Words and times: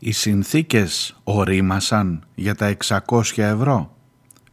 Οι 0.00 0.12
συνθήκες 0.12 1.16
ορίμασαν 1.24 2.26
για 2.34 2.54
τα 2.54 2.76
60 2.84 2.98
ευρώ, 3.36 3.96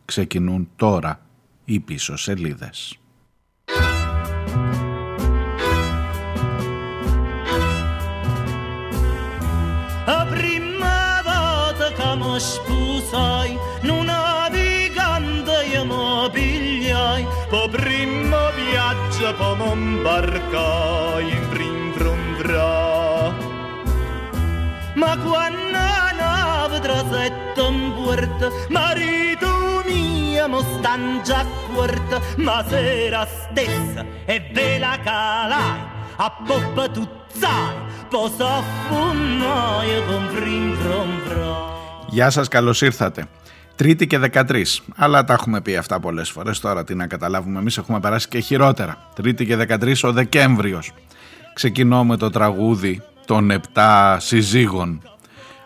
ξεκινούν 0.06 0.70
τώρα 0.76 1.20
οι 1.66 1.80
πίσω 1.80 2.18
σελίδες. 2.18 3.00
Απριμένα 10.06 11.74
τα 11.78 12.04
χαμόσποι 12.04 12.74
να 14.06 14.50
βήκαν 14.52 15.44
τα 15.46 15.86
μομπιλιά 15.86 17.28
πριν 17.72 18.34
το 19.20 19.30
από 19.30 19.56
μοντάλι. 19.56 21.55
Ma 24.96 25.12
quando 25.18 25.72
la 25.72 26.12
nave 26.22 26.80
trasetta 26.80 27.62
in 27.70 27.94
porta, 27.96 28.48
marito 28.70 29.50
mio 29.86 30.48
mo 30.48 30.60
stan 30.60 31.22
già 31.28 31.46
quarta, 31.74 32.18
ma 32.38 32.64
sera 32.70 33.26
stessa 33.26 34.06
e 34.26 34.36
ve 34.54 34.80
la 34.80 34.98
calai, 35.04 35.80
a 36.16 36.32
poppa 36.48 36.88
tuzzai, 36.96 37.76
po 38.10 38.22
soffunnai 38.38 39.92
con 40.08 40.24
prim 40.34 40.76
vrum 40.80 41.12
Γεια 42.08 42.30
σας, 42.30 42.48
καλώς 42.48 42.82
ήρθατε. 42.82 43.26
Τρίτη 43.76 44.08
και 44.08 44.20
13. 44.20 44.84
Αλλά 44.96 45.24
τα 45.24 45.34
έχουμε 45.34 45.62
πει 45.62 45.76
αυτά 45.76 46.00
πολλές 46.00 46.30
φορές. 46.30 46.60
Τώρα 46.60 46.84
τι 46.84 46.96
να 46.96 47.08
καταλάβουμε. 47.08 47.60
Εμείς 47.60 47.78
έχουμε 47.78 48.00
περάσει 48.00 48.28
και 48.28 48.40
χειρότερα. 48.40 48.98
Τρίτη 49.16 49.46
και 49.46 49.56
13 49.56 50.04
ο 50.04 50.12
Δεκέμβριος. 50.12 50.92
Ξεκινώ 51.54 52.04
με 52.04 52.18
το 52.18 52.30
τραγούδι 52.30 53.02
των 53.26 53.52
7 53.74 54.16
συζύγων 54.20 55.02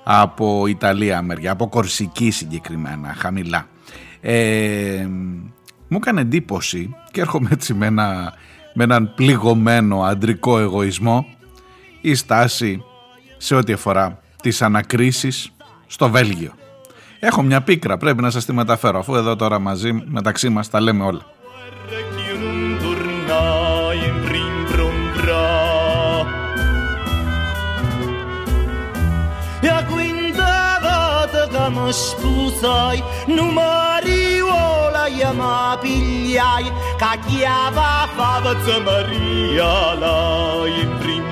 από 0.03 0.67
Ιταλία 0.67 1.21
μεριά, 1.21 1.51
από 1.51 1.69
Κορσική 1.69 2.31
συγκεκριμένα, 2.31 3.13
χαμηλά. 3.17 3.67
Ε, 4.21 5.07
μου 5.87 5.97
έκανε 5.97 6.21
εντύπωση 6.21 6.95
και 7.11 7.21
έρχομαι 7.21 7.49
έτσι 7.51 7.73
με, 7.73 7.85
ένα, 7.85 8.33
με 8.73 8.83
έναν 8.83 9.13
πληγωμένο 9.15 10.03
αντρικό 10.03 10.59
εγωισμό 10.59 11.25
η 12.01 12.15
στάση 12.15 12.83
σε 13.37 13.55
ό,τι 13.55 13.73
αφορά 13.73 14.19
τις 14.41 14.61
ανακρίσεις 14.61 15.51
στο 15.87 16.09
Βέλγιο. 16.09 16.51
Έχω 17.19 17.41
μια 17.41 17.61
πίκρα, 17.61 17.97
πρέπει 17.97 18.21
να 18.21 18.29
σας 18.29 18.45
τη 18.45 18.53
μεταφέρω, 18.53 18.99
αφού 18.99 19.15
εδώ 19.15 19.35
τώρα 19.35 19.59
μαζί 19.59 19.93
μεταξύ 20.05 20.49
μας 20.49 20.69
τα 20.69 20.79
λέμε 20.79 21.03
όλα. 21.03 21.21
mă-și 31.69 32.15
non 32.61 33.35
Numări 33.35 34.39
la 34.91 35.05
e 35.19 35.31
mă 35.37 35.77
piliai 35.81 36.71
Ca 36.97 37.13
chiava 37.27 38.09
favăță 38.17 38.81
Maria 38.85 39.93
la 39.99 40.63
prin 40.99 41.23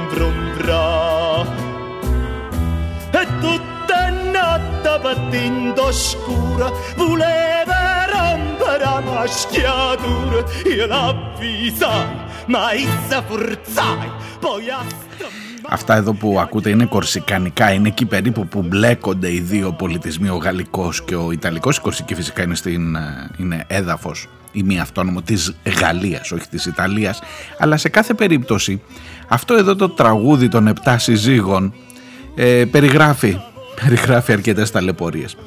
E 3.13 3.27
Tutta 3.41 4.09
notte 4.33 4.99
battendo 5.01 5.91
scura 5.91 6.71
Voleva 6.95 7.81
rompere 8.11 8.83
la 8.83 9.01
maschiatura 9.05 10.39
Io 10.75 10.85
l'avvisai, 10.85 12.09
ma 12.45 12.71
essa 12.71 13.21
forzai 13.27 14.11
Poi 14.39 14.69
a 14.69 14.81
stampare 14.87 15.46
Αυτά 15.69 15.95
εδώ 15.95 16.13
που 16.13 16.39
ακούτε 16.39 16.69
είναι 16.69 16.85
κορσικανικά, 16.85 17.71
είναι 17.71 17.87
εκεί 17.87 18.05
περίπου 18.05 18.47
που 18.47 18.61
μπλέκονται 18.61 19.33
οι 19.33 19.39
δύο 19.39 19.71
πολιτισμοί, 19.71 20.29
ο 20.29 20.35
γαλλικός 20.35 21.03
και 21.03 21.15
ο 21.15 21.31
ιταλικός. 21.31 21.77
Η 21.77 21.81
κορσική 21.81 22.15
φυσικά 22.15 22.43
είναι, 22.43 22.55
στην, 22.55 22.95
ε, 22.95 23.29
είναι 23.37 23.63
έδαφος 23.67 24.27
ή 24.51 24.63
μη 24.63 24.79
αυτόνομο 24.79 25.21
της 25.21 25.55
Γαλλίας, 25.79 26.31
όχι 26.31 26.47
της 26.47 26.65
Ιταλίας. 26.65 27.19
Αλλά 27.57 27.77
σε 27.77 27.89
κάθε 27.89 28.13
περίπτωση 28.13 28.81
αυτό 29.27 29.53
εδώ 29.53 29.75
το 29.75 29.89
τραγούδι 29.89 30.47
των 30.47 30.67
επτά 30.67 30.97
συζύγων 30.97 31.73
ε, 32.35 32.65
περιγράφει 32.71 33.37
περιγράφει 33.83 34.31
αρκετές 34.31 34.71
ταλαιπωρίες. 34.71 35.37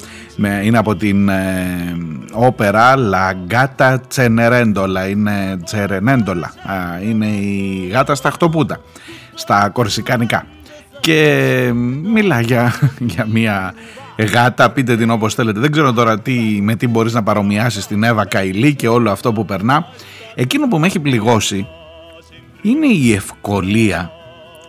Είναι 0.63 0.77
από 0.77 0.95
την 0.95 1.29
ε, 1.29 1.97
όπερα 2.31 2.93
La 2.95 3.53
Gata 3.53 3.95
Cenerendola, 4.15 5.09
είναι 5.09 5.59
Τσερενέντολα, 5.63 6.53
είναι 7.03 7.27
η 7.27 7.89
γάτα 7.91 8.15
στα 8.15 8.31
χτωπούτα, 8.31 8.79
στα 9.33 9.69
κορσικανικά. 9.69 10.45
Και 10.99 11.71
μιλά 12.03 12.41
για, 12.41 12.73
για 12.99 13.25
μια 13.29 13.73
γάτα, 14.17 14.71
πείτε 14.71 14.97
την 14.97 15.09
όπως 15.09 15.33
θέλετε. 15.33 15.59
Δεν 15.59 15.71
ξέρω 15.71 15.93
τώρα 15.93 16.19
τι, 16.19 16.33
με 16.61 16.75
τι 16.75 16.87
μπορείς 16.87 17.13
να 17.13 17.23
παρομοιάσεις 17.23 17.87
την 17.87 18.03
Εύα 18.03 18.25
Καηλή 18.25 18.75
και 18.75 18.87
όλο 18.87 19.11
αυτό 19.11 19.33
που 19.33 19.45
περνά. 19.45 19.85
Εκείνο 20.35 20.67
που 20.67 20.79
με 20.79 20.87
έχει 20.87 20.99
πληγώσει 20.99 21.67
είναι 22.61 22.87
η 22.87 23.13
ευκολία, 23.13 24.11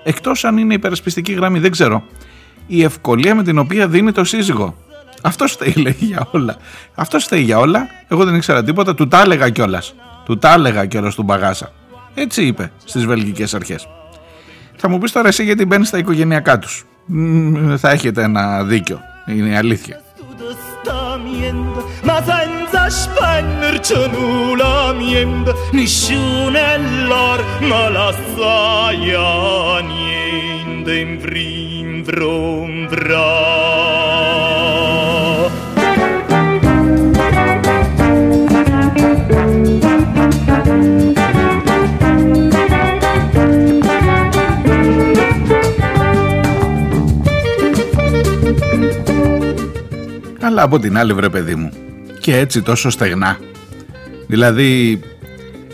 εκτός 0.03 0.45
αν 0.45 0.59
είναι 0.59 0.75
υπερασπιστική 0.75 1.33
γραμμή, 1.33 1.59
δεν 1.59 1.71
ξέρω 1.71 2.03
η 2.67 2.83
ευκολία 2.83 3.35
με 3.35 3.43
την 3.43 3.59
οποία 3.59 3.89
δίνει 3.89 4.13
το 4.13 4.25
σύζυγο. 4.25 4.77
Αυτό 5.23 5.47
φταίει 5.47 5.73
λέει 5.73 5.97
για 5.99 6.29
όλα. 6.31 6.57
Αυτό 6.95 7.19
φταίει 7.19 7.43
για 7.43 7.59
όλα. 7.59 7.87
Εγώ 8.09 8.25
δεν 8.25 8.35
ήξερα 8.35 8.65
τίποτα. 8.65 8.95
Του 8.95 9.09
τα 9.09 9.21
έλεγα 9.21 9.49
κιόλας. 9.49 9.95
Του 10.25 10.39
τα 10.39 10.53
έλεγα 10.53 10.87
κιόλας 10.87 11.15
του 11.15 11.23
μπαγάσα. 11.23 11.73
Έτσι 12.15 12.47
είπε 12.47 12.73
στις 12.85 13.05
βελγικές 13.05 13.55
αρχές. 13.55 13.89
Θα 14.85 14.91
μου 14.91 14.99
πεις 14.99 15.13
τώρα 15.13 15.29
εσύ 15.29 15.45
γιατί 15.45 15.65
μπαίνεις 15.65 15.89
στα 15.89 15.99
οικογενειακά 15.99 16.59
τους. 16.59 16.85
Θα 17.77 17.91
έχετε 17.91 18.23
ένα 18.23 18.65
δίκιο. 18.65 19.01
Είναι 19.27 19.49
η 19.49 19.55
αλήθεια. 19.55 20.01
Ma 22.05 22.19
Αλλά 50.53 50.63
από 50.63 50.79
την 50.79 50.99
άλλη 50.99 51.13
βρε 51.13 51.29
παιδί 51.29 51.55
μου 51.55 51.71
και 52.21 52.37
έτσι 52.37 52.63
τόσο 52.63 52.91
στεγνά 52.91 53.39
δηλαδή 54.27 55.01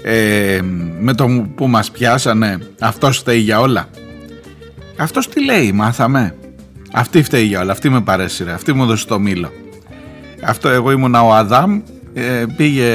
ε, 0.02 0.60
με 1.00 1.14
το 1.14 1.46
που 1.54 1.68
μας 1.68 1.90
πιάσανε 1.90 2.58
αυτός 2.78 3.18
φταίει 3.18 3.38
για 3.38 3.60
όλα 3.60 3.88
αυτός 4.98 5.28
τι 5.28 5.44
λέει, 5.44 5.72
μάθαμε; 5.72 6.34
Αυτή 6.92 7.22
φταίει 7.22 7.44
για 7.44 7.60
όλα, 7.60 7.72
αυτή 7.72 7.88
με 7.88 8.00
παρέσυρε, 8.00 8.52
αυτή 8.52 8.72
μου 8.72 8.82
έδωσε 8.82 9.06
το 9.06 9.18
μήλο. 9.18 9.52
Αυτό 10.42 10.68
εγώ 10.68 10.90
ήμουνα 10.90 11.22
ο 11.22 11.32
Αδάμ, 11.34 11.80
ε, 12.14 12.44
πήγε, 12.56 12.92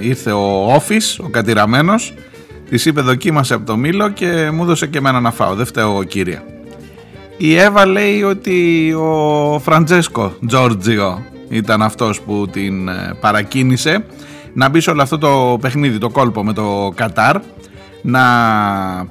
ήρθε 0.00 0.32
ο 0.32 0.74
Όφης, 0.74 1.18
ο 1.18 1.28
κατηραμένος, 1.28 2.14
της 2.68 2.84
είπε 2.84 3.00
δοκίμασε 3.00 3.54
από 3.54 3.66
το 3.66 3.76
μήλο 3.76 4.08
και 4.08 4.50
μου 4.52 4.62
έδωσε 4.62 4.86
και 4.86 4.98
εμένα 4.98 5.20
να 5.20 5.30
φάω, 5.30 5.54
δεν 5.54 5.66
φταίω 5.66 5.90
εγώ 5.90 6.04
κύρια. 6.04 6.42
Η 7.40 7.56
Εύα 7.56 7.86
λέει 7.86 8.22
ότι 8.22 8.92
ο 8.92 9.60
Φραντζέσκο 9.64 10.32
Τζόρτζιο 10.46 11.22
ήταν 11.48 11.82
αυτός 11.82 12.20
που 12.20 12.48
την 12.52 12.88
ε, 12.88 13.16
παρακίνησε 13.20 14.04
να 14.52 14.68
μπει 14.68 14.80
σε 14.80 14.90
όλο 14.90 15.02
αυτό 15.02 15.18
το 15.18 15.58
παιχνίδι, 15.60 15.98
το 15.98 16.10
κόλπο 16.10 16.44
με 16.44 16.52
το 16.52 16.92
Κατάρ, 16.94 17.36
να 18.02 18.22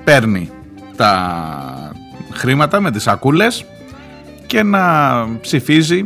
παίρνει 0.03 0.49
τα 0.95 1.91
χρήματα 2.31 2.81
με 2.81 2.91
τις 2.91 3.03
σακούλες 3.03 3.65
και 4.45 4.63
να 4.63 4.81
ψηφίζει 5.41 6.03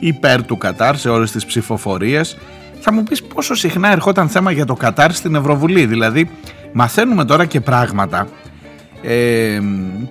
υπέρ 0.00 0.44
του 0.44 0.58
Κατάρ 0.58 0.96
σε 0.96 1.08
όλες 1.08 1.30
τις 1.30 1.44
ψηφοφορίες. 1.44 2.36
Θα 2.80 2.92
μου 2.92 3.02
πεις 3.02 3.22
πόσο 3.22 3.54
συχνά 3.54 3.92
ερχόταν 3.92 4.28
θέμα 4.28 4.50
για 4.50 4.64
το 4.64 4.74
Κατάρ 4.74 5.12
στην 5.12 5.34
Ευρωβουλή. 5.34 5.86
Δηλαδή 5.86 6.30
μαθαίνουμε 6.72 7.24
τώρα 7.24 7.44
και 7.44 7.60
πράγματα 7.60 8.26
ε, 9.06 9.60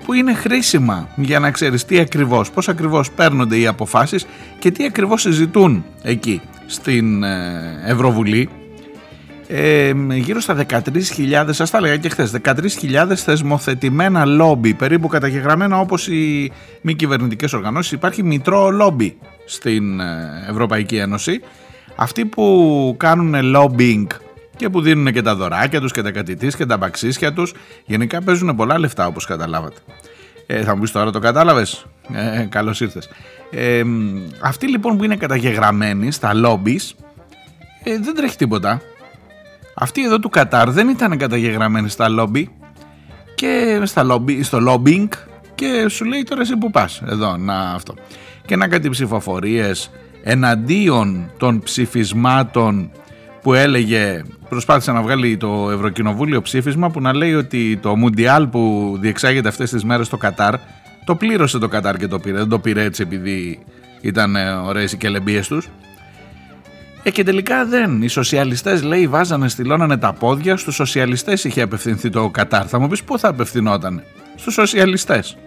που 0.05 0.13
είναι 0.13 0.33
χρήσιμα 0.33 1.09
για 1.15 1.39
να 1.39 1.51
ξέρεις 1.51 1.85
τι 1.85 1.99
ακριβώς, 1.99 2.51
πώς 2.51 2.69
ακριβώς 2.69 3.11
παίρνονται 3.11 3.57
οι 3.57 3.67
αποφάσεις 3.67 4.25
και 4.59 4.71
τι 4.71 4.85
ακριβώς 4.85 5.21
συζητούν 5.21 5.85
εκεί 6.01 6.41
στην 6.65 7.23
ε, 7.23 7.81
Ευρωβουλή 7.85 8.49
ε, 9.47 9.93
γύρω 10.13 10.39
στα 10.39 10.65
13.000, 10.69 11.45
σας 11.49 11.69
τα 11.69 11.77
έλεγα 11.77 11.97
και 11.97 12.09
χθες, 12.09 12.31
13.000 12.43 13.15
θεσμοθετημένα 13.15 14.25
λόμπι, 14.25 14.73
περίπου 14.73 15.07
καταγεγραμμένα 15.07 15.79
όπως 15.79 16.07
οι 16.07 16.51
μη 16.81 16.93
κυβερνητικές 16.93 17.53
οργανώσεις. 17.53 17.91
Υπάρχει 17.91 18.23
μητρό 18.23 18.69
λόμπι 18.69 19.17
στην 19.45 19.99
ε, 19.99 20.05
Ευρωπαϊκή 20.49 20.95
Ένωση. 20.95 21.41
Αυτοί 21.95 22.25
που 22.25 22.95
κάνουν 22.99 23.55
lobbying 23.55 24.07
και 24.55 24.69
που 24.69 24.81
δίνουν 24.81 25.13
και 25.13 25.21
τα 25.21 25.35
δωράκια 25.35 25.81
τους 25.81 25.91
και 25.91 26.01
τα 26.01 26.11
κατητής 26.11 26.55
και 26.55 26.65
τα 26.65 26.77
μπαξίσια 26.77 27.33
τους, 27.33 27.53
γενικά 27.85 28.21
παίζουν 28.21 28.55
πολλά 28.55 28.79
λεφτά 28.79 29.07
όπως 29.07 29.25
καταλάβατε. 29.25 29.79
Ε, 30.47 30.63
θα 30.63 30.75
μου 30.75 30.81
πεις 30.81 30.91
τώρα 30.91 31.11
το 31.11 31.19
κατάλαβες; 31.19 31.85
Ε, 32.13 32.45
καλώς 32.49 32.81
ήρθες. 32.81 33.09
Ε, 33.51 33.83
αυτοί 34.41 34.67
λοιπόν 34.67 34.97
που 34.97 35.03
είναι 35.03 35.15
καταγεγραμμένοι 35.15 36.11
στα 36.11 36.33
λόμπις 36.33 36.95
ε, 37.83 37.99
δεν 37.99 38.15
τρέχει 38.15 38.37
τίποτα. 38.37 38.81
Αυτοί 39.75 40.03
εδώ 40.03 40.19
του 40.19 40.29
Κατάρ 40.29 40.69
δεν 40.69 40.89
ήταν 40.89 41.17
καταγεγραμμένοι 41.17 41.89
στα 41.89 42.09
λόμπι 42.09 42.49
και 43.35 43.81
στα 43.83 44.03
λόμπι, 44.03 44.43
στο 44.43 44.59
lobbying 44.67 45.07
και 45.55 45.85
σου 45.89 46.05
λέει 46.05 46.23
τώρα 46.23 46.41
εσύ 46.41 46.57
που 46.57 46.71
πας 46.71 47.01
εδώ 47.05 47.37
να 47.37 47.59
αυτό. 47.59 47.93
Και 48.45 48.55
να 48.55 48.67
κάτι 48.67 48.89
ψηφοφορίες 48.89 49.91
εναντίον 50.23 51.31
των 51.37 51.59
ψηφισμάτων 51.59 52.91
που 53.43 53.53
έλεγε 53.53 54.23
προσπάθησε 54.49 54.91
να 54.91 55.01
βγάλει 55.01 55.37
το 55.37 55.69
Ευρωκοινοβούλιο 55.71 56.41
ψήφισμα 56.41 56.89
που 56.89 57.01
να 57.01 57.15
λέει 57.15 57.33
ότι 57.33 57.77
το 57.81 57.95
Μουντιάλ 57.95 58.47
που 58.47 58.95
διεξάγεται 58.99 59.47
αυτές 59.47 59.69
τις 59.69 59.83
μέρες 59.83 60.05
στο 60.07 60.17
Κατάρ 60.17 60.55
το 61.05 61.15
πλήρωσε 61.15 61.57
το 61.57 61.67
Κατάρ 61.67 61.97
και 61.97 62.07
το 62.07 62.19
πήρε. 62.19 62.37
Δεν 62.37 62.49
το 62.49 62.59
πήρε 62.59 62.83
έτσι 62.83 63.01
επειδή 63.01 63.59
ήταν 64.01 64.35
ε, 64.35 64.51
ωραίες 64.51 64.91
οι 64.91 64.97
κελεμπίες 64.97 65.47
τους. 65.47 65.69
Ε, 67.03 67.11
και 67.11 67.23
τελικά 67.23 67.65
δεν. 67.65 68.01
Οι 68.01 68.07
σοσιαλιστές 68.07 68.83
λέει 68.83 69.07
βάζανε, 69.07 69.49
στυλώνανε 69.49 69.97
τα 69.97 70.13
πόδια. 70.13 70.57
Στους 70.57 70.75
σοσιαλιστές 70.75 71.43
είχε 71.43 71.61
απευθυνθεί 71.61 72.09
το 72.09 72.29
Κατάρ. 72.29 72.65
Θα 72.69 72.79
μου 72.79 72.87
πεις 72.87 73.03
πού 73.03 73.19
θα 73.19 73.27
απευθυνόταν; 73.27 74.03
Στους 74.35 74.53
σοσιαλιστές. 74.53 75.37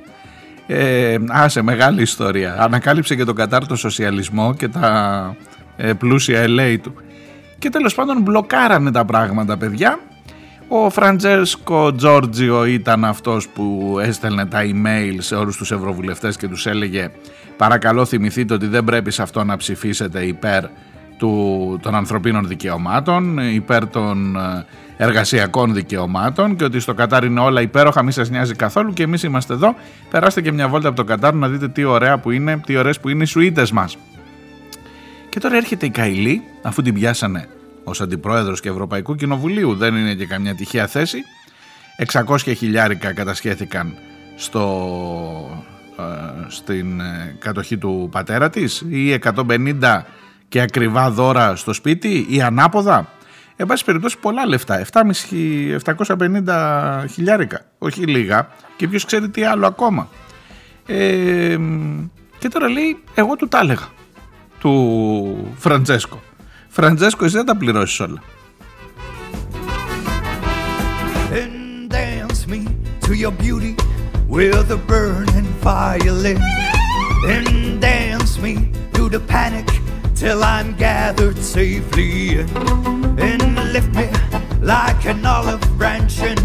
Ε, 0.66 1.16
άσε 1.28 1.62
μεγάλη 1.62 2.02
ιστορία. 2.02 2.56
Ανακάλυψε 2.58 3.14
και 3.14 3.24
το 3.24 3.32
Κατάρ 3.32 3.66
το 3.66 3.76
σοσιαλισμό 3.76 4.54
και 4.54 4.68
τα 4.68 5.36
ε, 5.76 5.92
πλούσια 5.92 6.44
LA 6.46 6.76
του. 6.82 6.94
Και 7.58 7.70
τέλος 7.70 7.94
πάντων 7.94 8.20
μπλοκάρανε 8.22 8.90
τα 8.90 9.04
πράγματα 9.04 9.56
παιδιά 9.56 9.98
ο 10.68 10.90
Φραντζέσκο 10.90 11.94
Τζόρτζιο 11.94 12.64
ήταν 12.64 13.04
αυτός 13.04 13.48
που 13.48 13.96
έστελνε 14.02 14.46
τα 14.46 14.60
email 14.62 15.16
σε 15.18 15.34
όλους 15.34 15.56
τους 15.56 15.72
ευρωβουλευτές 15.72 16.36
και 16.36 16.48
τους 16.48 16.66
έλεγε 16.66 17.10
παρακαλώ 17.56 18.04
θυμηθείτε 18.04 18.54
ότι 18.54 18.66
δεν 18.66 18.84
πρέπει 18.84 19.10
σε 19.10 19.22
αυτό 19.22 19.44
να 19.44 19.56
ψηφίσετε 19.56 20.24
υπέρ 20.24 20.64
του, 21.18 21.78
των 21.82 21.94
ανθρωπίνων 21.94 22.46
δικαιωμάτων, 22.46 23.38
υπέρ 23.38 23.88
των 23.88 24.36
ε, 24.36 24.64
εργασιακών 24.96 25.74
δικαιωμάτων 25.74 26.56
και 26.56 26.64
ότι 26.64 26.80
στο 26.80 26.94
Κατάρ 26.94 27.24
είναι 27.24 27.40
όλα 27.40 27.60
υπέροχα, 27.60 28.02
μη 28.02 28.12
σας 28.12 28.30
νοιάζει 28.30 28.54
καθόλου 28.54 28.92
και 28.92 29.02
εμείς 29.02 29.22
είμαστε 29.22 29.54
εδώ. 29.54 29.74
Περάστε 30.10 30.40
και 30.40 30.52
μια 30.52 30.68
βόλτα 30.68 30.88
από 30.88 30.96
το 30.96 31.04
Κατάρ 31.04 31.34
να 31.34 31.48
δείτε 31.48 31.68
τι 31.68 31.84
ωραία 31.84 32.18
που 32.18 32.30
είναι, 32.30 32.60
τι 32.66 32.76
ωραίες 32.76 33.00
που 33.00 33.08
είναι 33.08 33.22
οι 33.22 33.26
σουίτες 33.26 33.70
μας. 33.70 33.96
Και 35.36 35.42
τώρα 35.42 35.56
έρχεται 35.56 35.86
η 35.86 35.90
Καηλή, 35.90 36.42
αφού 36.62 36.82
την 36.82 36.94
πιάσανε 36.94 37.48
ως 37.84 38.00
αντιπρόεδρος 38.00 38.60
και 38.60 38.68
Ευρωπαϊκού 38.68 39.14
Κοινοβουλίου 39.14 39.74
δεν 39.74 39.96
είναι 39.96 40.14
και 40.14 40.26
καμιά 40.26 40.54
τυχαία 40.54 40.86
θέση. 40.86 41.18
600 42.12 42.36
χιλιάρικα 42.36 43.12
κατασχέθηκαν 43.12 43.94
στο, 44.36 45.64
ε, 45.98 46.02
στην 46.48 47.00
ε, 47.00 47.36
κατοχή 47.38 47.78
του 47.78 48.08
πατέρα 48.12 48.50
της 48.50 48.84
ή 48.88 49.12
150 49.12 50.02
και 50.48 50.60
ακριβά 50.60 51.10
δώρα 51.10 51.56
στο 51.56 51.72
σπίτι 51.72 52.26
ή 52.28 52.42
ανάποδα. 52.42 53.08
Εν 53.56 53.66
πάση 53.66 53.84
περιπτώσει 53.84 54.18
πολλά 54.18 54.46
λεφτά, 54.46 54.86
750 54.92 57.04
χιλιάρικα, 57.12 57.60
όχι 57.78 58.06
λίγα 58.06 58.48
και 58.76 58.88
ποιος 58.88 59.04
ξέρει 59.04 59.28
τι 59.28 59.44
άλλο 59.44 59.66
ακόμα. 59.66 60.08
Ε, 60.86 61.56
και 62.38 62.48
τώρα 62.48 62.68
λέει 62.68 62.98
εγώ 63.14 63.36
του 63.36 63.48
τα 63.48 63.58
έλεγα, 63.58 63.88
του 64.58 65.54
Φραντζέσκο. 65.56 66.22
Φραντζέσκο, 66.68 67.24
εσύ 67.24 67.36
δεν 67.36 67.46
τα 67.46 67.56
πληρώσεις 67.56 68.00
όλα. 68.00 68.22
And 71.32 71.90
dance 71.90 72.46
me 72.52 72.60
to 73.06 73.12
your 73.14 73.32
beauty 73.44 73.74
with 74.28 74.70
a 74.70 74.80
burning 74.92 75.50
violin. 75.62 76.40
And 77.34 77.80
dance 77.80 78.32
me 78.44 78.54
through 78.92 79.10
the 79.16 79.22
panic 79.34 79.68
till 80.20 80.40
I'm 80.54 80.68
gathered 80.86 81.38
safely 81.54 82.12
in. 82.40 82.48
And 83.28 83.54
lift 83.74 83.92
me 84.00 84.08
like 84.74 85.02
an 85.12 85.24
olive 85.36 85.66
branch 85.78 86.14
and 86.30 86.40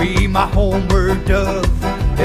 be 0.00 0.10
my 0.36 0.46
homeward 0.56 1.18
dove. 1.24 1.70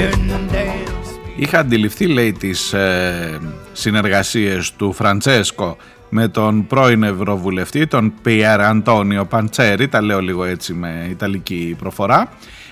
And 0.04 0.50
dance 0.52 0.96
Είχα 1.36 1.58
αντιληφθεί, 1.58 2.06
λέει, 2.06 2.32
τις 2.32 2.72
ε, 2.72 3.38
συνεργασίες 3.76 4.72
του 4.72 4.92
Φραντσέσκο 4.92 5.76
με 6.08 6.28
τον 6.28 6.66
πρώην 6.66 7.02
Ευρωβουλευτή, 7.02 7.86
τον 7.86 8.12
Πιέρ 8.22 8.60
Αντώνιο 8.60 9.24
Παντσέρη, 9.24 9.88
τα 9.88 10.02
λέω 10.02 10.20
λίγο 10.20 10.44
έτσι 10.44 10.74
με 10.74 11.06
ιταλική 11.10 11.76
προφορά, 11.78 12.28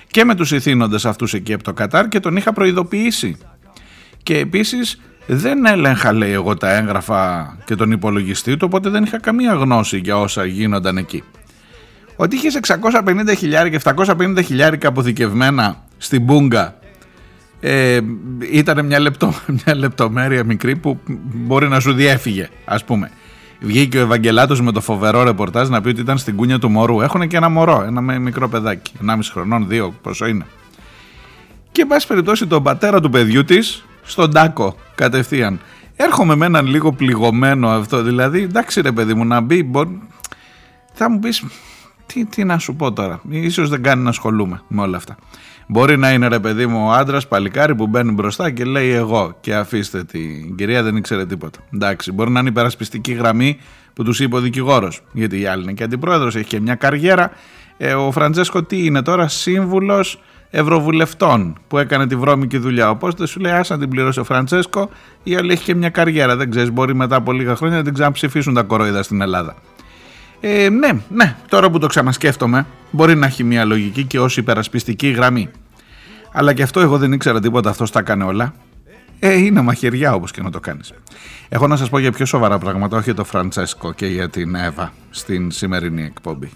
και 0.07 0.25
με 0.25 0.35
τους 0.35 0.51
ηθήνοντες 0.51 1.05
αυτούς 1.05 1.33
εκεί 1.33 1.53
από 1.53 1.63
το 1.63 1.73
Κατάρ 1.73 2.07
και 2.07 2.19
τον 2.19 2.35
είχα 2.35 2.53
προειδοποιήσει. 2.53 3.37
Και 4.23 4.37
επίσης 4.37 5.01
δεν 5.27 5.65
έλεγχα 5.65 6.13
λέει 6.13 6.31
εγώ 6.31 6.55
τα 6.55 6.75
έγγραφα 6.75 7.55
και 7.65 7.75
τον 7.75 7.91
υπολογιστή 7.91 8.57
του, 8.57 8.65
οπότε 8.69 8.89
δεν 8.89 9.03
είχα 9.03 9.19
καμία 9.19 9.53
γνώση 9.53 9.97
για 9.97 10.19
όσα 10.19 10.45
γίνονταν 10.45 10.97
εκεί. 10.97 11.23
Ότι 12.15 12.35
είχες 12.35 12.55
650 12.55 13.35
χιλιάρικα, 13.37 13.79
750 13.95 14.43
χιλιάρικα 14.43 14.87
αποθηκευμένα 14.87 15.83
στην 15.97 16.21
Μπούγκα 16.21 16.75
ε, 17.67 17.99
ήταν 18.51 18.85
μια, 18.85 18.99
λεπτό, 18.99 19.33
μια 19.65 19.75
λεπτομέρεια 19.75 20.43
μικρή 20.43 20.75
που 20.75 20.99
μπορεί 21.33 21.67
να 21.67 21.79
σου 21.79 21.93
διέφυγε 21.93 22.49
ας 22.65 22.83
πούμε. 22.83 23.11
Βγήκε 23.59 23.97
ο 23.97 24.01
Ευαγγελάτος 24.01 24.61
με 24.61 24.71
το 24.71 24.81
φοβερό 24.81 25.23
ρεπορτάζ 25.23 25.69
να 25.69 25.81
πει 25.81 25.89
ότι 25.89 26.01
ήταν 26.01 26.17
στην 26.17 26.35
κούνια 26.35 26.59
του 26.59 26.69
μωρού. 26.69 27.01
Έχουν 27.01 27.27
και 27.27 27.37
ένα 27.37 27.49
μωρό, 27.49 27.83
ένα 27.87 28.01
μικρό 28.01 28.49
παιδάκι, 28.49 28.91
1,5 29.05 29.19
χρονών, 29.31 29.67
2, 29.71 29.89
πόσο 30.01 30.25
είναι. 30.25 30.45
Και 31.71 31.81
εν 31.81 31.87
πάση 31.87 32.07
περιπτώσει 32.07 32.47
τον 32.47 32.63
πατέρα 32.63 32.99
του 33.01 33.09
παιδιού 33.09 33.43
της 33.43 33.85
στον 34.03 34.31
τάκο 34.31 34.75
κατευθείαν. 34.95 35.59
Έρχομαι 35.95 36.35
με 36.35 36.45
έναν 36.45 36.65
λίγο 36.65 36.91
πληγωμένο 36.91 37.69
αυτό, 37.69 38.01
δηλαδή 38.01 38.41
εντάξει 38.41 38.81
ρε 38.81 38.91
παιδί 38.91 39.13
μου 39.13 39.25
να 39.25 39.41
μπει, 39.41 39.63
μπορεί... 39.63 40.01
θα 40.93 41.09
μου 41.09 41.19
πεις 41.19 41.43
τι, 42.05 42.25
τι 42.25 42.43
να 42.43 42.57
σου 42.57 42.75
πω 42.75 42.93
τώρα, 42.93 43.21
ίσως 43.29 43.69
δεν 43.69 43.83
κάνει 43.83 44.03
να 44.03 44.09
ασχολούμαι 44.09 44.61
με 44.67 44.81
όλα 44.81 44.97
αυτά. 44.97 45.17
Μπορεί 45.67 45.97
να 45.97 46.13
είναι 46.13 46.27
ρε 46.27 46.39
παιδί 46.39 46.65
μου 46.65 46.87
ο 46.87 46.91
άντρας 46.91 47.27
παλικάρι 47.27 47.75
που 47.75 47.87
μπαίνει 47.87 48.11
μπροστά 48.11 48.51
και 48.51 48.63
λέει 48.63 48.89
εγώ 48.89 49.37
και 49.41 49.55
αφήστε 49.55 50.03
την 50.03 50.55
κυρία 50.55 50.83
δεν 50.83 50.95
ήξερε 50.95 51.25
τίποτα. 51.25 51.59
Εντάξει, 51.73 52.11
μπορεί 52.11 52.31
να 52.31 52.39
είναι 52.39 52.49
υπερασπιστική 52.49 53.11
γραμμή 53.11 53.57
που 53.93 54.03
τους 54.03 54.19
είπε 54.19 54.35
ο 54.35 54.39
δικηγόρος. 54.39 55.01
Γιατί 55.11 55.39
η 55.39 55.45
άλλη 55.45 55.63
είναι 55.63 55.73
και 55.73 55.83
αντιπρόεδρος, 55.83 56.35
έχει 56.35 56.45
και 56.45 56.59
μια 56.59 56.75
καριέρα. 56.75 57.31
Ε, 57.77 57.93
ο 57.93 58.11
Φραντζέσκο 58.11 58.63
τι 58.63 58.85
είναι 58.85 59.01
τώρα, 59.01 59.27
σύμβουλος 59.27 60.19
Ευρωβουλευτών 60.49 61.57
που 61.67 61.77
έκανε 61.77 62.07
τη 62.07 62.15
βρώμικη 62.15 62.57
δουλειά. 62.57 62.89
Οπότε 62.89 63.27
σου 63.27 63.39
λέει, 63.39 63.51
άσε 63.51 63.73
να 63.73 63.79
την 63.79 63.89
πληρώσει 63.89 64.19
ο 64.19 64.23
Φραντζέσκο, 64.23 64.89
η 65.23 65.35
άλλη 65.35 65.51
έχει 65.51 65.63
και 65.63 65.75
μια 65.75 65.89
καριέρα. 65.89 66.35
Δεν 66.35 66.49
ξέρεις, 66.49 66.71
μπορεί 66.71 66.95
μετά 66.95 67.15
από 67.15 67.31
λίγα 67.31 67.55
χρόνια 67.55 67.77
να 67.77 67.83
την 67.83 67.93
ξαναψηφίσουν 67.93 68.53
τα 68.53 68.63
κορόιδα 68.63 69.03
στην 69.03 69.21
Ελλάδα. 69.21 69.55
Ε, 70.47 70.69
ναι, 70.69 70.89
ναι, 71.09 71.35
τώρα 71.49 71.69
που 71.69 71.79
το 71.79 71.87
ξανασκέφτομαι, 71.87 72.65
μπορεί 72.91 73.15
να 73.15 73.25
έχει 73.25 73.43
μια 73.43 73.65
λογική 73.65 74.03
και 74.03 74.19
ως 74.19 74.37
υπερασπιστική 74.37 75.07
γραμμή. 75.07 75.49
Αλλά 76.31 76.53
και 76.53 76.63
αυτό 76.63 76.79
εγώ 76.79 76.97
δεν 76.97 77.11
ήξερα 77.11 77.39
τίποτα, 77.39 77.69
αυτός 77.69 77.91
τα 77.91 77.99
έκανε 77.99 78.23
όλα. 78.23 78.53
Ε, 79.19 79.33
είναι 79.33 79.61
μαχαιριά 79.61 80.13
όπως 80.13 80.31
και 80.31 80.41
να 80.41 80.51
το 80.51 80.59
κάνεις. 80.59 80.93
Έχω 81.49 81.67
να 81.67 81.75
σας 81.75 81.89
πω 81.89 81.99
για 81.99 82.11
πιο 82.11 82.25
σοβαρά 82.25 82.57
πράγματα, 82.57 82.95
όχι 82.95 83.05
για 83.05 83.13
τον 83.13 83.25
Φραντσέσκο 83.25 83.93
και 83.93 84.05
για 84.05 84.29
την 84.29 84.55
Εύα 84.55 84.93
στην 85.09 85.51
σημερινή 85.51 86.03
εκπομπή. 86.03 86.49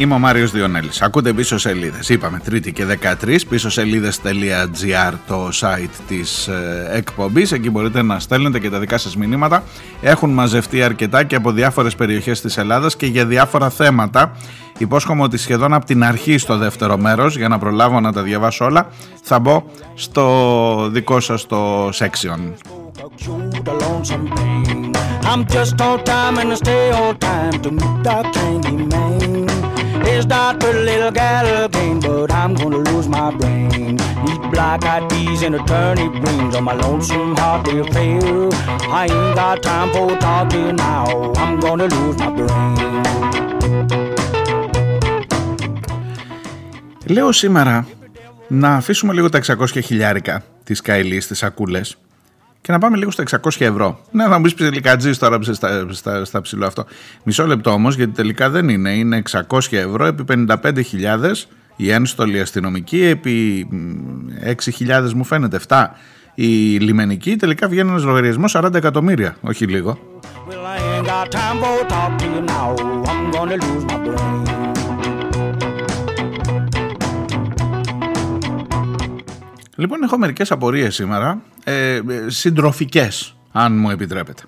Είμαι 0.00 0.14
ο 0.14 0.18
Μάριος 0.18 0.50
Διονέλης. 0.50 1.02
Ακούτε 1.02 1.32
πίσω 1.32 1.58
σελίδες. 1.58 2.08
Είπαμε 2.08 2.38
Τρίτη 2.44 2.72
και 2.72 2.84
13, 2.84 3.38
πίσω 3.48 3.70
σελίδε.gr 3.70 5.12
το 5.26 5.48
site 5.60 5.90
της 6.08 6.48
ε, 6.48 6.88
εκπομπής. 6.92 7.52
Εκεί 7.52 7.70
μπορείτε 7.70 8.02
να 8.02 8.18
στέλνετε 8.18 8.58
και 8.58 8.70
τα 8.70 8.78
δικά 8.78 8.98
σας 8.98 9.16
μηνύματα. 9.16 9.62
Έχουν 10.00 10.30
μαζευτεί 10.30 10.82
αρκετά 10.82 11.24
και 11.24 11.34
από 11.34 11.52
διάφορες 11.52 11.94
περιοχές 11.94 12.40
της 12.40 12.56
Ελλάδας 12.56 12.96
και 12.96 13.06
για 13.06 13.26
διάφορα 13.26 13.70
θέματα. 13.70 14.36
Υπόσχομαι 14.78 15.22
ότι 15.22 15.36
σχεδόν 15.36 15.72
από 15.72 15.84
την 15.84 16.04
αρχή 16.04 16.38
στο 16.38 16.56
δεύτερο 16.56 16.96
μέρος, 16.96 17.36
για 17.36 17.48
να 17.48 17.58
προλάβω 17.58 18.00
να 18.00 18.12
τα 18.12 18.22
διαβάσω 18.22 18.64
όλα, 18.64 18.86
θα 19.22 19.38
μπω 19.38 19.64
στο 19.94 20.88
δικό 20.92 21.20
σας 21.20 21.46
το 21.46 21.88
section. 21.88 22.38
I'm 25.32 25.46
just 25.46 25.80
on 25.80 25.96
time 26.10 26.38
and 26.38 26.50
I 26.52 26.56
stay 26.64 26.90
on 27.00 27.16
time 27.18 27.56
to 27.64 27.70
meet 27.78 27.96
the 28.06 28.16
candy 28.34 28.72
man. 28.90 29.39
Is 30.20 30.26
that 30.26 30.60
pretty 30.60 30.82
little 30.90 31.12
gal 31.20 31.46
again, 31.64 31.96
but 32.06 32.28
I'm 32.40 32.52
gonna 32.60 32.82
lose 32.88 33.08
my 33.16 33.28
brain. 33.38 33.92
Need 34.24 34.42
black 34.54 34.80
eyed 34.92 35.04
peas 35.10 35.40
and 35.46 35.54
attorney 35.60 36.08
brains 36.22 36.54
on 36.58 36.64
my 36.70 36.76
lonesome 36.84 37.32
heart 37.40 37.60
will 37.66 37.88
fail. 37.94 38.48
I 39.00 39.02
ain't 39.16 39.32
got 39.40 39.56
time 39.70 39.88
for 39.94 40.08
talking 40.26 40.72
now. 40.88 41.06
I'm 41.42 41.54
gonna 41.64 41.88
lose 41.96 42.16
my 42.22 42.30
brain. 42.38 42.76
Λέω 47.06 47.32
σήμερα 47.32 47.86
να 48.48 48.74
αφήσουμε 48.74 49.12
λίγο 49.12 49.28
τα 49.28 49.38
600 49.38 49.66
χιλιάρικα 49.84 50.42
της 50.64 50.80
Καηλής, 50.80 51.26
τις 51.26 51.38
σακούλες 51.38 51.96
και 52.60 52.72
να 52.72 52.78
πάμε 52.78 52.96
λίγο 52.96 53.10
στα 53.10 53.24
600 53.30 53.36
ευρώ. 53.58 54.00
Ναι, 54.10 54.24
θα 54.24 54.36
μου 54.36 54.42
πεις 54.42 54.54
ψιλικατζή 54.54 55.16
τώρα 55.16 55.38
στα, 55.42 55.86
στα, 55.90 56.24
στα 56.24 56.40
ψηλό 56.40 56.66
αυτό. 56.66 56.84
Μισό 57.22 57.46
λεπτό 57.46 57.70
όμως, 57.70 57.96
γιατί 57.96 58.12
τελικά 58.12 58.50
δεν 58.50 58.68
είναι. 58.68 58.90
Είναι 58.90 59.22
600 59.48 59.58
ευρώ 59.70 60.04
επί 60.04 60.24
55.000 60.28 60.72
η 61.76 61.90
ένστολη 61.90 62.40
αστυνομική, 62.40 63.02
επί 63.02 63.68
6.000 64.78 65.12
μου 65.12 65.24
φαίνεται 65.24 65.60
7 65.68 65.86
η 66.34 66.78
λιμενική. 66.78 67.36
Τελικά 67.36 67.68
βγαίνει 67.68 67.90
ένας 67.90 68.04
λογαριασμός 68.04 68.56
40 68.56 68.74
εκατομμύρια, 68.74 69.36
όχι 69.40 69.64
λίγο. 69.64 69.98
Λοιπόν, 79.80 80.02
έχω 80.02 80.18
μερικές 80.18 80.50
απορίες 80.50 80.94
σήμερα, 80.94 81.42
ε, 81.64 81.94
ε, 81.94 82.02
συντροφικές, 82.26 83.36
αν 83.52 83.78
μου 83.78 83.90
επιτρέπετε. 83.90 84.42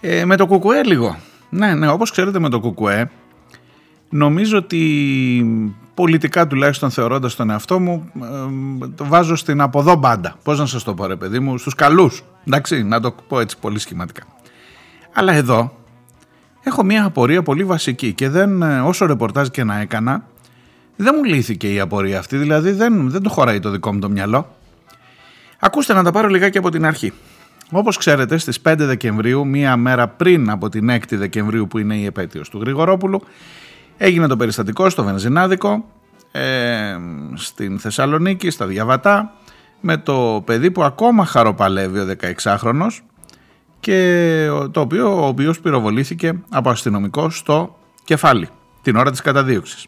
Ε, 0.00 0.24
με 0.24 0.36
το 0.36 0.46
κουκουέ 0.46 0.82
λίγο. 0.82 1.16
Ναι, 1.48 1.74
ναι, 1.74 1.88
όπως 1.88 2.10
ξέρετε 2.10 2.38
με 2.38 2.48
το 2.48 2.60
κουκουέ, 2.60 3.10
νομίζω 4.08 4.58
ότι 4.58 4.82
πολιτικά 5.94 6.46
τουλάχιστον 6.46 6.90
θεωρώντας 6.90 7.34
τον 7.34 7.50
εαυτό 7.50 7.78
μου, 7.78 8.10
ε, 8.22 8.86
το 8.94 9.04
βάζω 9.04 9.36
στην 9.36 9.60
αποδό 9.60 9.94
μπάντα. 9.94 10.36
Πώς 10.42 10.58
να 10.58 10.66
σας 10.66 10.82
το 10.82 10.94
πω 10.94 11.06
ρε 11.06 11.16
παιδί 11.16 11.38
μου, 11.38 11.58
στους 11.58 11.74
καλούς. 11.74 12.22
Εντάξει, 12.46 12.82
να 12.82 13.00
το 13.00 13.14
πω 13.28 13.40
έτσι 13.40 13.56
πολύ 13.60 13.78
σχηματικά. 13.78 14.22
Αλλά 15.12 15.32
εδώ 15.32 15.72
έχω 16.62 16.84
μια 16.84 17.04
απορία 17.04 17.42
πολύ 17.42 17.64
βασική 17.64 18.12
και 18.12 18.28
δεν, 18.28 18.62
ε, 18.62 18.80
όσο 18.80 19.06
ρεπορτάζ 19.06 19.48
και 19.48 19.64
να 19.64 19.78
έκανα, 19.78 20.24
δεν 21.02 21.14
μου 21.16 21.24
λύθηκε 21.24 21.72
η 21.72 21.80
απορία 21.80 22.18
αυτή, 22.18 22.36
δηλαδή 22.36 22.70
δεν, 22.70 23.10
δεν 23.10 23.22
το 23.22 23.28
χωράει 23.28 23.60
το 23.60 23.70
δικό 23.70 23.92
μου 23.92 23.98
το 23.98 24.10
μυαλό. 24.10 24.56
Ακούστε 25.58 25.92
να 25.92 26.02
τα 26.02 26.12
πάρω 26.12 26.28
λιγάκι 26.28 26.58
από 26.58 26.70
την 26.70 26.86
αρχή. 26.86 27.12
Όπως 27.70 27.96
ξέρετε 27.96 28.38
στις 28.38 28.60
5 28.64 28.74
Δεκεμβρίου, 28.78 29.46
μία 29.46 29.76
μέρα 29.76 30.08
πριν 30.08 30.50
από 30.50 30.68
την 30.68 30.90
6η 30.90 31.16
Δεκεμβρίου 31.16 31.66
που 31.66 31.78
είναι 31.78 31.96
η 31.96 32.04
επέτειος 32.04 32.48
του 32.48 32.58
Γρηγορόπουλου, 32.60 33.22
έγινε 33.96 34.26
το 34.26 34.36
περιστατικό 34.36 34.90
στο 34.90 35.04
Βενζινάδικο, 35.04 35.84
ε, 36.32 36.96
στην 37.34 37.78
Θεσσαλονίκη, 37.78 38.50
στα 38.50 38.66
Διαβατά, 38.66 39.32
με 39.80 39.96
το 39.96 40.42
παιδί 40.44 40.70
που 40.70 40.82
ακόμα 40.82 41.24
χαροπαλεύει 41.24 41.98
ο 41.98 42.06
16χρονος 42.42 42.98
και 43.80 44.48
το 44.70 44.80
οποίο, 44.80 45.22
ο 45.22 45.26
οποίος 45.26 45.60
πυροβολήθηκε 45.60 46.40
από 46.48 46.70
αστυνομικό 46.70 47.30
στο 47.30 47.78
κεφάλι 48.04 48.48
την 48.82 48.96
ώρα 48.96 49.10
της 49.10 49.20
καταδίωξης 49.20 49.86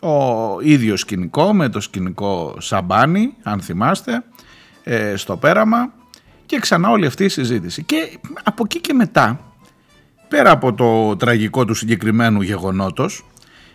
ο 0.00 0.60
ίδιος 0.60 1.00
σκηνικό 1.00 1.54
με 1.54 1.68
το 1.68 1.80
σκηνικό 1.80 2.56
Σαμπάνι, 2.58 3.34
αν 3.42 3.60
θυμάστε, 3.60 4.24
ε, 4.84 5.16
στο 5.16 5.36
πέραμα 5.36 5.92
και 6.46 6.58
ξανά 6.58 6.90
όλη 6.90 7.06
αυτή 7.06 7.24
η 7.24 7.28
συζήτηση. 7.28 7.82
Και 7.82 8.18
από 8.42 8.62
εκεί 8.64 8.80
και 8.80 8.92
μετά, 8.92 9.40
πέρα 10.28 10.50
από 10.50 10.74
το 10.74 11.16
τραγικό 11.16 11.64
του 11.64 11.74
συγκεκριμένου 11.74 12.40
γεγονότος, 12.40 13.26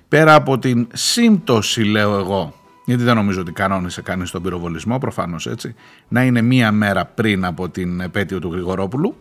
πέρα 0.08 0.36
από 0.36 0.60
την 0.60 0.88
σύμπτωση 0.94 1.84
λέω 1.84 2.18
εγώ, 2.18 2.54
γιατί 2.86 3.04
δεν 3.04 3.16
νομίζω 3.16 3.42
ότι 3.42 3.52
κανόνισε 3.52 4.02
κανείς 4.02 4.32
τον 4.32 4.42
πυροβολισμό, 4.42 4.98
προφανώς 4.98 5.48
έτσι, 5.48 5.76
να 6.08 6.24
είναι 6.24 6.42
μία 6.42 6.72
μέρα 6.72 7.06
πριν 7.06 7.46
από 7.46 7.70
την 7.70 8.00
επέτειο 8.00 8.40
του 8.40 8.52
Γρηγορόπουλου, 8.52 9.16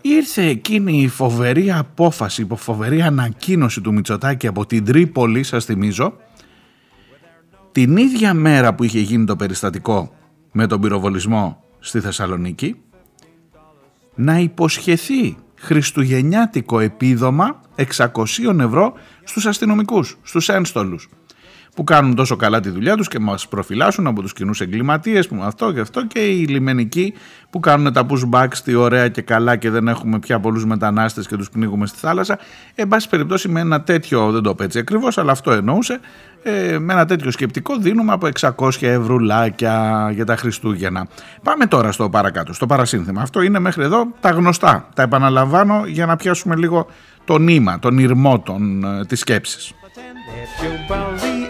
ήρθε 0.00 0.42
εκείνη 0.42 1.02
η 1.02 1.08
φοβερή 1.08 1.72
απόφαση, 1.72 2.42
η 2.42 2.56
φοβερή 2.56 3.02
ανακοίνωση 3.02 3.80
του 3.80 3.92
Μητσοτάκη 3.92 4.46
από 4.46 4.66
την 4.66 4.84
Τρίπολη, 4.84 5.42
σας 5.42 5.64
θυμίζω, 5.64 6.16
την 7.72 7.96
ίδια 7.96 8.34
μέρα 8.34 8.74
που 8.74 8.84
είχε 8.84 9.00
γίνει 9.00 9.24
το 9.24 9.36
περιστατικό 9.36 10.14
με 10.52 10.66
τον 10.66 10.80
πυροβολισμό 10.80 11.64
στη 11.78 12.00
Θεσσαλονίκη, 12.00 12.76
να 14.14 14.38
υποσχεθεί 14.38 15.36
χριστουγεννιάτικο 15.54 16.80
επίδομα 16.80 17.60
600 17.96 18.06
ευρώ 18.60 18.92
στους 19.24 19.46
αστυνομικούς, 19.46 20.18
στους 20.22 20.48
ένστολους 20.48 21.08
που 21.74 21.84
κάνουν 21.84 22.14
τόσο 22.14 22.36
καλά 22.36 22.60
τη 22.60 22.70
δουλειά 22.70 22.96
τους 22.96 23.08
και 23.08 23.18
μας 23.18 23.48
προφυλάσσουν 23.48 24.06
από 24.06 24.22
τους 24.22 24.32
κοινούς 24.32 24.60
εγκληματίες 24.60 25.28
που 25.28 25.40
αυτό 25.42 25.72
και 25.72 25.80
αυτό 25.80 26.06
και 26.06 26.18
οι 26.18 26.46
λιμενικοί 26.46 27.14
που 27.50 27.60
κάνουν 27.60 27.92
τα 27.92 28.06
pushbacks 28.08 28.56
τι 28.64 28.74
ωραία 28.74 29.08
και 29.08 29.22
καλά 29.22 29.56
και 29.56 29.70
δεν 29.70 29.88
έχουμε 29.88 30.18
πια 30.18 30.40
πολλούς 30.40 30.64
μετανάστες 30.64 31.26
και 31.26 31.36
τους 31.36 31.50
πνίγουμε 31.50 31.86
στη 31.86 31.98
θάλασσα. 31.98 32.38
Εν 32.74 32.88
πάση 32.88 33.08
περιπτώσει 33.08 33.48
με 33.48 33.60
ένα 33.60 33.82
τέτοιο, 33.82 34.30
δεν 34.30 34.42
το 34.42 34.54
πω 34.54 34.62
έτσι 34.62 34.78
ακριβώς, 34.78 35.18
αλλά 35.18 35.32
αυτό 35.32 35.52
εννοούσε, 35.52 36.00
ε, 36.42 36.78
με 36.78 36.92
ένα 36.92 37.06
τέτοιο 37.06 37.30
σκεπτικό 37.30 37.76
δίνουμε 37.76 38.12
από 38.12 38.26
600 38.26 38.70
ευρουλάκια 38.80 40.08
για 40.14 40.24
τα 40.24 40.36
Χριστούγεννα. 40.36 41.08
Πάμε 41.42 41.66
τώρα 41.66 41.92
στο 41.92 42.10
παρακάτω, 42.10 42.52
στο 42.52 42.66
παρασύνθημα. 42.66 43.22
Αυτό 43.22 43.40
είναι 43.40 43.58
μέχρι 43.58 43.82
εδώ 43.82 44.06
τα 44.20 44.30
γνωστά. 44.30 44.88
Τα 44.94 45.02
επαναλαμβάνω 45.02 45.82
για 45.86 46.06
να 46.06 46.16
πιάσουμε 46.16 46.56
λίγο 46.56 46.86
το 47.24 47.38
νήμα, 47.38 47.78
τον 47.78 47.98
ήρμό 47.98 48.40
των, 48.40 48.84
ε, 48.84 49.04
της 49.06 49.20
σκέψης. 49.20 49.74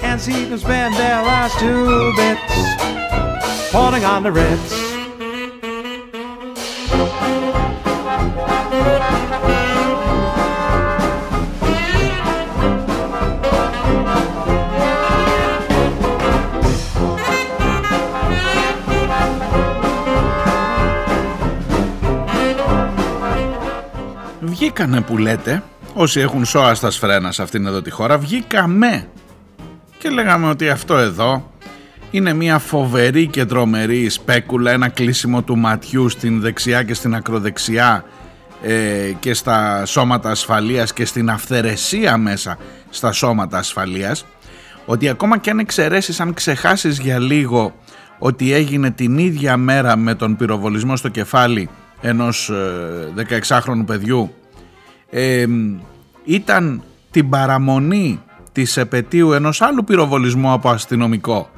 And 0.03 0.21
see 0.21 0.45
them 0.45 0.59
spend 0.59 0.95
their 0.97 1.23
last 1.23 1.59
two 1.59 2.13
bits 2.17 3.71
falling 3.71 4.05
on 4.05 4.23
the 4.23 4.33
Ritz. 4.33 4.91
Βγήκανε 24.41 25.01
που 25.01 25.19
λέτε 25.19 25.63
όσοι 26.01 26.21
έχουν 26.21 26.45
σώα 26.45 26.75
στα 26.75 26.91
σφρένα 26.91 27.33
σε 27.33 27.43
αυτήν 27.43 27.67
εδώ 27.67 27.83
τη 27.83 27.91
χώρα 27.91 28.19
βγήκαμε. 28.19 29.09
Και 29.99 30.09
λέγαμε 30.09 30.49
ότι 30.49 30.69
αυτό 30.69 30.97
εδώ 30.97 31.53
είναι 32.11 32.33
μια 32.33 32.59
φοβερή 32.59 33.27
και 33.27 33.45
τρομερή 33.45 34.09
σπέκουλα, 34.09 34.71
ένα 34.71 34.89
κλείσιμο 34.89 35.43
του 35.43 35.59
ματιού 35.59 36.09
στην 36.09 36.41
δεξιά 36.41 36.83
και 36.83 36.95
στην 36.95 37.15
ακροδεξιά 37.15 38.05
ε, 38.63 39.13
και 39.21 39.35
στα 39.35 39.87
σώματα 39.87 40.31
ασφαλείας 40.31 40.93
και 40.93 41.05
στην 41.05 41.31
αυθαιρεσία 41.31 42.17
μέσα 42.17 42.59
στα 42.91 43.13
σώματα 43.13 43.59
ασφαλείας. 43.59 44.27
Ότι 44.85 45.09
ακόμα 45.09 45.39
και 45.39 45.51
αν 45.51 45.59
εξαιρέσεις, 45.59 46.21
αν 46.21 46.35
ξεχάσεις 46.35 46.99
για 46.99 47.19
λίγο 47.19 47.75
ότι 48.19 48.53
έγινε 48.53 48.91
την 48.91 49.19
ίδια 49.19 49.57
μέρα 49.57 49.97
με 49.97 50.15
τον 50.15 50.37
πυροβολισμό 50.37 50.97
στο 50.97 51.09
κεφάλι 51.09 51.69
ενός 52.01 52.53
16χρονου 53.17 53.81
ε, 53.81 53.85
παιδιού 53.87 54.35
ε, 55.11 55.47
ήταν 56.35 56.83
την 57.11 57.29
παραμονή 57.29 58.21
της 58.53 58.77
επαιτίου 58.77 59.33
ενός 59.33 59.61
άλλου 59.61 59.85
πυροβολισμού 59.85 60.53
από 60.53 60.71
αστυνομικό. 60.71 61.51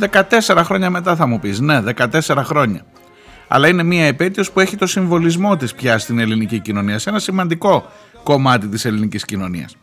14 0.00 0.62
χρόνια 0.64 0.90
μετά 0.90 1.16
θα 1.16 1.26
μου 1.26 1.38
πεις, 1.38 1.60
ναι 1.60 1.80
14 1.96 2.42
χρόνια. 2.44 2.84
Αλλά 3.48 3.68
είναι 3.68 3.82
μια 3.82 4.04
επέτειος 4.04 4.50
που 4.50 4.60
έχει 4.60 4.76
το 4.76 4.86
συμβολισμό 4.86 5.56
της 5.56 5.74
πια 5.74 5.98
στην 5.98 6.18
ελληνική 6.18 6.58
κοινωνία, 6.58 6.98
σε 6.98 7.10
ένα 7.10 7.18
σημαντικό 7.18 7.86
κομμάτι 8.22 8.66
της 8.66 8.84
ελληνικής 8.84 9.24
κοινωνίας. 9.24 9.76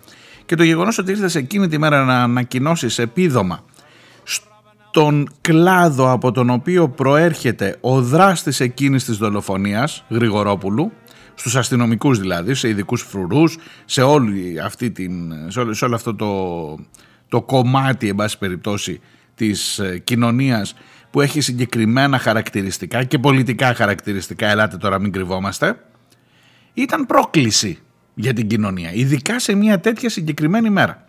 Και 0.46 0.56
το 0.56 0.64
γεγονός 0.64 0.98
ότι 0.98 1.12
ήρθες 1.12 1.36
εκείνη 1.36 1.68
τη 1.68 1.78
μέρα 1.78 2.04
να 2.04 2.24
ανακοινώσεις 2.24 3.00
επίδομα 3.00 3.64
στον 4.84 5.30
κλάδο 5.42 6.12
από 6.12 6.32
τον 6.32 6.50
οποίο 6.50 6.90
προέρχεται 6.90 7.78
ο 7.82 8.02
δράστης 8.02 8.60
εκείνης 8.60 9.04
της 9.04 9.18
δολοφονίας, 9.18 10.04
Γρηγορόπουλου, 10.10 10.92
στους 11.36 11.56
αστυνομικούς 11.56 12.20
δηλαδή, 12.20 12.54
σε 12.54 12.70
ειδικούς 12.70 13.02
φρουρούς, 13.02 13.58
σε, 13.86 14.02
όλη 14.02 14.60
αυτή 14.60 14.92
την, 14.92 15.34
σε, 15.48 15.60
όλο, 15.60 15.74
σε 15.74 15.86
όλο 15.86 15.96
αυτό 15.96 16.16
το, 16.16 16.78
το 17.30 17.42
κομμάτι, 17.42 18.08
εν 18.08 18.16
πάση 18.16 18.38
περιπτώσει, 18.38 19.00
της 19.36 19.80
ε, 19.80 19.98
κοινωνίας 19.98 20.76
που 21.12 21.22
έχει 21.22 21.42
συγκεκριμένα 21.42 22.18
χαρακτηριστικά 22.18 23.04
και 23.04 23.20
πολιτικά 23.20 23.74
χαρακτηριστικά, 23.74 24.48
ελάτε 24.48 24.78
τώρα 24.78 25.00
μην 25.00 25.12
κρυβόμαστε, 25.12 25.80
ήταν 26.74 27.06
πρόκληση 27.06 27.80
για 28.14 28.34
την 28.34 28.48
κοινωνία, 28.48 28.94
ειδικά 28.94 29.40
σε 29.40 29.56
μια 29.56 29.80
τέτοια 29.80 30.10
συγκεκριμένη 30.10 30.70
μέρα. 30.70 31.08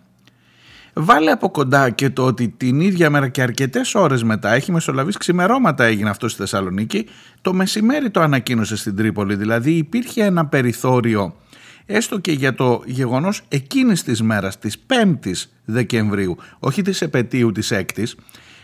Βάλε 0.95 1.31
από 1.31 1.51
κοντά 1.51 1.91
και 1.91 2.11
το 2.11 2.25
ότι 2.27 2.49
την 2.49 2.81
ίδια 2.81 3.11
μέρα 3.11 3.29
και 3.29 3.43
αρκετές 3.43 3.95
ώρες 3.95 4.23
μετά 4.23 4.53
έχει 4.53 4.73
μεσολαβήσει 4.73 5.19
ξημερώματα 5.19 5.85
έγινε 5.85 6.11
αυτό 6.11 6.29
στη 6.29 6.39
Θεσσαλονίκη. 6.39 7.07
Το 7.43 7.53
μεσημέρι 7.53 8.11
το 8.11 8.21
ανακοίνωσε 8.21 8.77
στην 8.77 8.97
Τρίπολη. 8.97 9.35
Δηλαδή 9.35 9.73
υπήρχε 9.73 10.25
ένα 10.25 10.47
περιθώριο 10.47 11.35
έστω 11.87 12.19
και 12.19 12.33
για 12.33 12.55
το 12.55 12.83
γεγονός 12.85 13.43
εκείνης 13.49 14.03
της 14.03 14.23
μέρας, 14.23 14.59
της 14.59 14.77
5ης 14.87 15.45
Δεκεμβρίου, 15.65 16.37
όχι 16.59 16.83
της 16.83 17.03
επαιτίου 17.03 17.53
της 17.53 17.73
6ης, 17.73 18.15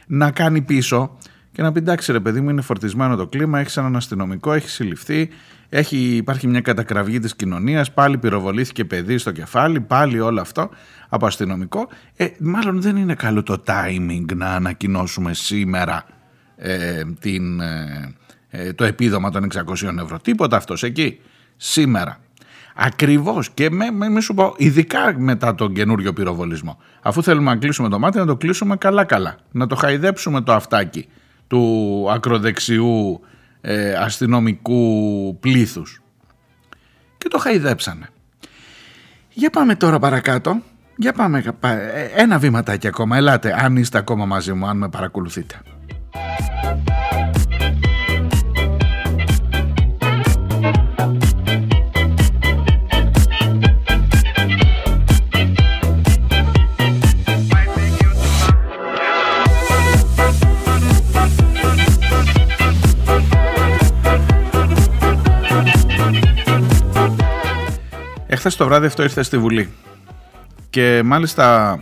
να 0.06 0.30
κάνει 0.30 0.60
πίσω 0.60 1.16
και 1.52 1.62
να 1.62 1.72
πει 1.72 1.78
εντάξει 1.78 2.12
ρε 2.12 2.20
παιδί 2.20 2.40
μου 2.40 2.50
είναι 2.50 2.60
φορτισμένο 2.60 3.16
το 3.16 3.26
κλίμα, 3.26 3.58
έχεις 3.58 3.76
έναν 3.76 3.96
αστυνομικό, 3.96 4.52
έχεις 4.52 4.72
συλληφθεί, 4.72 5.28
έχει, 5.72 5.96
υπάρχει 5.96 6.46
μια 6.46 6.60
κατακραυγή 6.60 7.18
της 7.18 7.36
κοινωνίας, 7.36 7.92
πάλι 7.92 8.18
πυροβολήθηκε 8.18 8.84
παιδί 8.84 9.18
στο 9.18 9.30
κεφάλι, 9.30 9.80
πάλι 9.80 10.20
όλο 10.20 10.40
αυτό 10.40 10.70
από 11.08 11.26
αστυνομικό. 11.26 11.88
Ε, 12.16 12.26
μάλλον 12.38 12.80
δεν 12.80 12.96
είναι 12.96 13.14
καλό 13.14 13.42
το 13.42 13.62
timing 13.66 14.34
να 14.34 14.46
ανακοινώσουμε 14.46 15.34
σήμερα 15.34 16.04
ε, 16.56 17.02
την, 17.20 17.60
ε, 17.60 18.14
ε, 18.48 18.72
το 18.72 18.84
επίδομα 18.84 19.30
των 19.30 19.48
600 19.54 19.98
ευρώ. 20.02 20.18
Τίποτα 20.22 20.56
αυτός 20.56 20.82
εκεί, 20.82 21.20
σήμερα. 21.56 22.18
Ακριβώς 22.74 23.50
και 23.50 23.70
με, 23.70 23.90
με, 23.90 24.08
με, 24.08 24.20
σου 24.20 24.34
πω, 24.34 24.54
ειδικά 24.56 25.14
μετά 25.18 25.54
τον 25.54 25.74
καινούριο 25.74 26.12
πυροβολισμό. 26.12 26.78
Αφού 27.02 27.22
θέλουμε 27.22 27.50
να 27.50 27.56
κλείσουμε 27.56 27.88
το 27.88 27.98
μάτι, 27.98 28.18
να 28.18 28.26
το 28.26 28.36
κλείσουμε 28.36 28.76
καλά-καλά. 28.76 29.36
Να 29.50 29.66
το 29.66 29.74
χαϊδέψουμε 29.74 30.40
το 30.40 30.52
αυτάκι 30.52 31.06
του 31.46 32.06
ακροδεξιού 32.10 33.20
ε, 33.60 33.94
αστυνομικού 33.94 35.36
πλήθους. 35.40 36.02
Και 37.18 37.28
το 37.28 37.38
χαϊδέψανε. 37.38 38.08
Για 39.32 39.50
πάμε 39.50 39.74
τώρα 39.74 39.98
παρακάτω. 39.98 40.62
Για 40.96 41.12
πάμε 41.12 41.44
ε, 41.60 42.04
ένα 42.14 42.38
βήματάκι 42.38 42.86
ακόμα. 42.86 43.16
Ελάτε 43.16 43.54
αν 43.64 43.76
είστε 43.76 43.98
ακόμα 43.98 44.26
μαζί 44.26 44.52
μου, 44.52 44.66
αν 44.66 44.76
με 44.76 44.88
παρακολουθείτε. 44.88 45.60
Εχθές 68.42 68.56
το 68.56 68.66
βράδυ 68.66 68.86
αυτό 68.86 69.02
ήρθε 69.02 69.22
στη 69.22 69.38
Βουλή. 69.38 69.68
Και 70.70 71.02
μάλιστα 71.04 71.78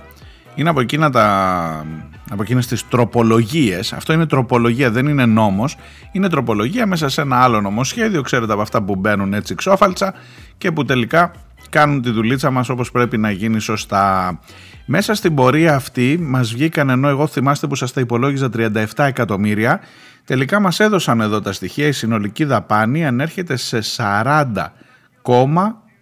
είναι 0.55 0.69
από 0.69 0.81
εκείνα 0.81 1.11
τα 1.11 1.87
από 2.31 2.43
εκείνες 2.43 2.67
τις 2.67 2.89
τροπολογίες. 2.89 3.93
Αυτό 3.93 4.13
είναι 4.13 4.27
τροπολογία 4.27 4.91
δεν 4.91 5.07
είναι 5.07 5.27
νόμος. 5.27 5.77
Είναι 6.13 6.29
τροπολογία 6.29 6.87
μέσα 6.87 7.09
σε 7.09 7.21
ένα 7.21 7.43
άλλο 7.43 7.61
νομοσχέδιο 7.61 8.23
ξέρετε 8.23 8.53
από 8.53 8.63
αυτά 8.63 8.83
που 8.83 8.97
μπαίνουν 8.97 9.35
έτσι 9.35 9.55
ξόφαλτσα 9.55 10.15
και 10.59 10.73
που 10.73 10.85
τελικά 10.85 11.33
κάνουν 11.69 12.03
τη 12.03 12.11
δουλίτσα 12.11 12.51
μας 12.51 12.69
όπως 12.69 12.91
πρέπει 12.91 13.19
να 13.19 13.31
γίνει 13.31 13.61
σωστά. 13.61 14.39
Μέσα 14.87 15.15
στην 15.15 15.35
πορεία 15.35 15.75
αυτή 15.75 16.19
μας 16.21 16.53
βγήκαν 16.53 16.91
ενώ 16.91 17.09
εγώ 17.09 17.27
θυμάστε 17.27 17.67
που 17.67 17.75
σας 17.75 17.93
τα 17.93 18.01
υπολόγιζα 18.01 18.49
37 18.57 18.85
εκατομμύρια. 18.97 19.81
Τελικά 20.25 20.61
μας 20.61 20.81
έδωσαν 20.81 21.21
εδώ 21.21 21.41
τα 21.41 21.53
στοιχεία 21.53 21.87
η 21.87 21.93
συνολική 21.93 22.45
δαπάνη 22.45 23.07
ανέρχεται 23.07 23.57
σε 23.57 23.79
40 23.97 24.73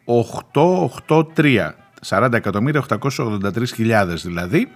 883, 0.07 1.75
40 2.09 2.33
εκατομμύρια 2.33 2.85
883 2.89 3.63
δηλαδή, 4.25 4.69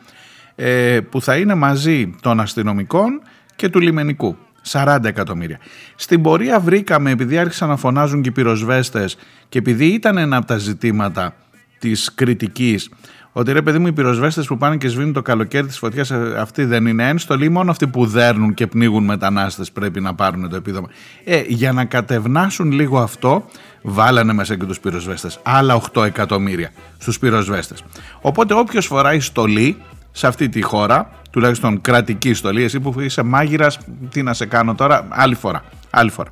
ε, 0.55 1.01
που 1.11 1.21
θα 1.21 1.37
είναι 1.37 1.55
μαζί 1.55 2.15
των 2.23 2.41
αστυνομικών 2.41 3.23
και 3.57 3.69
του 3.69 3.81
λιμενικού. 3.81 4.37
40 4.67 4.99
εκατομμύρια. 5.05 5.59
Στην 5.95 6.23
πορεία 6.23 6.61
βρήκαμε, 6.61 7.11
επειδή 7.11 7.39
άρχισαν 7.39 7.69
να 7.69 7.77
φωνάζουν 7.77 8.23
και 8.23 8.29
οι 8.29 8.33
πυροσβέστες 8.33 9.17
και 9.49 9.59
επειδή 9.59 9.87
ήταν 9.87 10.17
ένα 10.19 10.37
από 10.37 10.47
τα 10.47 10.57
ζητήματα 10.57 11.35
της 11.79 12.15
κριτικής 12.15 12.91
ότι 13.33 13.53
ρε 13.53 13.63
παιδί 13.63 13.79
μου 13.79 13.87
οι 13.87 13.93
πυροσβέστες 13.93 14.47
που 14.47 14.57
πάνε 14.57 14.77
και 14.77 14.89
σβήνουν 14.89 15.13
το 15.13 15.23
καλοκαίρι 15.23 15.67
της 15.67 15.79
φωτιάς 15.79 16.11
ε, 16.11 16.35
αυτοί 16.39 16.65
δεν 16.65 16.87
είναι 16.87 17.09
ένστολοι 17.09 17.49
μόνο 17.49 17.71
αυτοί 17.71 17.87
που 17.87 18.07
δέρνουν 18.07 18.55
και 18.55 18.67
πνίγουν 18.67 19.05
μετανάστες 19.05 19.73
πρέπει 19.73 20.01
να 20.01 20.15
πάρουν 20.15 20.49
το 20.49 20.57
επίδομα. 20.57 20.89
Ε, 21.25 21.43
για 21.47 21.73
να 21.73 21.85
κατευνάσουν 21.85 22.73
λίγο 22.73 22.99
αυτό 22.99 23.45
βάλανε 23.83 24.33
μέσα 24.33 24.57
και 24.57 24.65
τους 24.65 24.81
πυροσβέστες. 24.81 25.41
Άλλα 25.43 25.81
8 25.93 26.05
εκατομμύρια 26.05 26.71
στους 26.99 27.19
πυροσβέστες. 27.19 27.85
Οπότε 28.21 28.55
όποιος 28.55 28.87
φοράει 28.87 29.21
στολή 29.21 29.77
σε 30.13 30.26
αυτή 30.26 30.49
τη 30.49 30.61
χώρα, 30.61 31.11
τουλάχιστον 31.31 31.81
κρατική 31.81 32.35
στολή, 32.35 32.63
εσύ 32.63 32.81
που 32.81 33.00
είσαι 33.00 33.23
μάγειρας, 33.23 33.78
τι 34.11 34.23
να 34.23 34.33
σε 34.33 34.47
κάνω 34.47 34.75
τώρα, 34.75 35.07
άλλη 35.09 35.35
φορά. 35.35 35.65
Άλλη 35.91 36.11
φορά. 36.11 36.31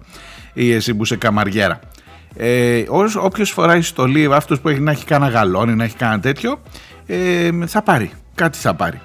Ή 0.52 0.72
εσύ 0.72 0.94
που 0.94 1.02
είσαι 1.02 1.16
καμαριέρα. 1.16 1.80
Ε, 2.36 2.84
Όποιος 3.22 3.50
φοράει 3.50 3.82
στολή, 3.82 4.28
αυτός 4.32 4.60
που 4.60 4.68
έχει 4.68 4.80
να 4.80 4.90
έχει 4.90 5.04
κανένα 5.04 5.30
γαλόνι, 5.30 5.74
να 5.74 5.84
έχει 5.84 5.96
κανένα 5.96 6.20
τέτοιο, 6.20 6.60
ε, 7.10 7.50
θα 7.66 7.82
πάρει. 7.82 8.10
Κάτι 8.34 8.58
θα 8.58 8.74
πάρει. 8.74 9.00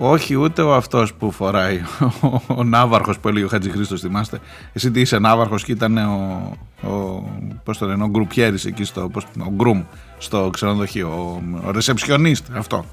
Όχι 0.00 0.34
ούτε 0.34 0.62
ο 0.62 0.74
αυτός 0.74 1.14
που 1.14 1.30
φοράει 1.30 1.80
ο, 2.22 2.40
ο 2.46 2.64
Ναύαρχος 2.64 3.18
που 3.18 3.28
έλεγε 3.28 3.44
ο 3.44 3.48
Χατζη 3.48 3.70
Χρήστος 3.70 4.00
θυμάστε; 4.00 4.38
Εσύ 4.72 4.90
τι 4.90 5.00
είσαι 5.00 5.18
Ναύαρχος 5.18 5.64
και 5.64 5.72
ήταν 5.72 5.96
ο, 5.96 6.56
ο 6.88 7.22
πώς 7.64 7.78
το 7.78 7.86
λένε, 7.86 8.04
ο 8.04 8.08
Γκρουπιέρης 8.08 8.64
εκεί 8.64 8.84
στο, 8.84 9.08
πώς, 9.08 9.24
ο 9.46 9.50
Γκρουμ 9.50 9.82
στο 10.18 10.50
ξενοδοχείο 10.52 11.08
ο, 11.08 11.42
ο 11.66 11.70
ρεσεψιονίστ 11.70 12.46
αυτό 12.56 12.84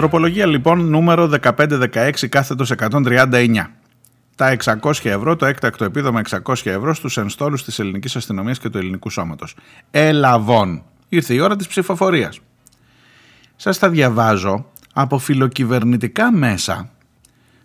Τροπολογία 0.00 0.46
λοιπόν 0.46 0.88
νούμερο 0.88 1.30
1516 1.42 2.28
κάθετος 2.28 2.72
139 2.76 3.66
τα 4.36 4.56
600 4.64 4.92
ευρώ, 5.02 5.36
το 5.36 5.46
έκτακτο 5.46 5.84
επίδομα 5.84 6.20
600 6.44 6.54
ευρώ 6.64 6.94
στους 6.94 7.16
ενστόλους 7.16 7.64
της 7.64 7.78
ελληνικής 7.78 8.16
αστυνομίας 8.16 8.58
και 8.58 8.68
του 8.68 8.78
ελληνικού 8.78 9.10
σώματος. 9.10 9.56
Ελαβών. 9.90 10.82
Ήρθε 11.08 11.34
η 11.34 11.38
ώρα 11.38 11.56
της 11.56 11.66
ψηφοφορίας. 11.66 12.40
Σας 13.56 13.78
τα 13.78 13.88
διαβάζω 13.88 14.66
από 14.92 15.18
φιλοκυβερνητικά 15.18 16.32
μέσα. 16.32 16.90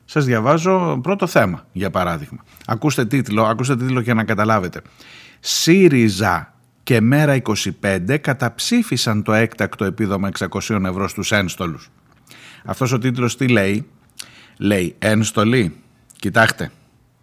Σας 0.05 0.25
διαβάζω 0.25 0.99
πρώτο 1.03 1.27
θέμα, 1.27 1.65
για 1.71 1.89
παράδειγμα. 1.89 2.43
Ακούστε 2.65 3.05
τίτλο, 3.05 3.43
ακούστε 3.43 3.75
τίτλο 3.75 3.99
για 3.99 4.13
να 4.13 4.23
καταλάβετε. 4.23 4.81
ΣΥΡΙΖΑ 5.39 6.53
και 6.83 7.01
Μέρα 7.01 7.33
25 7.81 8.17
καταψήφισαν 8.17 9.23
το 9.23 9.33
έκτακτο 9.33 9.85
επίδομα 9.85 10.29
600 10.39 10.85
ευρώ 10.85 11.07
στους 11.07 11.31
ένστολους. 11.31 11.89
Αυτός 12.65 12.91
ο 12.91 12.97
τίτλος 12.97 13.37
τι 13.37 13.47
λέει; 13.47 13.87
Λέει 14.57 14.95
ένστολοι 14.99 15.75
Κοιτάξτε, 16.19 16.71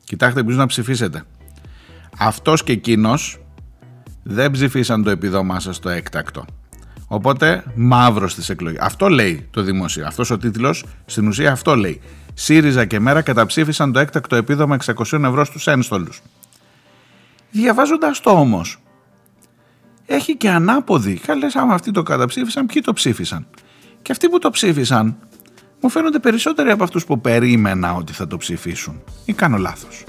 κοιτάξτε 0.05 0.45
ποιους 0.45 0.57
να 0.57 0.67
ψηφίσετε. 0.67 1.23
Αυτός 2.19 2.65
και 2.65 2.73
εκείνος 2.73 3.39
δεν 4.23 4.51
ψηφίσαν 4.51 5.03
το 5.03 5.11
επιδόμά 5.11 5.61
σας 5.61 5.79
το 5.79 5.89
έκτακτο. 5.89 6.45
Οπότε 7.07 7.65
μαύρος 7.75 8.33
στις 8.33 8.49
εκλογές. 8.49 8.81
Αυτό 8.81 9.09
λέει 9.09 9.49
το 9.51 9.63
δημόσιο. 9.63 10.07
Αυτός 10.07 10.31
ο 10.31 10.39
τίτλος 10.39 10.85
στην 11.07 11.27
ουσία 11.27 11.53
αυτό 11.53 11.77
λέει. 11.77 12.01
ΣΥΡΙΖΑ 12.35 12.85
και 12.85 13.01
ΜΕΡΑ 13.01 13.23
καταψήφισαν 13.23 13.93
το 13.93 13.99
έκτακτο 13.99 14.37
επίδομα 14.37 14.77
600 14.77 15.25
ευρώ 15.25 15.45
στους 15.45 15.67
ένστολους. 15.67 16.23
Διαβάζοντας 17.51 18.21
το 18.21 18.31
όμως, 18.31 18.79
έχει 20.07 20.37
και 20.37 20.51
ανάποδη. 20.51 21.15
Καλές 21.15 21.57
άμα 21.57 21.75
αυτοί 21.75 21.91
το 21.91 22.03
καταψήφισαν, 22.03 22.67
ποιοι 22.67 22.83
το 22.83 22.93
ψήφισαν; 22.93 23.47
Και 24.03 24.13
αυτοί 24.13 24.29
που 24.29 24.39
το 24.39 24.51
ψήφισαν 24.51 25.17
μου 25.83 25.89
φαίνονται 25.89 26.19
περισσότεροι 26.19 26.71
από 26.71 26.85
αυτούς 26.85 27.05
που 27.05 27.21
περίμενα 27.21 27.95
ότι 27.95 28.13
θα 28.13 28.27
το 28.27 28.37
ψηφίσουν. 28.37 29.03
Ή 29.25 29.33
κάνω 29.33 29.57
λάθος. 29.57 30.05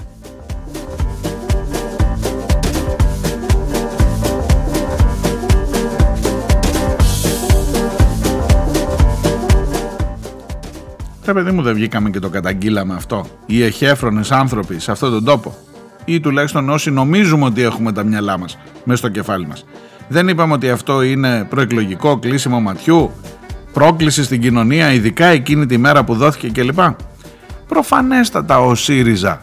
Τα 11.24 11.32
παιδί 11.32 11.50
μου 11.50 11.62
δεν 11.62 11.74
βγήκαμε 11.74 12.10
και 12.10 12.18
το 12.18 12.28
καταγγείλαμε 12.28 12.94
αυτό. 12.94 13.26
Οι 13.46 13.62
εχέφρονες 13.62 14.32
άνθρωποι 14.32 14.78
σε 14.78 14.90
αυτόν 14.90 15.10
τον 15.10 15.24
τόπο. 15.24 15.54
Ή 16.04 16.20
τουλάχιστον 16.20 16.68
όσοι 16.68 16.90
νομίζουμε 16.90 17.44
ότι 17.44 17.62
έχουμε 17.62 17.92
τα 17.92 18.02
μυαλά 18.02 18.38
μας 18.38 18.58
μέσα 18.84 18.98
στο 18.98 19.08
κεφάλι 19.08 19.46
μας. 19.46 19.64
Δεν 20.08 20.28
είπαμε 20.28 20.52
ότι 20.52 20.70
αυτό 20.70 21.02
είναι 21.02 21.44
προεκλογικό 21.44 22.18
κλείσιμο 22.18 22.60
ματιού; 22.60 23.10
Πρόκληση 23.74 24.24
στην 24.24 24.40
κοινωνία, 24.40 24.92
ειδικά 24.92 25.26
εκείνη 25.26 25.66
τη 25.66 25.78
μέρα 25.78 26.04
που 26.04 26.14
δόθηκε 26.14 26.60
κλπ. 26.60 26.78
Προφανέστατα 27.68 28.60
ο 28.60 28.74
ΣΥΡΙΖΑ 28.74 29.42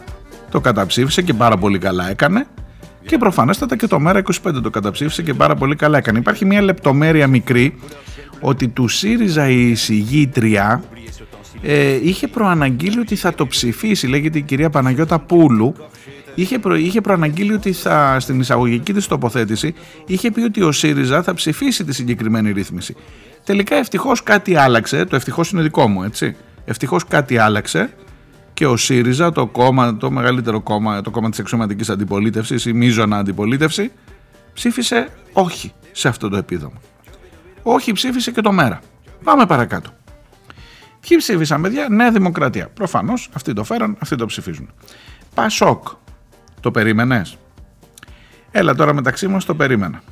το 0.50 0.60
καταψήφισε 0.60 1.22
και 1.22 1.34
πάρα 1.34 1.56
πολύ 1.56 1.78
καλά 1.78 2.10
έκανε 2.10 2.46
και 3.06 3.18
προφανέστατα 3.18 3.76
και 3.76 3.86
το 3.86 4.00
ΜΕΡΑ 4.00 4.22
25 4.44 4.52
το 4.62 4.70
καταψήφισε 4.70 5.22
και 5.22 5.34
πάρα 5.34 5.54
πολύ 5.54 5.76
καλά 5.76 5.98
έκανε. 5.98 6.18
Υπάρχει 6.18 6.44
μια 6.44 6.62
λεπτομέρεια 6.62 7.26
μικρή 7.26 7.78
ότι 8.40 8.68
του 8.68 8.88
ΣΥΡΙΖΑ 8.88 9.48
η 9.48 9.70
εισηγήτρια 9.70 10.82
ε, 11.62 11.98
είχε 12.02 12.28
προαναγγείλει 12.28 12.98
ότι 12.98 13.16
θα 13.16 13.34
το 13.34 13.46
ψηφίσει, 13.46 14.06
λέγεται 14.06 14.38
η 14.38 14.42
κυρία 14.42 14.70
Παναγιώτα 14.70 15.18
Πούλου, 15.18 15.74
είχε, 16.34 16.58
προ, 16.58 16.74
είχε 16.74 17.00
προαναγγείλει 17.00 17.52
ότι 17.52 17.72
θα, 17.72 18.20
στην 18.20 18.40
εισαγωγική 18.40 18.92
της 18.92 19.06
τοποθέτηση 19.06 19.74
είχε 20.06 20.30
πει 20.30 20.40
ότι 20.40 20.62
ο 20.62 20.72
ΣΥΡΙΖΑ 20.72 21.22
θα 21.22 21.34
ψηφίσει 21.34 21.84
τη 21.84 21.94
συγκεκριμένη 21.94 22.52
ρύθμιση. 22.52 22.96
Τελικά 23.44 23.76
ευτυχώς 23.76 24.22
κάτι 24.22 24.56
άλλαξε, 24.56 25.04
το 25.04 25.16
ευτυχώς 25.16 25.50
είναι 25.50 25.62
δικό 25.62 25.88
μου 25.88 26.02
έτσι, 26.02 26.36
ευτυχώς 26.64 27.04
κάτι 27.04 27.38
άλλαξε 27.38 27.94
και 28.54 28.66
ο 28.66 28.76
ΣΥΡΙΖΑ, 28.76 29.32
το 29.32 29.46
κόμμα, 29.46 29.96
το 29.96 30.10
μεγαλύτερο 30.10 30.60
κόμμα, 30.60 31.00
το 31.00 31.10
κόμμα 31.10 31.30
της 31.30 31.38
εξωματικής 31.38 31.88
αντιπολίτευσης, 31.90 32.64
η 32.64 32.72
μείζωνα 32.72 33.16
αντιπολίτευση, 33.16 33.92
ψήφισε 34.54 35.08
όχι 35.32 35.72
σε 35.92 36.08
αυτό 36.08 36.28
το 36.28 36.36
επίδομα. 36.36 36.80
Όχι 37.62 37.92
ψήφισε 37.92 38.30
και 38.30 38.40
το 38.40 38.52
ΜΕΡΑ. 38.52 38.80
Πάμε 39.24 39.46
παρακάτω. 39.46 39.90
Ποιοι 41.08 41.16
ψήφισαν, 41.16 41.62
παιδιά, 41.62 41.86
Νέα 41.90 42.10
Δημοκρατία. 42.10 42.68
Προφανώς 42.68 43.28
αυτοί 43.32 43.52
το 43.52 43.64
φέραν, 43.64 43.96
αυτοί 43.98 44.16
το 44.16 44.26
ψηφίζουν. 44.26 44.70
Πασόκ. 45.34 45.88
Το 46.60 46.70
περίμενες; 46.70 47.36
Έλα 48.50 48.74
τώρα 48.74 48.92
μεταξύ 48.92 49.28
μας 49.28 49.44
το 49.44 49.54
περίμενα. 49.54 50.02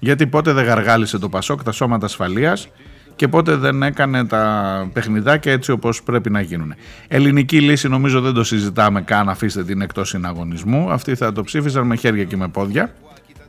Γιατί 0.00 0.26
πότε 0.26 0.52
δεν 0.52 0.64
γαργάλισε 0.64 1.18
το 1.18 1.28
Πασόκ 1.28 1.62
τα 1.62 1.72
σώματα 1.72 2.06
ασφαλείας 2.06 2.68
και 3.16 3.28
πότε 3.28 3.56
δεν 3.56 3.82
έκανε 3.82 4.26
τα 4.26 4.90
παιχνιδάκια 4.92 5.52
έτσι 5.52 5.70
όπως 5.70 6.02
πρέπει 6.02 6.30
να 6.30 6.40
γίνουν. 6.40 6.74
Ελληνική 7.08 7.60
λύση 7.60 7.88
νομίζω 7.88 8.20
δεν 8.20 8.32
το 8.32 8.44
συζητάμε 8.44 9.02
καν, 9.02 9.28
αφήστε 9.28 9.64
την 9.64 9.80
εκτός 9.80 10.08
συναγωνισμού. 10.08 10.90
Αυτοί 10.90 11.14
θα 11.14 11.32
το 11.32 11.42
ψήφισαν 11.42 11.86
με 11.86 11.96
χέρια 11.96 12.24
και 12.24 12.36
με 12.36 12.48
πόδια. 12.48 12.94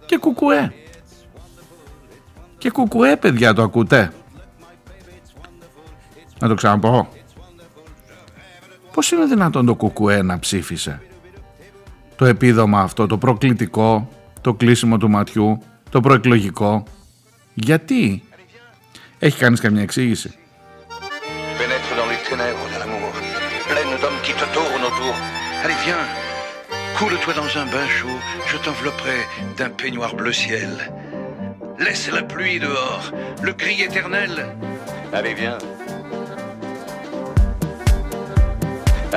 Και 0.05 0.17
κουκουέ. 0.17 0.73
Και 2.57 2.69
κουκουέ 2.69 3.15
παιδιά 3.15 3.53
το 3.53 3.63
ακούτε. 3.63 4.11
Να 6.39 6.47
το 6.47 6.53
ξαναπώ. 6.53 7.07
Πώς 8.93 9.11
είναι 9.11 9.25
δυνατόν 9.25 9.65
το 9.65 9.75
κουκουέ 9.75 10.21
να 10.21 10.39
ψήφισε. 10.39 11.01
Το 12.15 12.25
επίδομα 12.25 12.81
αυτό, 12.81 13.07
το 13.07 13.17
προκλητικό, 13.17 14.09
το 14.41 14.53
κλείσιμο 14.53 14.97
του 14.97 15.09
ματιού, 15.09 15.61
το 15.90 16.00
προεκλογικό. 16.00 16.84
Γιατί. 17.54 18.22
Έχει 19.18 19.38
κανείς 19.38 19.60
καμιά 19.60 19.82
εξήγηση. 19.82 20.34
Pénètre 21.58 21.92
dans 22.00 22.08
les 22.12 22.20
ténèbres 22.28 22.66
de 22.72 22.78
l'amour, 22.80 23.12
pleine 23.70 23.94
d'hommes 24.00 24.22
qui 24.26 24.34
te 24.40 24.46
tournent 24.54 24.86
autour. 24.90 25.14
Allez, 25.64 25.78
viens, 25.86 26.04
coule-toi 26.98 27.32
dans 27.40 27.50
un 27.62 27.66
bain 27.72 27.88
chaud, 27.96 28.18
je 28.50 28.56
t'envelopperai 28.64 29.18
d'un 29.56 29.70
peignoir 29.78 30.14
bleu 30.20 30.34
ciel. 30.42 30.72
Laisse 31.84 32.08
la 32.16 32.22
pluie 32.32 32.58
dehors, 32.66 33.06
le 33.46 33.52
cri 33.60 33.74
éternel. 33.88 34.32
Allez, 35.18 35.34
viens. 35.42 35.58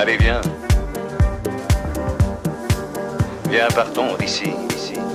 Allez, 0.01 0.17
viens. 0.25 0.41
Viens, 3.51 3.71
partons 3.81 4.15
d'ici, 4.19 4.49
ici, 4.75 4.93
ici, 4.93 5.12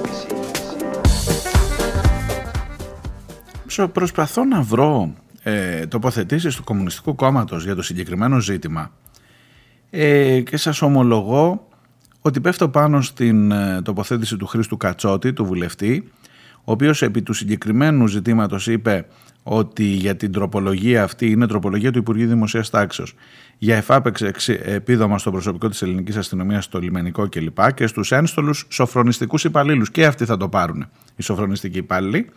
Προσπαθώ 3.92 4.46
να 4.46 4.62
βρω 4.62 5.14
ε, 5.44 5.86
τοποθετήσεις 5.86 6.56
του 6.56 6.64
Κομμουνιστικού 6.64 7.16
Κόμματος 7.16 7.64
για 7.64 7.76
το 7.76 7.82
συγκεκριμένο 7.82 8.40
ζήτημα 8.40 8.92
ε, 9.90 10.42
και 10.42 10.58
σας 10.58 10.82
ομολογώ 10.82 11.68
ότι 12.22 12.42
πέφτω 12.42 12.70
πάνω 12.70 13.02
στην 13.02 13.52
ε, 13.52 13.82
τοποθέτηση 13.82 14.38
του 14.38 14.46
Χρήστου 14.46 14.78
Κατσότη, 14.78 15.34
του 15.34 15.46
βουλευτή, 15.46 16.12
ο 16.64 16.72
οποίος 16.72 17.02
επί 17.02 17.22
του 17.22 17.34
συγκεκριμένου 17.34 18.08
ζητήματος 18.08 18.68
είπε 18.68 19.06
ότι 19.44 19.84
για 19.84 20.16
την 20.16 20.32
τροπολογία 20.32 21.04
αυτή 21.04 21.30
είναι 21.30 21.48
τροπολογία 21.48 21.92
του 21.92 21.98
Υπουργείου 21.98 22.28
Δημοσίας 22.28 22.70
Τάξεως 22.70 23.16
για 23.58 23.76
εφάπεξ 23.76 24.48
επίδομα 24.50 25.18
στο 25.18 25.32
προσωπικό 25.32 25.70
της 25.70 25.82
ελληνικής 25.82 26.18
αστυνομίας, 26.18 26.64
στο 26.64 26.80
λιμενικό 26.80 27.30
κλπ. 27.30 27.74
και 27.74 27.88
στους 27.88 28.12
ένστολους 28.12 28.66
σοφρονιστικούς 28.70 29.44
υπαλλήλους. 29.44 29.92
Και 29.92 30.06
αυτοί 30.06 30.26
θα 30.26 30.38
το 30.38 30.50
πάρουν, 30.50 30.90
οι 31.16 31.24
σοφρονιστικοί 31.24 31.78
υπάλληλοι. 31.78 32.30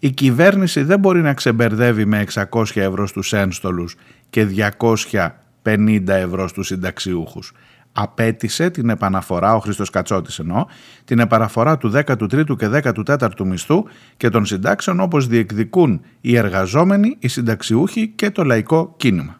Η 0.00 0.10
κυβέρνηση 0.10 0.82
δεν 0.82 0.98
μπορεί 0.98 1.20
να 1.20 1.34
ξεμπερδεύει 1.34 2.04
με 2.04 2.24
600 2.34 2.64
ευρώ 2.74 3.06
στους 3.06 3.32
ένστολους 3.32 3.96
και 4.30 4.46
250 5.62 6.08
ευρώ 6.08 6.48
στους 6.48 6.66
συνταξιούχους 6.66 7.52
απέτησε 8.00 8.70
την 8.70 8.88
επαναφορά, 8.88 9.54
ο 9.54 9.58
Χρήστος 9.58 9.90
Κατσότης 9.90 10.38
εννοώ, 10.38 10.66
την 11.04 11.18
επαναφορά 11.18 11.78
του 11.78 11.92
13ου 11.94 12.56
και 12.56 12.68
14ου 12.84 13.44
μισθού 13.44 13.84
και 14.16 14.28
των 14.28 14.44
συντάξεων 14.46 15.00
όπως 15.00 15.26
διεκδικούν 15.26 16.00
οι 16.20 16.36
εργαζόμενοι, 16.36 17.16
οι 17.18 17.28
συνταξιούχοι 17.28 18.08
και 18.08 18.30
το 18.30 18.44
λαϊκό 18.44 18.94
κίνημα. 18.96 19.37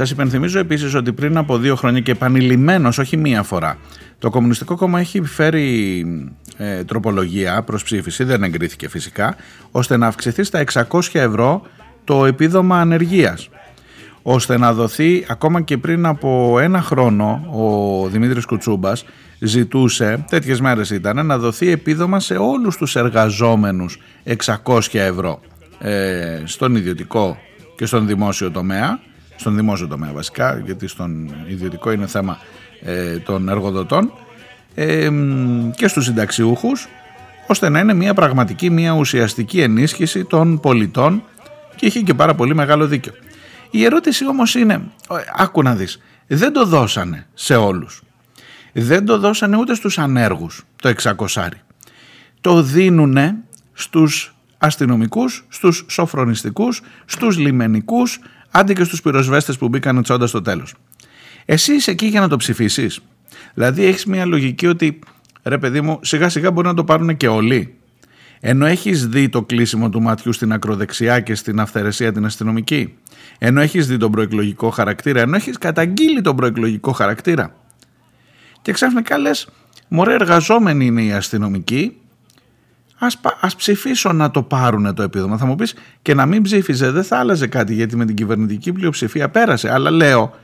Σας 0.00 0.10
υπενθυμίζω 0.10 0.58
επίσης 0.58 0.94
ότι 0.94 1.12
πριν 1.12 1.36
από 1.36 1.58
δύο 1.58 1.76
χρόνια 1.76 2.00
και 2.00 2.10
επανειλημμένω, 2.10 2.88
όχι 2.98 3.16
μία 3.16 3.42
φορά, 3.42 3.78
το 4.18 4.30
Κομμουνιστικό 4.30 4.76
Κόμμα 4.76 5.00
έχει 5.00 5.22
φέρει 5.22 6.04
ε, 6.56 6.84
τροπολογία 6.84 7.62
προς 7.62 7.82
ψήφιση, 7.82 8.24
δεν 8.24 8.42
εγκρίθηκε 8.42 8.88
φυσικά, 8.88 9.36
ώστε 9.70 9.96
να 9.96 10.06
αυξηθεί 10.06 10.42
στα 10.42 10.64
600 10.72 11.00
ευρώ 11.12 11.62
το 12.04 12.24
επίδομα 12.24 12.80
ανεργίας. 12.80 13.48
Ώστε 14.22 14.58
να 14.58 14.72
δοθεί 14.72 15.24
ακόμα 15.28 15.60
και 15.60 15.78
πριν 15.78 16.06
από 16.06 16.58
ένα 16.60 16.82
χρόνο 16.82 17.46
ο 17.52 18.08
Δημήτρης 18.08 18.44
Κουτσούμπας 18.44 19.04
ζητούσε, 19.38 20.24
τέτοιες 20.28 20.60
μέρες 20.60 20.90
ήταν, 20.90 21.26
να 21.26 21.38
δοθεί 21.38 21.70
επίδομα 21.70 22.20
σε 22.20 22.34
όλους 22.34 22.76
τους 22.76 22.96
εργαζόμενους 22.96 23.98
600 24.64 24.80
ευρώ 24.92 25.40
ε, 25.78 26.42
στον 26.44 26.76
ιδιωτικό 26.76 27.38
και 27.76 27.86
στον 27.86 28.06
δημόσιο 28.06 28.50
τομέα 28.50 28.98
στον 29.40 29.56
δημόσιο 29.56 29.86
τομέα 29.86 30.12
βασικά, 30.12 30.62
γιατί 30.64 30.86
στον 30.86 31.34
ιδιωτικό 31.48 31.92
είναι 31.92 32.06
θέμα 32.06 32.38
ε, 32.82 33.18
των 33.18 33.48
εργοδοτών 33.48 34.12
ε, 34.74 35.10
και 35.76 35.88
στους 35.88 36.04
συνταξιούχους, 36.04 36.88
ώστε 37.46 37.68
να 37.68 37.78
είναι 37.78 37.94
μια 37.94 38.14
πραγματική, 38.14 38.70
μια 38.70 38.92
ουσιαστική 38.92 39.60
ενίσχυση 39.60 40.24
των 40.24 40.60
πολιτών 40.60 41.22
και 41.76 41.86
έχει 41.86 42.02
και 42.02 42.14
πάρα 42.14 42.34
πολύ 42.34 42.54
μεγάλο 42.54 42.86
δίκιο. 42.86 43.12
Η 43.70 43.84
ερώτηση 43.84 44.26
όμως 44.26 44.54
είναι, 44.54 44.82
άκου 45.36 45.62
να 45.62 45.74
δεις, 45.74 46.00
δεν 46.26 46.52
το 46.52 46.66
δώσανε 46.66 47.26
σε 47.34 47.56
όλους. 47.56 48.02
Δεν 48.72 49.04
το 49.04 49.18
δώσανε 49.18 49.56
ούτε 49.56 49.74
στους 49.74 49.98
ανέργους 49.98 50.64
το 50.76 50.88
600. 50.88 51.48
Το 52.40 52.62
δίνουνε 52.62 53.36
στους 53.72 54.34
αστυνομικούς, 54.58 55.44
στους 55.48 55.84
σοφρονιστικούς, 55.88 56.82
στους 57.04 57.38
λιμενικούς, 57.38 58.20
άντε 58.50 58.72
και 58.72 58.84
στους 58.84 59.02
πυροσβέστες 59.02 59.58
που 59.58 59.68
μπήκαν 59.68 60.02
τσόντας 60.02 60.28
στο 60.28 60.42
τέλος. 60.42 60.74
Εσύ 61.44 61.72
είσαι 61.74 61.90
εκεί 61.90 62.06
για 62.06 62.20
να 62.20 62.28
το 62.28 62.36
ψηφίσεις. 62.36 63.00
Δηλαδή 63.54 63.84
έχεις 63.84 64.04
μια 64.04 64.24
λογική 64.24 64.66
ότι 64.66 64.98
ρε 65.42 65.58
παιδί 65.58 65.80
μου 65.80 65.98
σιγά 66.02 66.28
σιγά 66.28 66.50
μπορεί 66.50 66.66
να 66.66 66.74
το 66.74 66.84
πάρουν 66.84 67.16
και 67.16 67.28
όλοι. 67.28 67.74
Ενώ 68.40 68.66
έχεις 68.66 69.06
δει 69.06 69.28
το 69.28 69.42
κλείσιμο 69.42 69.88
του 69.88 70.02
ματιού 70.02 70.32
στην 70.32 70.52
ακροδεξιά 70.52 71.20
και 71.20 71.34
στην 71.34 71.60
αυθαιρεσία 71.60 72.12
την 72.12 72.24
αστυνομική. 72.24 72.94
Ενώ 73.38 73.60
έχεις 73.60 73.86
δει 73.86 73.96
τον 73.96 74.10
προεκλογικό 74.10 74.70
χαρακτήρα. 74.70 75.20
Ενώ 75.20 75.36
έχεις 75.36 75.58
καταγγείλει 75.58 76.20
τον 76.20 76.36
προεκλογικό 76.36 76.92
χαρακτήρα. 76.92 77.54
Και 78.62 78.72
ξαφνικά 78.72 79.18
λες, 79.18 79.48
μωρέ 79.88 80.14
εργαζόμενοι 80.14 80.86
είναι 80.86 81.02
οι 81.02 81.12
αστυνομικοί 81.12 81.96
ας, 83.00 83.20
ας 83.40 83.56
ψηφίσω 83.56 84.12
να 84.12 84.30
το 84.30 84.42
πάρουν 84.42 84.94
το 84.94 85.02
επίδομα. 85.02 85.36
Θα 85.36 85.46
μου 85.46 85.54
πεις 85.54 85.74
και 86.02 86.14
να 86.14 86.26
μην 86.26 86.42
ψήφιζε 86.42 86.90
δεν 86.90 87.04
θα 87.04 87.18
άλλαζε 87.18 87.46
κάτι 87.46 87.74
γιατί 87.74 87.96
με 87.96 88.04
την 88.04 88.14
κυβερνητική 88.14 88.72
πλειοψηφία 88.72 89.28
πέρασε. 89.28 89.72
Αλλά 89.72 89.90
λέω 89.90 90.34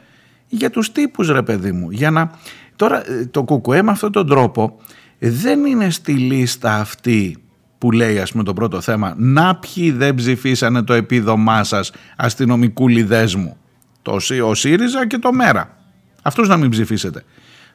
για 0.49 0.71
τους 0.71 0.93
τύπους 0.93 1.29
ρε 1.29 1.43
παιδί 1.43 1.73
μου. 1.73 1.91
Για 1.91 2.11
να... 2.11 2.31
Τώρα 2.77 3.11
ε, 3.11 3.27
το 3.27 3.43
κουκουέ 3.43 3.83
με 3.83 3.91
αυτόν 3.91 4.13
τον 4.13 4.27
τρόπο 4.27 4.81
δεν 5.19 5.65
είναι 5.65 5.91
στη 5.91 6.13
λίστα 6.13 6.75
αυτή 6.75 7.37
που 7.79 7.93
λέει 7.93 8.19
ας 8.19 8.33
πούμε 8.33 8.45
το 8.45 8.53
πρώτο 8.53 8.81
θέμα 8.81 9.15
να 9.17 9.57
ποιοι 9.57 9.91
δεν 9.91 10.15
ψηφίσανε 10.15 10.83
το 10.83 10.93
επίδομά 10.93 11.65
σας 11.65 11.93
αστυνομικού 12.17 12.89
λιδέσμου. 12.89 13.57
Το, 14.03 14.19
ο 14.45 14.55
ΣΥΡΙΖΑ 14.55 15.07
και 15.07 15.19
το 15.19 15.33
ΜΕΡΑ. 15.33 15.77
Αυτούς 16.23 16.49
να 16.49 16.57
μην 16.57 16.71
ψηφίσετε. 16.71 17.23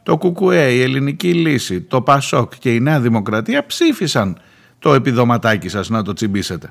Το 0.03 0.17
ΚΚΕ, 0.17 0.71
η 0.71 0.81
Ελληνική 0.81 1.33
Λύση, 1.33 1.81
το 1.81 2.01
ΠΑΣΟΚ 2.01 2.53
και 2.59 2.73
η 2.73 2.79
Νέα 2.79 2.99
Δημοκρατία 2.99 3.65
ψήφισαν 3.65 4.37
το 4.81 4.93
επιδοματάκι 4.93 5.69
σας 5.69 5.89
να 5.89 6.03
το 6.03 6.13
τσιμπήσετε. 6.13 6.69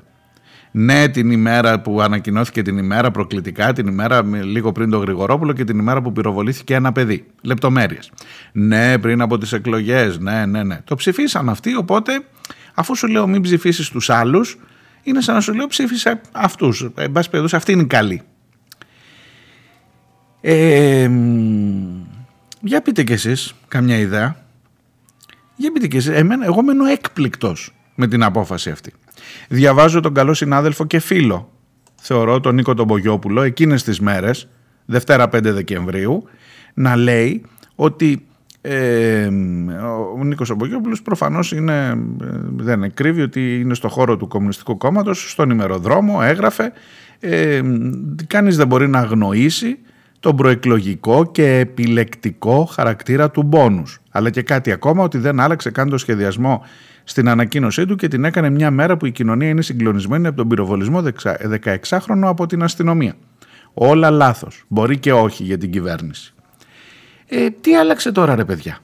Ναι, 0.71 1.07
την 1.07 1.31
ημέρα 1.31 1.81
που 1.81 2.01
ανακοινώθηκε 2.01 2.61
την 2.61 2.77
ημέρα 2.77 3.11
προκλητικά, 3.11 3.73
την 3.73 3.87
ημέρα 3.87 4.23
λίγο 4.23 4.71
πριν 4.71 4.89
το 4.89 4.97
Γρηγορόπουλο 4.97 5.53
και 5.53 5.63
την 5.63 5.79
ημέρα 5.79 6.01
που 6.01 6.11
πυροβολήθηκε 6.11 6.73
ένα 6.73 6.91
παιδί. 6.91 7.25
Λεπτομέρειες. 7.41 8.11
Ναι, 8.51 8.97
πριν 8.97 9.21
από 9.21 9.37
τις 9.37 9.53
εκλογές. 9.53 10.19
Ναι, 10.19 10.45
ναι, 10.45 10.63
ναι. 10.63 10.81
Το 10.83 10.95
ψηφίσαν 10.95 11.49
αυτοί, 11.49 11.75
οπότε 11.75 12.25
αφού 12.73 12.95
σου 12.95 13.07
λέω 13.07 13.27
μην 13.27 13.41
ψηφίσεις 13.41 13.89
τους 13.89 14.09
άλλους, 14.09 14.57
είναι 15.03 15.21
σαν 15.21 15.35
να 15.35 15.41
σου 15.41 15.53
λέω 15.53 15.67
ψήφισε 15.67 16.21
αυτούς. 16.31 16.89
Εν 16.95 17.11
πάση 17.11 17.29
περιπτώσει, 17.29 17.55
αυτή 17.55 17.71
είναι 17.71 17.81
η 17.81 17.85
καλή. 17.85 18.21
Ε, 20.41 21.09
για 22.61 22.81
πείτε 22.81 23.03
κι 23.03 23.13
εσείς 23.13 23.53
καμιά 23.67 23.97
ιδέα. 23.97 24.45
Για 25.55 25.71
πείτε 25.71 25.87
κι 25.87 25.97
εσείς. 25.97 26.15
Εμένα, 26.15 26.45
εγώ 26.45 26.63
μένω 26.63 26.85
έκπληκτος 26.85 27.73
με 28.01 28.07
την 28.07 28.23
απόφαση 28.23 28.69
αυτή. 28.69 28.93
Διαβάζω 29.47 29.99
τον 29.99 30.13
καλό 30.13 30.33
συνάδελφο 30.33 30.85
και 30.85 30.99
φίλο, 30.99 31.51
θεωρώ 31.95 32.39
τον 32.39 32.55
Νίκο 32.55 32.73
τον 32.73 32.85
Μπογιόπουλο, 32.85 33.41
εκείνες 33.41 33.83
τις 33.83 33.99
μέρες, 33.99 34.47
Δευτέρα 34.85 35.29
5 35.29 35.39
Δεκεμβρίου, 35.41 36.23
να 36.73 36.95
λέει 36.95 37.45
ότι 37.75 38.25
ε, 38.61 39.25
ο 40.19 40.23
Νίκος 40.23 40.51
Αμπογιόπουλος 40.51 41.01
προφανώς 41.01 41.51
είναι, 41.51 41.87
ε, 42.21 42.39
δεν 42.55 42.93
κρύβει 42.93 43.21
ότι 43.21 43.59
είναι 43.59 43.73
στο 43.73 43.89
χώρο 43.89 44.17
του 44.17 44.27
Κομμουνιστικού 44.27 44.77
Κόμματος, 44.77 45.31
στον 45.31 45.49
ημεροδρόμο, 45.49 46.19
έγραφε, 46.23 46.71
ε, 47.19 47.61
κανείς 48.27 48.57
δεν 48.57 48.67
μπορεί 48.67 48.87
να 48.87 48.99
αγνοήσει 48.99 49.79
τον 50.19 50.35
προεκλογικό 50.35 51.31
και 51.31 51.57
επιλεκτικό 51.57 52.65
χαρακτήρα 52.65 53.31
του 53.31 53.43
μπόνους. 53.43 54.01
Αλλά 54.11 54.29
και 54.29 54.41
κάτι 54.41 54.71
ακόμα 54.71 55.03
ότι 55.03 55.17
δεν 55.17 55.39
άλλαξε 55.39 55.71
καν 55.71 55.89
το 55.89 55.97
σχεδιασμό 55.97 56.65
στην 57.03 57.29
ανακοίνωσή 57.29 57.85
του 57.85 57.95
και 57.95 58.07
την 58.07 58.23
έκανε 58.23 58.49
μια 58.49 58.71
μέρα 58.71 58.97
που 58.97 59.05
η 59.05 59.11
κοινωνία 59.11 59.49
είναι 59.49 59.61
συγκλονισμένη 59.61 60.27
από 60.27 60.37
τον 60.37 60.47
πυροβολισμό 60.47 61.03
16χρονο 61.63 62.21
από 62.21 62.45
την 62.45 62.63
αστυνομία. 62.63 63.13
Όλα 63.73 64.09
λάθος. 64.09 64.63
Μπορεί 64.67 64.97
και 64.97 65.13
όχι 65.13 65.43
για 65.43 65.57
την 65.57 65.71
κυβέρνηση. 65.71 66.33
Ε, 67.27 67.49
τι 67.49 67.75
άλλαξε 67.75 68.11
τώρα 68.11 68.35
ρε 68.35 68.45
παιδιά; 68.45 68.79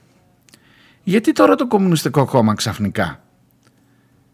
Γιατί 1.02 1.32
τώρα 1.32 1.54
το 1.54 1.66
Κομμουνιστικό 1.66 2.24
Κόμμα 2.24 2.54
ξαφνικά 2.54 3.20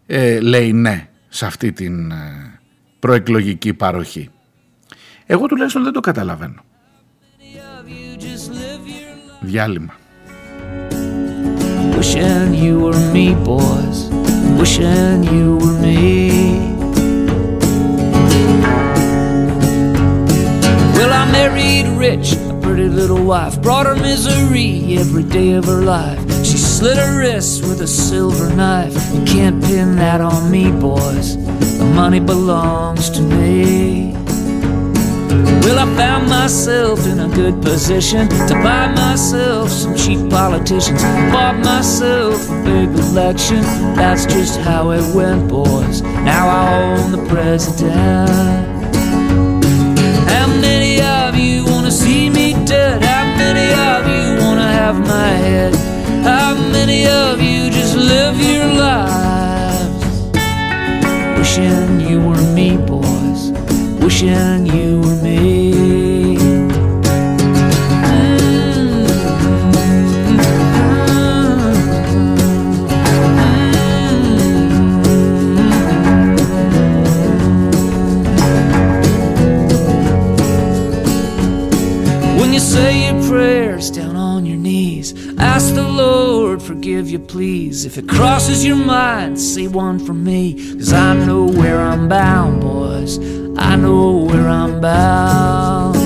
ε, 0.06 0.40
λέει 0.40 0.72
ναι 0.72 1.08
σε 1.28 1.46
αυτή 1.46 1.72
την 1.72 2.10
ε, 2.10 2.60
προεκλογική 2.98 3.74
παροχή; 3.74 4.30
Εγώ 5.26 5.46
τουλάχιστον 5.46 5.82
δεν 5.82 5.92
το 5.92 6.00
καταλαβαίνω. 6.00 6.62
Διάλειμμα. 9.40 9.94
Wishing 12.04 12.52
you 12.52 12.80
were 12.80 13.12
me, 13.14 13.34
boys. 13.34 14.10
Wishing 14.60 15.24
you 15.24 15.56
were 15.56 15.72
me. 15.72 16.58
Well, 20.92 21.12
I 21.14 21.26
married 21.32 21.86
rich, 21.98 22.34
a 22.34 22.60
pretty 22.62 22.88
little 22.88 23.24
wife. 23.24 23.60
Brought 23.62 23.86
her 23.86 23.96
misery 23.96 24.98
every 24.98 25.22
day 25.22 25.52
of 25.52 25.64
her 25.64 25.80
life. 25.80 26.20
She 26.44 26.58
slit 26.58 26.98
her 26.98 27.20
wrists 27.20 27.62
with 27.62 27.80
a 27.80 27.88
silver 27.88 28.54
knife. 28.54 28.94
You 29.14 29.24
can't 29.24 29.64
pin 29.64 29.96
that 29.96 30.20
on 30.20 30.50
me, 30.50 30.70
boys. 30.72 31.38
The 31.78 31.90
money 31.94 32.20
belongs 32.20 33.08
to 33.10 33.22
me. 33.22 34.23
Well, 35.64 35.78
I 35.78 35.86
found 35.96 36.28
myself 36.28 37.06
in 37.06 37.20
a 37.20 37.28
good 37.28 37.62
position 37.62 38.28
to 38.28 38.54
buy 38.62 38.92
myself 38.92 39.70
some 39.70 39.96
cheap 39.96 40.28
politicians. 40.28 41.02
Bought 41.32 41.56
myself 41.64 42.50
a 42.50 42.62
big 42.64 42.90
election. 42.90 43.62
That's 43.96 44.26
just 44.26 44.60
how 44.60 44.90
it 44.90 45.14
went, 45.14 45.48
boys. 45.48 46.02
Now 46.02 46.48
I 46.48 46.98
own 46.98 47.12
the 47.12 47.24
president. 47.32 48.28
How 50.28 50.48
many 50.60 51.00
of 51.00 51.34
you 51.34 51.64
wanna 51.64 51.90
see 51.90 52.28
me 52.28 52.52
dead? 52.66 53.02
How 53.02 53.24
many 53.38 53.68
of 53.88 54.00
you 54.06 54.44
wanna 54.44 54.70
have 54.70 55.00
my 55.00 55.28
head? 55.46 55.74
How 56.24 56.54
many 56.72 57.06
of 57.06 57.40
you 57.40 57.70
just 57.70 57.96
live 57.96 58.36
your 58.38 58.66
lives 58.66 60.04
wishing 61.38 62.00
you 62.00 62.20
were 62.20 62.42
me, 62.52 62.76
boys? 62.76 63.50
Wishing 64.02 64.66
you 64.66 64.93
please. 87.34 87.84
If 87.84 87.98
it 87.98 88.08
crosses 88.08 88.64
your 88.64 88.76
mind, 88.76 89.40
say 89.40 89.66
one 89.66 89.98
for 89.98 90.14
me, 90.14 90.54
cause 90.54 90.92
I 90.92 91.14
know 91.26 91.46
where 91.46 91.80
I'm 91.80 92.08
bound, 92.08 92.60
boys. 92.60 93.18
I 93.58 93.74
know 93.74 94.18
where 94.18 94.46
I'm 94.46 94.80
bound. 94.80 95.96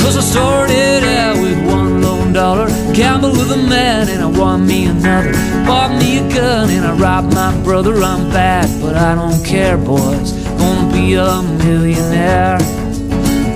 Cause 0.00 0.16
I 0.16 0.20
started 0.20 1.02
out 1.02 1.38
with 1.42 1.58
one 1.66 2.02
lone 2.02 2.32
dollar, 2.32 2.68
gambled 2.94 3.36
with 3.36 3.50
a 3.50 3.56
man, 3.56 4.08
and 4.08 4.22
I 4.22 4.26
won 4.38 4.64
me 4.64 4.86
another. 4.86 5.32
Bought 5.66 5.98
me 6.00 6.18
a 6.18 6.28
gun, 6.32 6.70
and 6.70 6.86
I 6.86 6.92
robbed 6.96 7.34
my 7.34 7.50
brother. 7.64 7.94
I'm 8.00 8.30
bad, 8.30 8.68
but 8.80 8.94
I 8.94 9.16
don't 9.16 9.44
care, 9.44 9.76
boys. 9.76 10.30
Gonna 10.60 10.92
be 10.92 11.14
a 11.14 11.42
millionaire. 11.66 12.58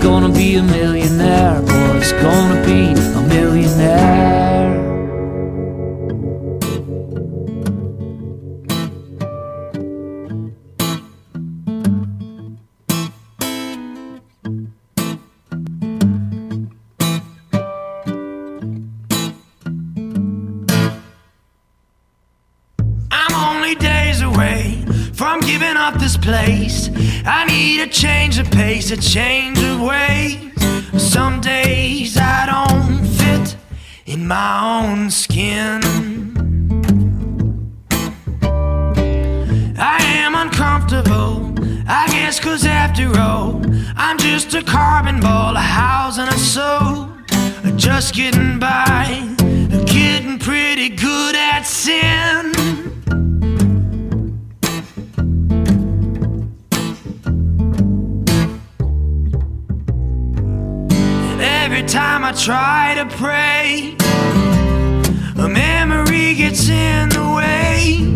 Gonna 0.02 0.32
be 0.34 0.56
a 0.56 0.64
millionaire, 0.64 1.60
boys. 1.60 2.10
Gonna 2.10 2.60
be 2.66 2.80
a 3.18 3.22
millionaire. 3.28 4.49
Change 27.90 28.38
of 28.38 28.50
pace, 28.50 28.90
a 28.90 28.96
change 28.96 29.58
of 29.62 29.80
ways. 29.80 30.38
Some 30.96 31.40
days 31.40 32.16
I 32.16 32.46
don't 32.46 33.04
fit 33.04 33.56
in 34.06 34.26
my 34.26 34.82
own 34.82 35.10
skin. 35.10 35.82
I 39.76 39.98
am 40.02 40.34
uncomfortable, 40.34 41.54
I 41.88 42.06
guess, 42.08 42.38
cause 42.38 42.64
after 42.64 43.18
all, 43.18 43.60
I'm 43.96 44.18
just 44.18 44.54
a 44.54 44.62
carbon 44.62 45.20
ball, 45.20 45.56
a 45.56 45.60
house 45.60 46.18
and 46.18 46.28
a 46.28 46.38
soul. 46.38 47.08
Just 47.76 48.14
getting 48.14 48.58
by, 48.58 49.34
I 62.30 62.32
try 62.32 62.94
to 62.94 63.06
pray, 63.16 63.96
a 65.36 65.48
memory 65.48 66.34
gets 66.36 66.68
in 66.68 67.08
the 67.08 67.26
way. 67.34 68.14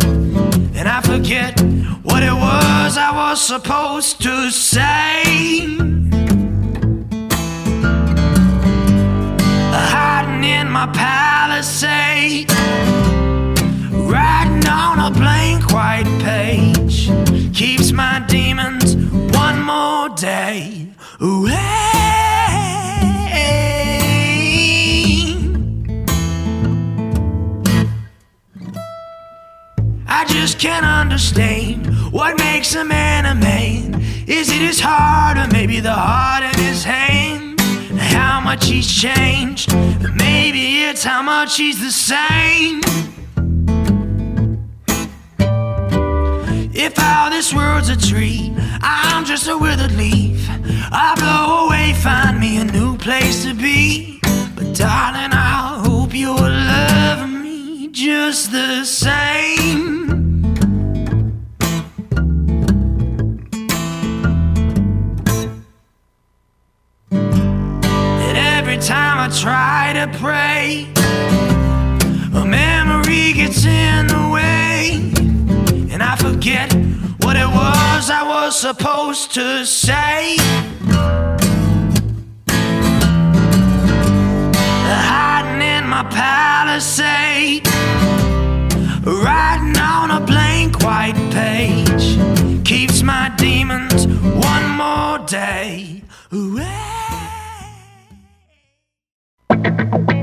And 0.79 0.89
I 0.89 1.01
forget 1.01 1.61
what 2.05 2.23
it 2.23 2.33
was 2.33 2.97
I 2.97 3.11
was 3.13 3.45
supposed 3.45 4.23
to 4.23 4.53
say. 4.53 5.25
Hiding 9.73 10.45
in 10.45 10.71
my 10.71 10.87
palisade, 10.93 12.53
writing 13.91 14.69
on 14.69 15.01
a 15.01 15.11
blank 15.11 15.73
white 15.73 16.07
page, 16.23 17.11
keeps 17.53 17.91
my 17.91 18.25
demons 18.29 18.95
one 19.35 19.61
more 19.61 20.09
day 20.11 20.87
away. 21.19 22.14
Just 30.35 30.59
can't 30.59 30.85
understand 30.85 31.87
what 32.13 32.37
makes 32.39 32.75
a 32.75 32.85
man 32.85 33.25
a 33.25 33.35
man. 33.37 33.95
Is 34.27 34.51
it 34.51 34.61
his 34.61 34.81
heart 34.81 35.39
or 35.39 35.47
maybe 35.53 35.79
the 35.79 35.93
heart 35.93 36.43
in 36.43 36.65
his 36.65 36.83
hand? 36.83 37.61
How 37.97 38.41
much 38.41 38.67
he's 38.67 38.91
changed? 38.93 39.73
Maybe 40.17 40.83
it's 40.89 41.05
how 41.05 41.23
much 41.23 41.57
he's 41.57 41.79
the 41.81 41.93
same. 41.93 42.81
If 46.75 46.95
all 46.99 47.31
this 47.31 47.55
world's 47.55 47.89
a 47.89 47.97
tree, 47.97 48.53
I'm 48.83 49.25
just 49.25 49.47
a 49.49 49.57
withered 49.57 49.93
leaf. 49.93 50.49
I 50.51 51.15
blow 51.17 51.67
away, 51.67 51.95
find 52.03 52.41
me 52.41 52.59
a 52.59 52.65
new 52.65 52.99
place 52.99 53.45
to 53.45 53.55
be. 53.55 54.19
But 54.57 54.75
darling, 54.75 55.33
I 55.33 55.81
hope 55.87 56.13
you'll 56.13 56.35
love 56.35 57.31
me 57.31 57.89
just 57.93 58.51
the 58.51 58.85
same. 58.85 60.14
time 68.85 69.19
I 69.19 69.29
try 69.29 69.95
to 69.95 70.07
pray, 70.19 70.87
a 72.39 72.45
memory 72.45 73.33
gets 73.33 73.65
in 73.65 74.09
the 74.09 74.29
way, 74.31 75.11
and 75.91 76.03
I 76.03 76.17
forget 76.17 76.71
what 77.23 77.35
it 77.37 77.47
was 77.47 78.11
I 78.11 78.23
was 78.29 78.61
supposed 78.61 79.33
to 79.35 79.65
say. 79.65 80.37
Hiding 85.09 85.63
in 85.63 85.89
my 85.89 86.05
palisade, 86.11 87.67
writing 89.07 89.79
on 89.79 90.11
a 90.11 90.21
blank 90.21 90.83
white 90.83 91.17
page, 91.33 92.19
keeps 92.67 93.03
my 93.03 93.33
demons 93.39 94.07
one 94.07 94.69
more 94.77 95.21
day 95.27 96.03
away. 96.31 97.04
Thank 99.65 100.11
you. 100.11 100.14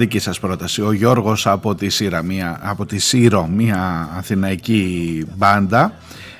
Δική 0.00 0.18
σας 0.18 0.40
πρόταση. 0.40 0.82
Ο 0.82 0.92
Γιώργος 0.92 1.46
από 1.46 1.74
τη 1.74 1.88
Σύρα, 1.88 2.22
μια, 2.22 2.58
από 2.62 2.86
τη 2.86 2.98
Σύρο, 2.98 3.46
μια 3.46 4.08
αθηναϊκή 4.16 5.26
μπάντα. 5.36 5.92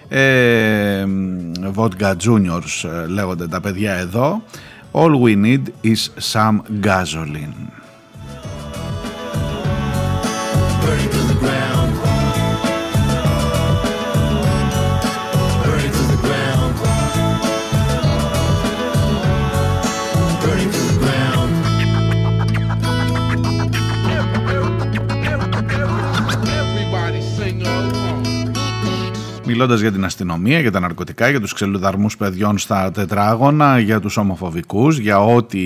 Ε, 0.09 1.05
Vodka 1.75 2.15
Juniors 2.25 2.91
ε, 3.05 3.07
λέγονται 3.07 3.49
τα 3.49 3.61
παιδιά 3.61 3.93
εδώ. 3.93 4.43
All 4.93 5.21
we 5.25 5.37
need 5.45 5.63
is 5.83 6.33
some 6.33 6.59
gasoline. 6.83 7.80
Μιλώντας 29.51 29.81
για 29.81 29.93
την 29.93 30.05
αστυνομία, 30.05 30.61
για 30.61 30.71
τα 30.71 30.81
ναρκωτικά, 30.81 31.29
για 31.29 31.41
τους 31.41 31.53
ξελουδαρμούς 31.53 32.17
παιδιών 32.17 32.59
στα 32.59 32.91
τετράγωνα, 32.91 33.79
για 33.79 34.01
τους 34.01 34.17
ομοφοβικούς, 34.17 34.99
για 34.99 35.25
ό,τι 35.25 35.61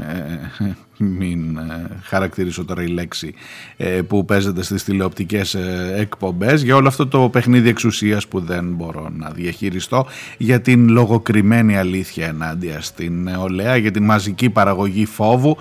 ε, 0.00 0.66
μην 0.98 1.56
ε, 1.56 1.86
χαρακτηρίσω 2.02 2.64
τώρα 2.64 2.82
η 2.82 2.86
λέξη 2.86 3.34
ε, 3.76 3.86
που 3.86 4.24
παίζεται 4.24 4.62
στις 4.62 4.84
τηλεοπτικές 4.84 5.54
ε, 5.54 5.94
εκπομπές, 5.96 6.62
για 6.62 6.76
όλο 6.76 6.88
αυτό 6.88 7.06
το 7.06 7.28
παιχνίδι 7.28 7.68
εξουσίας 7.68 8.26
που 8.26 8.40
δεν 8.40 8.74
μπορώ 8.74 9.10
να 9.16 9.30
διαχειριστώ, 9.30 10.06
για 10.38 10.60
την 10.60 10.88
λογοκριμένη 10.88 11.76
αλήθεια 11.76 12.26
ενάντια 12.26 12.80
στην 12.80 13.22
νεολαία, 13.22 13.76
για 13.76 13.90
την 13.90 14.04
μαζική 14.04 14.50
παραγωγή 14.50 15.04
φόβου. 15.04 15.56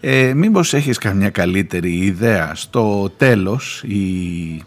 Ε, 0.00 0.32
μήπως 0.34 0.74
έχεις 0.74 0.98
καμιά 0.98 1.30
καλύτερη 1.30 1.92
ιδέα; 1.96 2.54
Στο 2.54 3.12
τέλος 3.16 3.82
η 3.82 4.62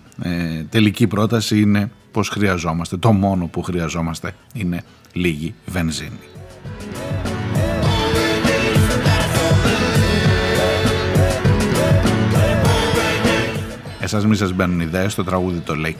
τελική 0.69 1.07
πρόταση 1.07 1.59
είναι 1.59 1.91
πως 2.11 2.29
χρειαζόμαστε. 2.29 2.97
Το 2.97 3.11
μόνο 3.11 3.45
που 3.45 3.61
χρειαζόμαστε 3.61 4.33
είναι 4.53 4.83
λίγη 5.13 5.53
βενζίνη. 5.65 6.19
Εσάς 13.99 14.25
μη 14.25 14.35
σας 14.35 14.53
μπαίνουν 14.53 14.79
ιδέες, 14.79 15.15
το 15.15 15.23
τραγούδι 15.23 15.59
το 15.59 15.75
λέει. 15.75 15.97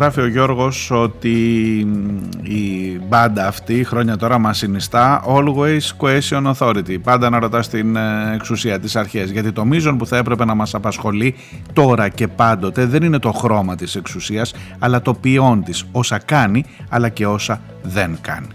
Γράφει 0.00 0.20
ο 0.20 0.26
Γιώργος 0.26 0.90
ότι 0.90 1.38
η 2.42 3.00
μπάντα 3.08 3.46
αυτή 3.46 3.84
χρόνια 3.84 4.16
τώρα 4.16 4.38
μας 4.38 4.58
συνιστά 4.58 5.24
always 5.26 6.06
question 6.06 6.52
authority. 6.52 6.96
Πάντα 7.02 7.30
να 7.30 7.38
ρωτάς 7.38 7.68
την 7.68 7.96
ε, 7.96 8.34
εξουσία 8.34 8.80
της 8.80 8.96
αρχές. 8.96 9.30
Γιατί 9.30 9.52
το 9.52 9.64
μείζον 9.64 9.98
που 9.98 10.06
θα 10.06 10.16
έπρεπε 10.16 10.44
να 10.44 10.54
μας 10.54 10.74
απασχολεί 10.74 11.34
τώρα 11.72 12.08
και 12.08 12.28
πάντοτε 12.28 12.86
δεν 12.86 13.02
είναι 13.02 13.18
το 13.18 13.32
χρώμα 13.32 13.76
της 13.76 13.96
εξουσίας 13.96 14.54
αλλά 14.78 15.02
το 15.02 15.14
ποιόν 15.14 15.62
της. 15.64 15.84
Όσα 15.92 16.18
κάνει 16.18 16.64
αλλά 16.88 17.08
και 17.08 17.26
όσα 17.26 17.60
δεν 17.82 18.18
κάνει. 18.20 18.46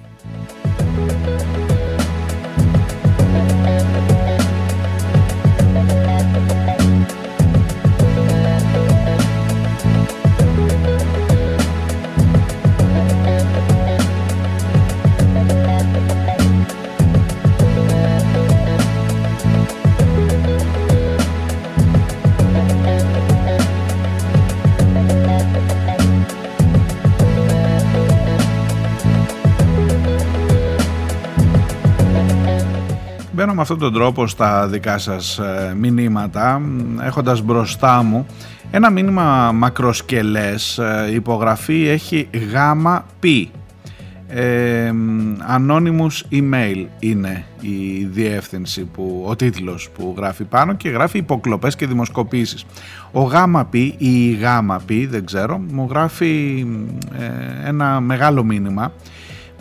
Με 33.56 33.62
αυτόν 33.62 33.80
τον 33.80 33.94
τρόπο 33.94 34.28
στα 34.28 34.68
δικά 34.68 34.98
σας 34.98 35.38
ε, 35.38 35.74
μηνύματα 35.78 36.62
έχοντας 37.02 37.41
μπροστά 37.41 38.04
μου 38.04 38.26
ένα 38.72 38.89
μήνυμα 38.89 39.52
μακροσκελές 39.52 40.78
ε, 40.78 41.10
υπογραφή 41.13 41.88
έχει 41.88 42.29
γάμα 42.52 43.06
πι. 43.19 43.52
Ε, 44.27 44.92
email 46.32 46.86
είναι 47.00 47.46
η 47.62 48.04
διεύθυνση 48.04 48.84
που, 48.84 49.25
ο 49.27 49.36
τίτλος 49.36 49.90
που 49.98 50.13
γράφει 50.17 50.44
πάνω 50.44 50.73
και 50.73 50.90
γράφει 50.90 51.17
υποκλοπές 51.17 51.75
και 51.75 51.88
δημοσκοπήσεις. 51.88 52.65
Ο 53.12 53.21
γάμα 53.21 53.65
πι 53.65 53.96
ή 53.98 54.29
η 54.29 54.34
γάμα 54.42 54.82
πι 54.86 55.06
δεν 55.06 55.25
ξέρω 55.25 55.62
μου 55.71 55.88
γράφει 55.90 56.65
ε, 57.19 57.67
ένα 57.67 58.00
μεγάλο 58.00 58.44
μήνυμα 58.44 58.92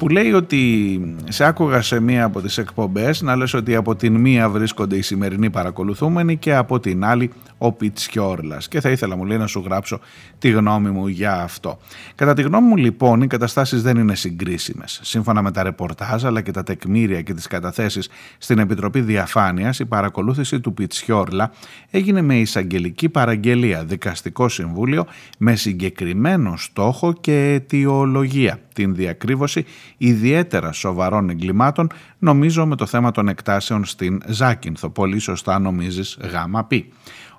που 0.05 0.11
λέει 0.11 0.33
ότι 0.33 1.01
σε 1.29 1.45
άκουγα 1.45 1.83
σε 1.83 2.01
μία 2.01 2.25
από 2.25 2.41
τις 2.41 2.59
εκπομπές 2.59 3.23
να 3.23 3.37
λες 3.37 3.55
ότι 3.55 3.75
από 3.75 3.97
την 3.97 4.15
μία 4.15 4.49
βρίσκονται 4.49 4.97
οι 4.97 5.03
σημερινοί 5.03 5.51
παρακολουθούμενοι 5.51 6.37
και 6.37 6.55
από 6.55 6.81
την 6.81 7.05
άλλη 7.05 7.31
ο 7.59 7.73
Πιτσιόρλας 7.73 8.69
και 8.69 8.81
θα 8.81 8.91
ήθελα 8.91 9.17
μου 9.17 9.25
λέει 9.25 9.39
να 9.39 9.47
σου 9.47 9.63
γράψω 9.65 10.01
τη 10.39 10.51
γνώμη 10.51 10.91
μου 10.91 11.07
για 11.07 11.43
αυτό. 11.43 11.79
Κατά 12.15 12.35
τη 12.35 12.43
γνώμη 12.43 12.69
μου 12.69 12.77
λοιπόν 12.77 13.23
οι 13.23 13.27
καταστάσεις 13.27 13.83
δεν 13.83 13.97
είναι 13.97 14.15
συγκρίσιμες. 14.15 15.01
Σύμφωνα 15.03 15.43
με 15.43 15.51
τα 15.51 15.63
ρεπορτάζ 15.63 16.25
αλλά 16.25 16.41
και 16.41 16.51
τα 16.51 16.63
τεκμήρια 16.63 17.23
και 17.23 17.35
τις 17.35 17.47
καταθέσεις 17.47 18.09
στην 18.39 18.59
Επιτροπή 18.59 19.01
Διαφάνειας 19.01 19.79
η 19.79 19.85
παρακολούθηση 19.87 20.61
του 20.61 20.75
Πιτσιόρλα 20.75 21.53
έγινε 21.91 22.23
με 22.23 22.39
εισαγγελική 22.39 23.09
παραγγελία 23.09 23.85
δικαστικό 23.85 24.49
συμβούλιο 24.49 25.07
με 25.39 25.57
συγκεκριμένο 25.57 26.57
στόχο 26.57 27.13
και 27.13 27.53
αιτιολογία 27.53 28.59
την 28.73 28.95
διακρύβωση 28.95 29.65
ιδιαίτερα 29.97 30.73
σοβαρών 30.73 31.31
εγκλημάτων 31.31 31.89
νομίζω 32.19 32.67
με 32.67 32.77
το 32.77 32.87
θέμα 32.87 33.11
των 33.11 33.29
εκτάσεων 33.29 33.85
στην 33.85 34.23
Ζάκυνθο. 34.27 34.91
Πολύ 34.91 35.19
σωστά 35.19 35.59
νομίζεις 35.59 36.19
γάμα 36.33 36.65
πι 36.65 36.93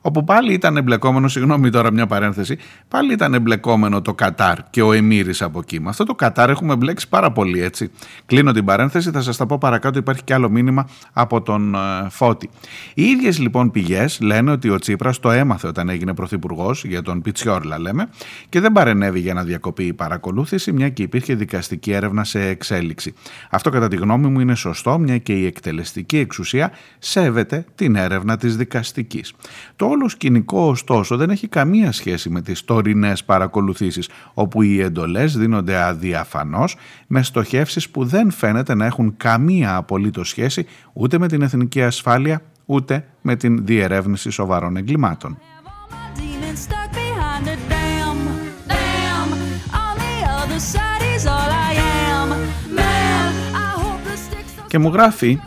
όπου 0.07 0.23
πάλι 0.23 0.53
ήταν 0.53 0.77
εμπλεκόμενο, 0.77 1.27
συγγνώμη 1.27 1.69
τώρα 1.69 1.91
μια 1.91 2.07
παρένθεση, 2.07 2.57
πάλι 2.87 3.13
ήταν 3.13 3.33
εμπλεκόμενο 3.33 4.01
το 4.01 4.13
Κατάρ 4.13 4.57
και 4.69 4.81
ο 4.81 4.93
Εμμύρης 4.93 5.41
από 5.41 5.59
εκεί. 5.59 5.79
Με 5.79 5.89
αυτό 5.89 6.03
το 6.03 6.15
Κατάρ 6.15 6.49
έχουμε 6.49 6.75
μπλέξει 6.75 7.09
πάρα 7.09 7.31
πολύ 7.31 7.61
έτσι. 7.61 7.91
Κλείνω 8.25 8.51
την 8.51 8.65
παρένθεση, 8.65 9.11
θα 9.11 9.21
σας 9.21 9.37
τα 9.37 9.45
πω 9.45 9.57
παρακάτω, 9.57 9.99
υπάρχει 9.99 10.23
και 10.23 10.33
άλλο 10.33 10.49
μήνυμα 10.49 10.87
από 11.13 11.41
τον 11.41 11.75
ε, 11.75 11.77
Φώτη. 12.09 12.49
Οι 12.93 13.03
ίδιες 13.03 13.39
λοιπόν 13.39 13.71
πηγές 13.71 14.19
λένε 14.21 14.51
ότι 14.51 14.69
ο 14.69 14.79
Τσίπρας 14.79 15.19
το 15.19 15.31
έμαθε 15.31 15.67
όταν 15.67 15.89
έγινε 15.89 16.13
πρωθυπουργός, 16.13 16.85
για 16.85 17.01
τον 17.01 17.21
Πιτσιόρλα 17.21 17.79
λέμε, 17.79 18.09
και 18.49 18.59
δεν 18.59 18.71
παρενέβη 18.71 19.19
για 19.19 19.33
να 19.33 19.43
διακοπεί 19.43 19.83
η 19.83 19.93
παρακολούθηση, 19.93 20.71
μια 20.71 20.89
και 20.89 21.03
υπήρχε 21.03 21.35
δικαστική 21.35 21.91
έρευνα 21.91 22.23
σε 22.23 22.41
εξέλιξη. 22.41 23.13
Αυτό 23.49 23.69
κατά 23.69 23.87
τη 23.87 23.95
γνώμη 23.95 24.27
μου 24.27 24.39
είναι 24.39 24.55
σωστό, 24.55 24.99
μια 24.99 25.17
και 25.17 25.33
η 25.33 25.45
εκτελεστική 25.45 26.17
εξουσία 26.17 26.71
σέβεται 26.99 27.65
την 27.75 27.95
έρευνα 27.95 28.37
της 28.37 28.57
δικαστικής. 28.57 29.33
Το 29.75 29.94
όλο 29.95 30.09
σκηνικό 30.09 30.67
ωστόσο 30.67 31.17
δεν 31.17 31.29
έχει 31.29 31.47
καμία 31.47 31.91
σχέση 31.91 32.29
με 32.29 32.41
τις 32.41 32.65
τωρινές 32.65 33.23
παρακολουθήσεις 33.23 34.09
όπου 34.33 34.61
οι 34.61 34.81
εντολές 34.81 35.37
δίνονται 35.37 35.77
αδιαφανώς 35.81 36.75
με 37.07 37.23
στοχεύσεις 37.23 37.89
που 37.89 38.05
δεν 38.05 38.31
φαίνεται 38.31 38.75
να 38.75 38.85
έχουν 38.85 39.13
καμία 39.17 39.75
απολύτως 39.75 40.29
σχέση 40.29 40.65
ούτε 40.93 41.17
με 41.17 41.27
την 41.27 41.41
εθνική 41.41 41.83
ασφάλεια 41.83 42.41
ούτε 42.65 43.05
με 43.21 43.35
την 43.35 43.65
διερεύνηση 43.65 44.29
σοβαρών 44.29 44.77
εγκλημάτων. 44.77 45.37
Και 54.67 54.77
μου 54.77 54.89
γράφει 54.89 55.39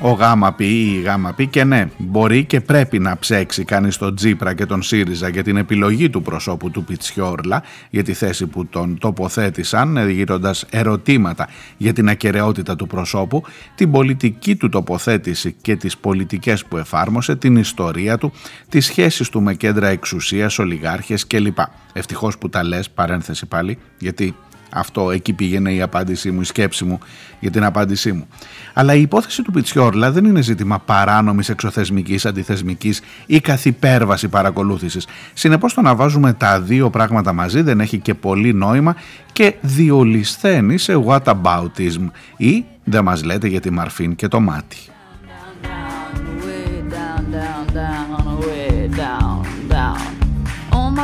ο 0.00 0.10
γάμα 0.10 0.52
πει 0.52 0.64
ή 0.64 0.94
η 0.94 1.00
γάμα 1.00 1.32
πει 1.32 1.46
και 1.46 1.64
ναι, 1.64 1.88
μπορεί 1.98 2.44
και 2.44 2.60
πρέπει 2.60 2.98
να 2.98 3.18
ψέξει 3.18 3.64
κανείς 3.64 3.96
τον 3.96 4.14
Τζίπρα 4.14 4.54
και 4.54 4.66
τον 4.66 4.82
ΣΥΡΙΖΑ 4.82 5.28
για 5.28 5.42
την 5.42 5.56
επιλογή 5.56 6.10
του 6.10 6.22
προσώπου 6.22 6.70
του 6.70 6.84
Πιτσιόρλα 6.84 7.62
για 7.90 8.02
τη 8.02 8.12
θέση 8.12 8.46
που 8.46 8.66
τον 8.66 8.98
τοποθέτησαν 8.98 10.10
γύροντας 10.10 10.64
ερωτήματα 10.70 11.48
για 11.76 11.92
την 11.92 12.08
ακαιρεότητα 12.08 12.76
του 12.76 12.86
προσώπου, 12.86 13.42
την 13.74 13.90
πολιτική 13.90 14.56
του 14.56 14.68
τοποθέτηση 14.68 15.56
και 15.62 15.76
τις 15.76 15.98
πολιτικές 15.98 16.64
που 16.64 16.76
εφάρμοσε, 16.76 17.36
την 17.36 17.56
ιστορία 17.56 18.18
του, 18.18 18.32
τις 18.68 18.86
σχέσεις 18.86 19.28
του 19.28 19.42
με 19.42 19.54
κέντρα 19.54 19.88
εξουσίας, 19.88 20.58
ολιγάρχες 20.58 21.26
κλπ. 21.26 21.58
Ευτυχώς 21.92 22.38
που 22.38 22.48
τα 22.48 22.64
λες, 22.64 22.90
παρένθεση 22.90 23.46
πάλι, 23.46 23.78
γιατί 23.98 24.34
αυτό 24.70 25.10
εκεί 25.10 25.32
πήγαινε 25.32 25.72
η 25.72 25.82
απάντησή 25.82 26.30
μου, 26.30 26.40
η 26.40 26.44
σκέψη 26.44 26.84
μου 26.84 26.98
για 27.40 27.50
την 27.50 27.64
απάντησή 27.64 28.12
μου. 28.12 28.26
Αλλά 28.74 28.94
η 28.94 29.00
υπόθεση 29.00 29.42
του 29.42 29.52
Πιτσιόρλα 29.52 30.12
δεν 30.12 30.24
είναι 30.24 30.40
ζήτημα 30.40 30.78
παράνομης 30.78 31.48
εξωθεσμικής, 31.48 32.26
αντιθεσμικής 32.26 33.00
ή 33.26 33.40
καθυπέρβασης 33.40 34.28
παρακολούθησης. 34.28 35.06
Συνεπώς 35.32 35.74
το 35.74 35.80
να 35.80 35.94
βάζουμε 35.94 36.32
τα 36.32 36.60
δύο 36.60 36.90
πράγματα 36.90 37.32
μαζί 37.32 37.62
δεν 37.62 37.80
έχει 37.80 37.98
και 37.98 38.14
πολύ 38.14 38.54
νόημα 38.54 38.96
και 39.32 39.54
διολυσθένει 39.60 40.78
σε 40.78 41.02
whataboutism 41.06 42.10
ή 42.36 42.64
δεν 42.84 43.04
μας 43.04 43.24
λέτε 43.24 43.48
για 43.48 43.60
τη 43.60 43.70
Μαρφίν 43.70 44.14
και 44.14 44.28
το 44.28 44.40
μάτι. 44.40 44.76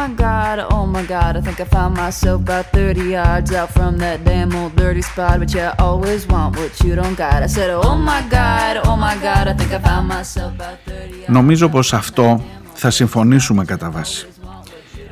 My 0.05 0.15
god, 0.29 0.57
oh 0.75 0.87
my 0.97 1.05
god, 1.15 1.33
I 1.39 1.41
think 1.47 1.59
I 1.65 1.67
found 1.77 1.93
myself 1.97 2.39
about 2.47 2.67
30 2.73 3.01
yards 3.19 3.51
out 3.53 3.71
from 3.77 3.93
that 4.05 4.19
damn 4.25 4.55
old 4.61 4.73
dirty 4.77 5.03
spot. 5.03 5.39
But 5.41 5.51
you 5.55 5.65
always 5.89 6.21
want 6.33 6.57
what 6.59 6.73
you 6.85 6.95
don't 7.01 7.17
got. 7.25 7.39
I 7.47 7.49
said, 7.57 7.71
oh 7.87 7.97
my 8.11 8.23
god, 8.39 8.73
oh 8.89 8.97
my 9.07 9.17
god, 9.27 9.45
I 9.51 9.55
think 9.59 9.71
I 9.79 9.81
found 9.89 10.07
myself 10.17 10.51
about 10.59 10.77
30 10.87 11.21
yards 11.21 11.33
Νομίζω 11.33 11.69
πως 11.69 11.93
αυτό 11.93 12.45
θα 12.75 12.91
συμφωνήσουμε 12.91 13.65
κατά 13.65 13.91
βάση. 13.91 14.27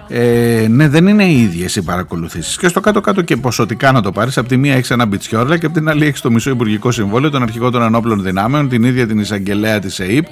Ε, 0.08 0.66
ναι, 0.68 0.88
δεν 0.88 1.06
είναι 1.06 1.24
οι 1.24 1.42
ίδιες 1.42 1.76
οι 1.76 1.82
παρακολουθήσεις. 1.82 2.56
Και 2.56 2.68
στο 2.68 2.80
κάτω-κάτω 2.80 3.22
και 3.22 3.36
ποσοτικά 3.36 3.92
να 3.92 4.02
το 4.02 4.12
πάρεις. 4.12 4.38
Από 4.38 4.48
τη 4.48 4.56
μία 4.56 4.74
έχεις 4.74 4.90
ένα 4.90 5.06
μπιτσιόρλα 5.06 5.58
και 5.58 5.66
από 5.66 5.74
την 5.74 5.88
άλλη 5.88 6.06
έχεις 6.06 6.20
το 6.20 6.30
μισό 6.30 6.50
Υπουργικό 6.50 6.90
Συμβόλαιο, 6.90 7.30
τον 7.30 7.42
αρχηγό 7.42 7.70
των 7.70 7.82
Ενόπλων 7.82 8.22
Δυνάμεων, 8.22 8.68
την 8.68 8.84
ίδια 8.84 9.06
την 9.06 9.18
εισαγγελέα 9.18 9.78
της 9.78 10.00
ΕΕΠ 10.00 10.26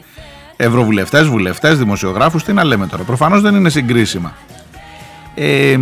ευρωβουλευτές, 0.61 1.27
βουλευτές, 1.27 1.79
δημοσιογράφους, 1.79 2.45
τι 2.45 2.53
να 2.53 2.65
λέμε 2.65 2.87
τώρα. 2.87 3.03
Προφανώς 3.03 3.41
δεν 3.41 3.55
είναι 3.55 3.71
συγκρίσιμα. 3.71 4.33
Ε, 5.35 5.79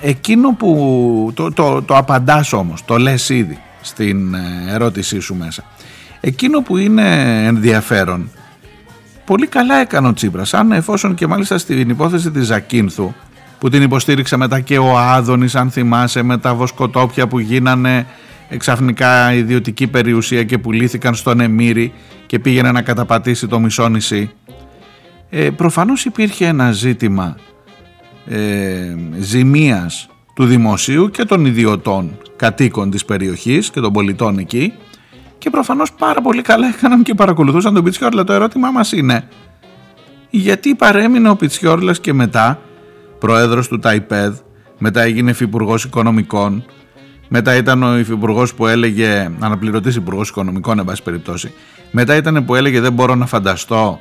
εκείνο 0.00 0.54
που 0.54 1.32
το, 1.34 1.52
το, 1.52 1.82
το 1.82 1.96
απαντάς 1.96 2.52
όμως, 2.52 2.84
το 2.84 2.96
λες 2.96 3.28
ήδη 3.28 3.58
στην 3.80 4.34
ε, 4.34 4.40
ερώτησή 4.68 5.20
σου 5.20 5.34
μέσα. 5.34 5.64
Εκείνο 6.20 6.60
που 6.62 6.76
είναι 6.76 7.06
ενδιαφέρον, 7.46 8.30
πολύ 9.24 9.46
καλά 9.46 9.76
έκανε 9.76 10.08
ο 10.08 10.12
Τσίπρας, 10.12 10.54
αν 10.54 10.72
εφόσον 10.72 11.14
και 11.14 11.26
μάλιστα 11.26 11.58
στην 11.58 11.88
υπόθεση 11.88 12.30
της 12.30 12.46
Ζακίνθου, 12.46 13.12
που 13.58 13.68
την 13.68 13.82
υποστήριξε 13.82 14.36
μετά 14.36 14.60
και 14.60 14.78
ο 14.78 14.98
Άδωνης, 14.98 15.54
αν 15.54 15.70
θυμάσαι, 15.70 16.22
με 16.22 16.38
τα 16.38 16.54
βοσκοτόπια 16.54 17.26
που 17.26 17.38
γίνανε 17.38 18.06
εξαφνικά 18.52 19.32
ιδιωτική 19.34 19.86
περιουσία 19.86 20.44
και 20.44 20.58
πουλήθηκαν 20.58 21.14
στον 21.14 21.40
Εμμύρη 21.40 21.92
και 22.26 22.38
πήγαινε 22.38 22.72
να 22.72 22.82
καταπατήσει 22.82 23.46
το 23.46 23.60
μισό 23.60 23.88
νησί. 23.88 24.30
Ε, 25.30 25.50
προφανώς 25.50 26.04
υπήρχε 26.04 26.46
ένα 26.46 26.72
ζήτημα 26.72 27.36
ε, 28.26 28.96
ζημίας 29.18 30.08
του 30.34 30.44
δημοσίου 30.44 31.10
και 31.10 31.24
των 31.24 31.46
ιδιωτών 31.46 32.18
κατοίκων 32.36 32.90
της 32.90 33.04
περιοχής 33.04 33.70
και 33.70 33.80
των 33.80 33.92
πολιτών 33.92 34.38
εκεί 34.38 34.72
και 35.38 35.50
προφανώς 35.50 35.92
πάρα 35.92 36.20
πολύ 36.20 36.42
καλά 36.42 36.66
έκαναν 36.66 37.02
και 37.02 37.14
παρακολουθούσαν 37.14 37.74
τον 37.74 37.84
Πιτσιόρλα. 37.84 38.24
Το 38.24 38.32
ερώτημά 38.32 38.70
μας 38.70 38.92
είναι 38.92 39.28
γιατί 40.30 40.74
παρέμεινε 40.74 41.28
ο 41.28 41.36
Πιτσιόρλας 41.36 42.00
και 42.00 42.12
μετά 42.12 42.60
πρόεδρος 43.18 43.68
του 43.68 43.78
ΤΑΙΠΕΔ, 43.78 44.38
μετά 44.78 45.02
έγινε 45.02 45.30
υφυπουργός 45.30 45.84
οικονομικών, 45.84 46.64
μετά 47.28 47.56
ήταν 47.56 47.82
ο 47.82 47.98
υφυπουργός 47.98 48.54
που 48.54 48.66
έλεγε, 48.66 49.30
αναπληρωτής 49.40 49.96
υπουργός 49.96 50.28
οικονομικών, 50.28 50.78
εν 50.78 50.84
πάση 50.84 51.02
περιπτώσει. 51.02 51.52
Μετά 51.90 52.16
ήταν 52.16 52.44
που 52.44 52.54
έλεγε 52.54 52.80
Δεν 52.80 52.92
μπορώ 52.92 53.14
να 53.14 53.26
φανταστώ 53.26 54.00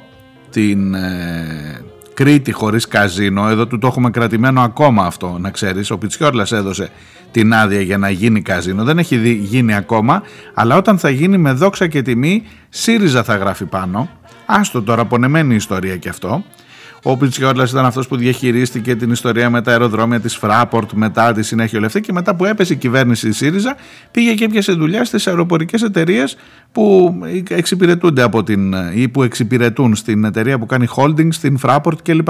την 0.50 0.94
ε, 0.94 1.82
Κρήτη 2.14 2.52
χωρίς 2.52 2.88
καζίνο. 2.88 3.50
Εδώ 3.50 3.68
του 3.68 3.78
το 3.78 3.88
έχουμε 3.88 4.10
κρατημένο 4.10 4.62
ακόμα 4.62 5.06
αυτό, 5.06 5.38
να 5.40 5.50
ξέρεις. 5.50 5.92
Ο 5.92 5.98
Πιτσιόρλας 5.98 6.52
έδωσε 6.52 6.90
την 7.32 7.54
άδεια 7.54 7.82
για 7.82 7.98
να 7.98 8.10
γίνει 8.10 8.42
καζίνο. 8.42 8.84
Δεν 8.84 8.98
έχει 8.98 9.34
γίνει 9.34 9.76
ακόμα, 9.76 10.24
αλλά 10.54 10.78
όταν 10.78 10.98
θα 10.98 11.10
γίνει 11.10 11.38
με 11.38 11.52
δόξα 11.52 11.88
και 11.88 12.02
τιμή, 12.02 12.44
ΣΥΡΙΖΑ 12.70 13.24
θα 13.24 13.36
γράφει 13.36 13.66
πάνω. 13.66 14.10
Άστο 14.46 14.82
τώρα, 14.82 15.06
πονεμένη 15.06 15.56
ιστορία 15.56 15.98
κι 15.98 16.10
αυτό. 16.10 16.44
Ο 17.04 17.18
Πιτσιόρλα 17.18 17.64
ήταν 17.70 17.86
αυτός 17.86 18.08
που 18.08 18.16
διαχειρίστηκε 18.16 18.96
την 18.96 19.12
ιστορία 19.12 19.50
με 19.50 19.62
τα 19.62 19.72
αεροδρόμια 19.72 20.20
της 20.20 20.36
Φράπορτ 20.36 20.92
μετά 20.92 21.32
τη 21.32 21.44
συνέχεια 21.44 21.80
λεφτή 21.80 22.02
και 22.02 22.12
μετά 22.12 22.36
που 22.36 22.46
έπεσε 22.46 22.74
η 22.74 22.76
κυβέρνηση 22.76 23.28
τη 23.28 23.36
ΣΥΡΙΖΑ 23.36 23.76
πήγε 24.12 24.34
και 24.34 24.44
έπιασε 24.44 24.72
δουλειά 24.72 25.06
στις 25.06 25.28
αεροπορικές 25.28 25.82
εταιρείες 25.82 26.38
που 26.72 27.16
εξυπηρετούνται 27.50 28.22
από 28.22 28.44
την 28.44 28.74
ή 28.94 29.08
που 29.08 29.24
εξυπηρετούν 29.24 29.96
στην 29.96 30.24
εταιρεία 30.24 30.60
που 30.60 30.66
κάνει 30.66 30.88
holding 30.96 31.28
στην 31.30 31.60
Fraport 31.64 32.02
κλπ. 32.04 32.30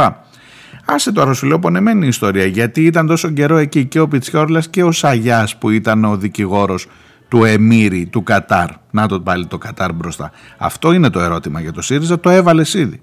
Άσε 0.85 1.11
τώρα 1.11 1.33
σου 1.33 1.45
λέω 1.45 1.59
πονεμένη 1.59 2.07
ιστορία 2.07 2.45
γιατί 2.45 2.83
ήταν 2.85 3.07
τόσο 3.07 3.29
καιρό 3.29 3.57
εκεί 3.57 3.85
και 3.85 3.99
ο 3.99 4.07
Πιτσιόρλα 4.07 4.63
και 4.69 4.83
ο 4.83 4.91
Σαγιάς 4.91 5.57
που 5.57 5.69
ήταν 5.69 6.05
ο 6.05 6.17
δικηγόρος 6.17 6.87
του 7.27 7.43
Εμμύρη 7.43 8.05
του 8.05 8.23
Κατάρ. 8.23 8.69
Να 8.91 9.07
το 9.07 9.19
πάλι 9.19 9.47
το 9.47 9.57
Κατάρ 9.57 9.93
μπροστά. 9.93 10.31
Αυτό 10.57 10.91
είναι 10.91 11.09
το 11.09 11.19
ερώτημα 11.19 11.61
για 11.61 11.71
το 11.71 11.81
ΣΥΡΙΖΑ, 11.81 12.19
το 12.19 12.29
έβαλες 12.29 12.73
ήδη. 12.73 13.01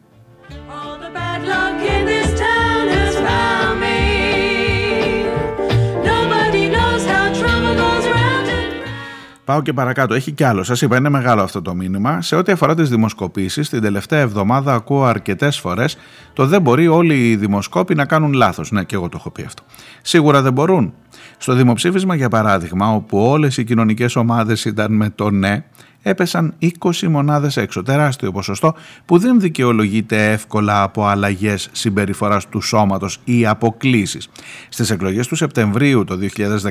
Πάω 9.48 9.62
και 9.62 9.72
παρακάτω. 9.72 10.14
Έχει 10.14 10.32
κι 10.32 10.44
άλλο. 10.44 10.62
Σας 10.62 10.82
είπα, 10.82 10.96
είναι 10.96 11.08
μεγάλο 11.08 11.42
αυτό 11.42 11.62
το 11.62 11.74
μήνυμα. 11.74 12.22
Σε 12.22 12.36
ό,τι 12.36 12.52
αφορά 12.52 12.74
τις 12.74 12.88
δημοσκοπήσεις, 12.88 13.68
την 13.68 13.80
τελευταία 13.80 14.20
εβδομάδα 14.20 14.74
ακούω 14.74 15.04
αρκετές 15.04 15.58
φορές 15.58 15.96
το 16.32 16.46
δεν 16.46 16.62
μπορεί 16.62 16.88
όλοι 16.88 17.30
οι 17.30 17.36
δημοσκόποι 17.36 17.94
να 17.94 18.04
κάνουν 18.04 18.32
λάθος. 18.32 18.70
Ναι, 18.70 18.84
και 18.84 18.94
εγώ 18.94 19.08
το 19.08 19.16
έχω 19.20 19.30
πει 19.30 19.42
αυτό. 19.42 19.62
Σίγουρα 20.02 20.42
δεν 20.42 20.52
μπορούν. 20.52 20.94
Στο 21.38 21.54
δημοψήφισμα, 21.54 22.14
για 22.14 22.28
παράδειγμα, 22.28 22.94
όπου 22.94 23.18
όλες 23.18 23.56
οι 23.56 23.64
κοινωνικές 23.64 24.16
ομάδες 24.16 24.64
ήταν 24.64 24.92
με 24.92 25.10
το 25.14 25.30
ναι, 25.30 25.64
έπεσαν 26.08 26.54
20 26.60 27.02
μονάδες 27.08 27.56
έξω. 27.56 27.82
Τεράστιο 27.82 28.32
ποσοστό 28.32 28.74
που 29.04 29.18
δεν 29.18 29.40
δικαιολογείται 29.40 30.32
εύκολα 30.32 30.82
από 30.82 31.06
αλλαγές 31.06 31.68
συμπεριφοράς 31.72 32.48
του 32.48 32.60
σώματος 32.60 33.20
ή 33.24 33.46
αποκλήσεις. 33.46 34.28
Στις 34.68 34.90
εκλογές 34.90 35.26
του 35.26 35.36
Σεπτεμβρίου 35.36 36.04
το 36.04 36.18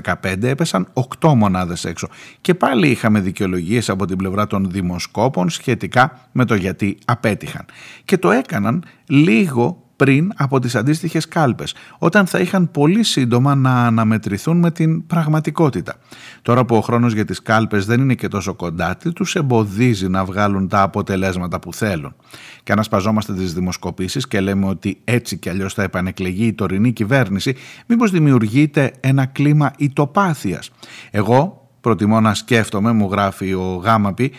2015 0.04 0.44
έπεσαν 0.44 0.88
8 1.20 1.34
μονάδες 1.34 1.86
έξω 1.86 2.08
και 2.42 2.54
πάλι 2.54 2.88
είχαμε 2.88 3.20
δικαιολογίες 3.20 3.90
από 3.90 4.06
την 4.06 4.18
πλευρά 4.18 4.48
των 4.48 4.72
δημοσκόπων 4.72 5.50
σχετικά 5.50 6.20
με 6.32 6.46
το 6.46 6.56
γιατί 6.56 6.98
απέτυχαν. 7.06 7.66
Και 8.06 8.18
το 8.18 8.32
έκαναν 8.32 8.84
λίγο 9.08 9.87
πριν 9.98 10.32
από 10.36 10.60
τις 10.60 10.76
αντίστοιχες 10.76 11.28
κάλπες, 11.28 11.76
όταν 11.98 12.26
θα 12.26 12.39
είχαν 12.39 12.72
πολύ 12.72 13.04
σύντομα 13.04 13.56
να 13.56 13.86
αναμετρηθούν 13.86 14.58
με 14.58 14.72
την 14.72 15.08
πραγματικότητα. 15.08 15.95
Τώρα 16.41 16.66
που 16.66 16.76
ο 16.76 16.82
χρόνος 16.82 17.14
για 17.14 17.26
τις 17.26 17.41
κάλπες 17.41 17.86
δεν 17.86 18.02
είναι 18.02 18.14
και 18.14 18.28
τόσο 18.28 18.54
κοντά, 18.54 18.98
τους 19.16 19.36
εμποδίζει 19.36 20.08
να 20.08 20.26
βγάλουν 20.26 20.68
τα 20.68 20.82
αποτελέσματα 20.82 21.60
που 21.60 21.74
θέλουν; 21.74 22.16
Και 22.64 22.72
αν 22.72 22.80
ασπαζόμαστε 22.80 23.34
τις 23.34 23.54
δημοσκοπήσεις 23.54 24.28
και 24.28 24.39
λέμε 24.39 24.66
ότι 24.66 25.02
έτσι 25.04 25.38
κι 25.38 25.50
αλλιώς 25.50 25.74
θα 25.74 25.84
επανεκλεγεί 25.84 26.45
η 26.45 26.54
τωρινή 26.54 26.91
κυβέρνηση, 26.93 27.56
μήπως 27.88 28.12
δημιουργείται 28.12 28.91
ένα 29.00 29.26
κλίμα 29.26 29.72
ητοπάθειας; 29.78 30.72
Εγώ 31.12 31.70
προτιμώ 31.82 32.22
να 32.22 32.34
σκέφτομαι, 32.34 32.91
μου 32.91 33.08
γράφει 33.12 33.54
ο 33.54 33.82
Γάμαπη, 33.84 34.32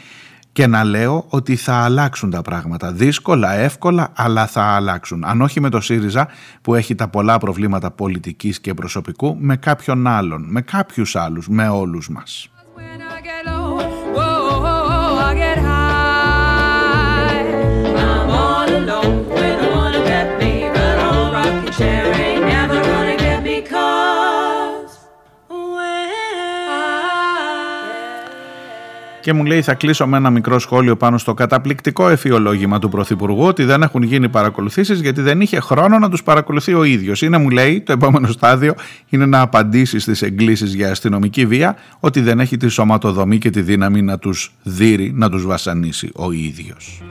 και 0.58 0.66
να 0.66 0.84
λέω 0.84 1.24
ότι 1.28 1.56
θα 1.56 1.74
αλλάξουν 1.74 2.30
τα 2.30 2.42
πράγματα. 2.42 2.92
Δύσκολα, 2.92 3.52
εύκολα, 3.52 4.12
αλλά 4.14 4.46
θα 4.46 4.62
αλλάξουν. 4.62 5.24
Αν 5.24 5.40
όχι 5.40 5.60
με 5.60 5.68
το 5.68 5.80
ΣΥΡΙΖΑ 5.80 6.28
που 6.62 6.74
έχει 6.74 6.94
τα 6.94 7.08
πολλά 7.08 7.38
προβλήματα 7.38 7.90
πολιτικής 7.90 8.60
και 8.60 8.74
προσωπικού, 8.74 9.36
με 9.40 9.56
κάποιον 9.56 10.06
άλλον, 10.06 10.44
με 10.48 10.60
κάποιους 10.60 11.16
άλλους, 11.16 11.48
με 11.48 11.68
όλους 11.68 12.08
μας. 12.08 12.50
Και 29.28 29.34
μου 29.34 29.44
λέει 29.44 29.62
θα 29.62 29.74
κλείσω 29.74 30.06
με 30.06 30.16
ένα 30.16 30.30
μικρό 30.30 30.58
σχόλιο 30.58 30.96
πάνω 30.96 31.18
στο 31.18 31.34
καταπληκτικό 31.34 32.08
εφιολόγημα 32.08 32.78
του 32.78 32.88
Πρωθυπουργού 32.88 33.42
ότι 33.42 33.64
δεν 33.64 33.82
έχουν 33.82 34.02
γίνει 34.02 34.28
παρακολουθήσεις 34.28 35.00
γιατί 35.00 35.20
δεν 35.20 35.40
είχε 35.40 35.60
χρόνο 35.60 35.98
να 35.98 36.10
τους 36.10 36.22
παρακολουθεί 36.22 36.74
ο 36.74 36.84
ίδιος. 36.84 37.22
Είναι 37.22 37.38
μου 37.38 37.50
λέει 37.50 37.80
το 37.80 37.92
επόμενο 37.92 38.26
στάδιο 38.26 38.74
είναι 39.08 39.26
να 39.26 39.40
απαντήσεις 39.40 40.02
στις 40.02 40.22
εγκλήσεις 40.22 40.74
για 40.74 40.90
αστυνομική 40.90 41.46
βία 41.46 41.76
ότι 42.00 42.20
δεν 42.20 42.40
έχει 42.40 42.56
τη 42.56 42.68
σωματοδομή 42.68 43.38
και 43.38 43.50
τη 43.50 43.62
δύναμη 43.62 44.02
να 44.02 44.18
τους 44.18 44.52
δείρει, 44.62 45.12
να 45.14 45.30
τους 45.30 45.46
βασανίσει 45.46 46.10
ο 46.14 46.32
ίδιος. 46.32 47.02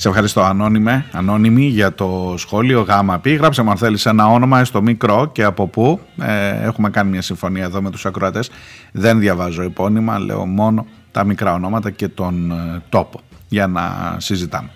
Σε 0.00 0.08
ευχαριστώ 0.08 0.40
ανώνυμε, 0.42 1.04
ανώνυμη 1.12 1.64
για 1.64 1.94
το 1.94 2.34
σχόλιο 2.36 2.80
γάμα 2.80 3.18
πει. 3.18 3.34
Γράψε 3.34 3.62
μου 3.62 3.70
αν 3.70 3.76
θέλεις 3.76 4.06
ένα 4.06 4.26
όνομα 4.26 4.64
στο 4.64 4.82
μικρό 4.82 5.30
και 5.32 5.44
από 5.44 5.66
πού. 5.66 6.00
Ε, 6.20 6.48
έχουμε 6.48 6.90
κάνει 6.90 7.10
μια 7.10 7.22
συμφωνία 7.22 7.64
εδώ 7.64 7.82
με 7.82 7.90
τους 7.90 8.06
ακροατές. 8.06 8.50
Δεν 8.92 9.18
διαβάζω 9.18 9.62
επώνυμα, 9.62 10.18
λέω 10.18 10.46
μόνο 10.46 10.86
τα 11.10 11.24
μικρά 11.24 11.52
ονόματα 11.52 11.90
και 11.90 12.08
τον 12.08 12.50
ε, 12.50 12.82
τόπο 12.88 13.20
για 13.48 13.66
να 13.66 14.16
συζητάμε. 14.18 14.70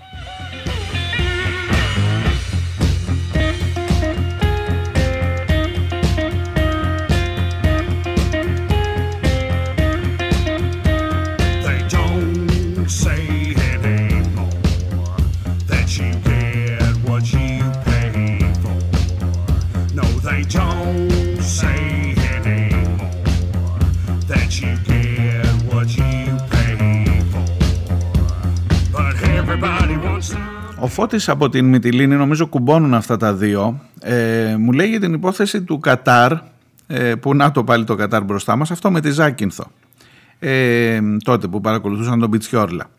Φώτης 30.92 31.28
από 31.28 31.48
την 31.48 31.64
Μυτιλίνη, 31.68 32.16
νομίζω 32.16 32.46
κουμπώνουν 32.46 32.94
αυτά 32.94 33.16
τα 33.16 33.34
δύο, 33.34 33.80
ε, 34.00 34.56
μου 34.58 34.72
λέει 34.72 34.88
για 34.88 35.00
την 35.00 35.12
υπόθεση 35.12 35.62
του 35.62 35.78
Κατάρ, 35.78 36.32
ε, 36.86 37.14
που 37.14 37.34
να 37.34 37.50
το 37.50 37.64
πάλι 37.64 37.84
το 37.84 37.94
Κατάρ 37.94 38.24
μπροστά 38.24 38.56
μας, 38.56 38.70
αυτό 38.70 38.90
με 38.90 39.00
τη 39.00 39.10
Ζάκυνθο, 39.10 39.64
ε, 40.38 41.00
τότε 41.24 41.48
που 41.48 41.60
παρακολουθούσαν 41.60 42.20
τον 42.20 42.30
Πιτσιόρλα. 42.30 42.90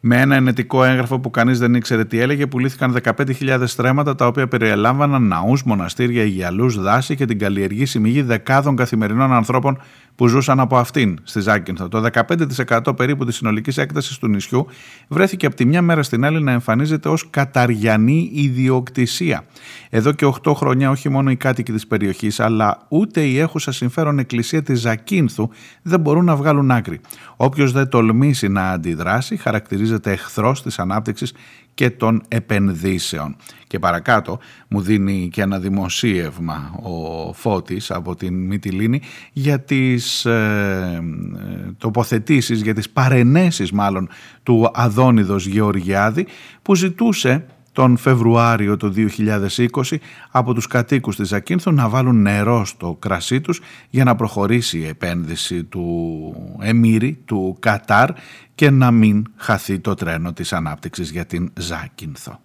Με 0.00 0.20
ένα 0.20 0.36
ενετικό 0.36 0.84
έγγραφο 0.84 1.18
που 1.18 1.30
κανείς 1.30 1.58
δεν 1.58 1.74
ήξερε 1.74 2.04
τι 2.04 2.18
έλεγε, 2.20 2.46
πουλήθηκαν 2.46 2.92
15.000 2.92 3.62
στρέμματα 3.66 4.14
τα 4.14 4.26
οποία 4.26 4.48
περιελάμβαναν 4.48 5.22
ναούς, 5.22 5.62
μοναστήρια, 5.62 6.22
υγιαλούς, 6.22 6.80
δάση 6.80 7.16
και 7.16 7.24
την 7.24 7.38
καλλιεργήσιμη 7.38 8.08
γη 8.08 8.22
δεκάδων 8.22 8.76
καθημερινών 8.76 9.32
ανθρώπων 9.32 9.80
που 10.14 10.26
ζούσαν 10.26 10.60
από 10.60 10.76
αυτήν 10.76 11.18
στη 11.22 11.40
Ζάκυνθο. 11.40 11.88
Το 11.88 12.04
15% 12.12 12.96
περίπου 12.96 13.24
της 13.24 13.36
συνολικής 13.36 13.78
έκτασης 13.78 14.18
του 14.18 14.28
νησιού 14.28 14.66
βρέθηκε 15.08 15.46
από 15.46 15.54
τη 15.54 15.64
μια 15.64 15.82
μέρα 15.82 16.02
στην 16.02 16.24
άλλη 16.24 16.42
να 16.42 16.52
εμφανίζεται 16.52 17.08
ως 17.08 17.30
καταριανή 17.30 18.30
ιδιοκτησία. 18.34 19.44
Εδώ 19.90 20.12
και 20.12 20.32
8 20.44 20.52
χρόνια 20.54 20.90
όχι 20.90 21.08
μόνο 21.08 21.30
οι 21.30 21.36
κάτοικοι 21.36 21.72
της 21.72 21.86
περιοχής, 21.86 22.40
αλλά 22.40 22.86
ούτε 22.88 23.20
η 23.20 23.38
έχουσα 23.38 23.72
συμφέρον 23.72 24.18
εκκλησία 24.18 24.62
της 24.62 24.80
Ζακίνθου 24.80 25.48
δεν 25.82 26.00
μπορούν 26.00 26.24
να 26.24 26.36
βγάλουν 26.36 26.70
άκρη. 26.70 27.00
Όποιος 27.36 27.72
δεν 27.72 27.88
τολμήσει 27.88 28.48
να 28.48 28.70
αντιδράσει, 28.70 29.36
χαρακτηρίζεται 29.36 30.12
εχθρός 30.12 30.62
της 30.62 30.78
ανάπτυξης 30.78 31.32
και 31.74 31.90
των 31.90 32.22
επενδύσεων. 32.28 33.36
Και 33.66 33.78
παρακάτω 33.78 34.38
μου 34.68 34.80
δίνει 34.80 35.28
και 35.32 35.42
ένα 35.42 35.58
δημοσίευμα 35.58 36.74
ο 36.82 37.32
Φώτης 37.32 37.90
από 37.90 38.14
την 38.16 38.46
Μυτιλίνη 38.46 39.00
για 39.32 39.60
τις 39.60 40.24
ε, 40.24 41.02
τοποθετήσεις, 41.78 42.62
για 42.62 42.74
τις 42.74 42.90
παρενέσεις 42.90 43.72
μάλλον 43.72 44.08
του 44.42 44.70
Αδόνιδος 44.74 45.46
Γεωργιάδη 45.46 46.26
που 46.62 46.74
ζητούσε 46.74 47.46
τον 47.72 47.96
Φεβρουάριο 47.96 48.76
του 48.76 48.94
2020 48.96 49.96
από 50.30 50.54
τους 50.54 50.66
κατοίκους 50.66 51.16
της 51.16 51.32
Ακίνθου 51.32 51.72
να 51.72 51.88
βάλουν 51.88 52.22
νερό 52.22 52.64
στο 52.64 52.96
κρασί 52.98 53.40
τους 53.40 53.60
για 53.90 54.04
να 54.04 54.14
προχωρήσει 54.14 54.78
η 54.78 54.86
επένδυση 54.86 55.64
του 55.64 56.34
Εμμύρη, 56.60 57.18
του 57.24 57.56
Κατάρ 57.60 58.10
και 58.54 58.70
να 58.70 58.90
μην 58.90 59.26
χαθεί 59.36 59.78
το 59.78 59.94
τρένο 59.94 60.32
της 60.32 60.52
ανάπτυξης 60.52 61.10
για 61.10 61.26
την 61.26 61.52
Ζάκυνθο. 61.58 62.40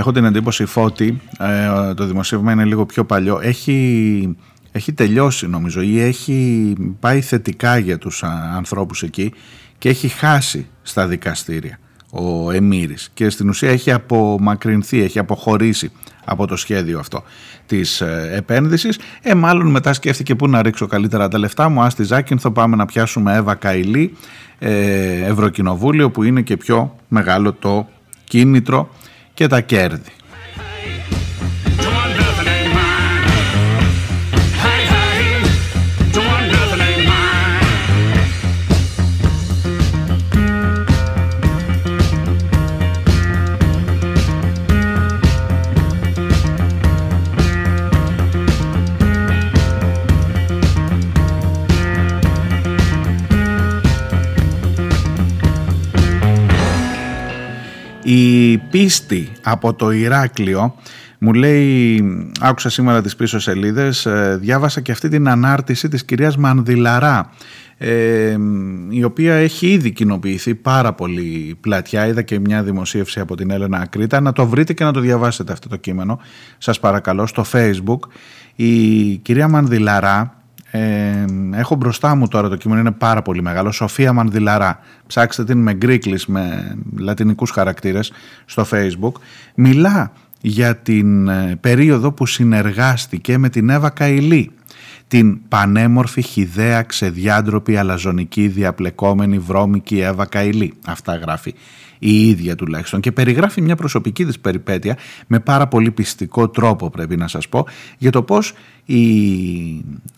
Έχω 0.00 0.12
την 0.12 0.24
εντύπωση 0.24 0.64
Φώτη, 0.64 1.20
ε, 1.38 1.94
το 1.94 2.04
δημοσίευμα 2.06 2.52
είναι 2.52 2.64
λίγο 2.64 2.86
πιο 2.86 3.04
παλιό, 3.04 3.40
έχει, 3.42 4.36
έχει 4.72 4.92
τελειώσει 4.92 5.46
νομίζω 5.46 5.80
ή 5.80 6.00
έχει 6.00 6.74
πάει 7.00 7.20
θετικά 7.20 7.78
για 7.78 7.98
τους 7.98 8.22
ανθρώπους 8.56 9.02
εκεί 9.02 9.32
και 9.78 9.88
έχει 9.88 10.08
χάσει 10.08 10.66
στα 10.82 11.06
δικαστήρια 11.06 11.78
ο 12.10 12.50
Εμμύρης 12.50 13.10
και 13.14 13.30
στην 13.30 13.48
ουσία 13.48 13.70
έχει 13.70 13.92
απομακρυνθεί, 13.92 15.02
έχει 15.02 15.18
αποχωρήσει 15.18 15.90
από 16.24 16.46
το 16.46 16.56
σχέδιο 16.56 16.98
αυτό 16.98 17.22
της 17.66 18.00
ε, 18.00 18.30
επένδυσης. 18.34 18.98
Ε, 19.22 19.34
μάλλον 19.34 19.66
μετά 19.66 19.92
σκέφτηκε 19.92 20.34
πού 20.34 20.48
να 20.48 20.62
ρίξω 20.62 20.86
καλύτερα 20.86 21.28
τα 21.28 21.38
λεφτά 21.38 21.68
μου. 21.68 21.82
Ας 21.82 21.94
τη 21.94 22.04
θα 22.38 22.50
πάμε 22.52 22.76
να 22.76 22.86
πιάσουμε 22.86 23.34
Εύα 23.34 23.54
Καηλή, 23.54 24.16
ε, 24.58 25.24
Ευρωκοινοβούλιο 25.24 26.10
που 26.10 26.22
είναι 26.22 26.42
και 26.42 26.56
πιο 26.56 26.96
μεγάλο 27.08 27.52
το 27.52 27.88
κίνητρο 28.24 28.88
και 29.34 29.46
τα 29.46 29.60
κέρδη. 29.60 30.12
Η 58.12 58.58
πίστη 58.58 59.28
από 59.42 59.74
το 59.74 59.90
Ηράκλειο 59.90 60.74
μου 61.18 61.32
λέει, 61.32 62.04
άκουσα 62.40 62.70
σήμερα 62.70 63.02
τις 63.02 63.16
πίσω 63.16 63.38
σελίδες, 63.38 64.06
ε, 64.06 64.38
διάβασα 64.40 64.80
και 64.80 64.92
αυτή 64.92 65.08
την 65.08 65.28
ανάρτηση 65.28 65.88
της 65.88 66.04
κυρίας 66.04 66.36
Μανδυλαρά, 66.36 67.30
ε, 67.76 68.36
η 68.90 69.04
οποία 69.04 69.34
έχει 69.34 69.66
ήδη 69.66 69.90
κοινοποιηθεί 69.90 70.54
πάρα 70.54 70.92
πολύ 70.92 71.56
πλατιά. 71.60 72.06
Είδα 72.06 72.22
και 72.22 72.38
μια 72.38 72.62
δημοσίευση 72.62 73.20
από 73.20 73.36
την 73.36 73.50
Έλενα 73.50 73.78
Ακρίτα. 73.78 74.20
Να 74.20 74.32
το 74.32 74.46
βρείτε 74.46 74.72
και 74.72 74.84
να 74.84 74.92
το 74.92 75.00
διαβάσετε 75.00 75.52
αυτό 75.52 75.68
το 75.68 75.76
κείμενο, 75.76 76.20
σας 76.58 76.80
παρακαλώ, 76.80 77.26
στο 77.26 77.44
facebook. 77.52 78.00
Η 78.54 79.16
κυρία 79.16 79.48
Μανδυλαρά, 79.48 80.39
ε, 80.70 81.24
έχω 81.52 81.74
μπροστά 81.74 82.14
μου 82.14 82.28
τώρα 82.28 82.48
το 82.48 82.56
κείμενο, 82.56 82.80
είναι 82.80 82.90
πάρα 82.90 83.22
πολύ 83.22 83.42
μεγάλο. 83.42 83.70
Σοφία 83.70 84.12
Μανδυλαρά. 84.12 84.78
Ψάξτε 85.06 85.44
την 85.44 85.58
με 85.58 85.74
γκρίκλις, 85.74 86.26
με 86.26 86.76
λατινικούς 86.96 87.50
χαρακτήρες 87.50 88.12
στο 88.44 88.66
facebook. 88.70 89.12
Μιλά 89.54 90.12
για 90.40 90.76
την 90.76 91.28
ε, 91.28 91.56
περίοδο 91.60 92.12
που 92.12 92.26
συνεργάστηκε 92.26 93.38
με 93.38 93.48
την 93.48 93.68
Εύα 93.68 93.90
Καηλή 93.90 94.50
την 95.10 95.48
πανέμορφη, 95.48 96.22
χιδέα, 96.22 96.82
ξεδιάντροπη, 96.82 97.76
αλαζονική, 97.76 98.48
διαπλεκόμενη, 98.48 99.38
βρώμικη 99.38 100.00
Εύα 100.00 100.26
Καηλή. 100.26 100.74
Αυτά 100.86 101.16
γράφει 101.16 101.54
η 101.98 102.28
ίδια 102.28 102.54
τουλάχιστον 102.54 103.00
και 103.00 103.12
περιγράφει 103.12 103.60
μια 103.60 103.76
προσωπική 103.76 104.24
της 104.24 104.38
περιπέτεια 104.38 104.96
με 105.26 105.40
πάρα 105.40 105.66
πολύ 105.68 105.90
πιστικό 105.90 106.48
τρόπο 106.48 106.90
πρέπει 106.90 107.16
να 107.16 107.28
σας 107.28 107.48
πω 107.48 107.66
για 107.98 108.10
το 108.10 108.22
πως 108.22 108.52
η 108.84 109.04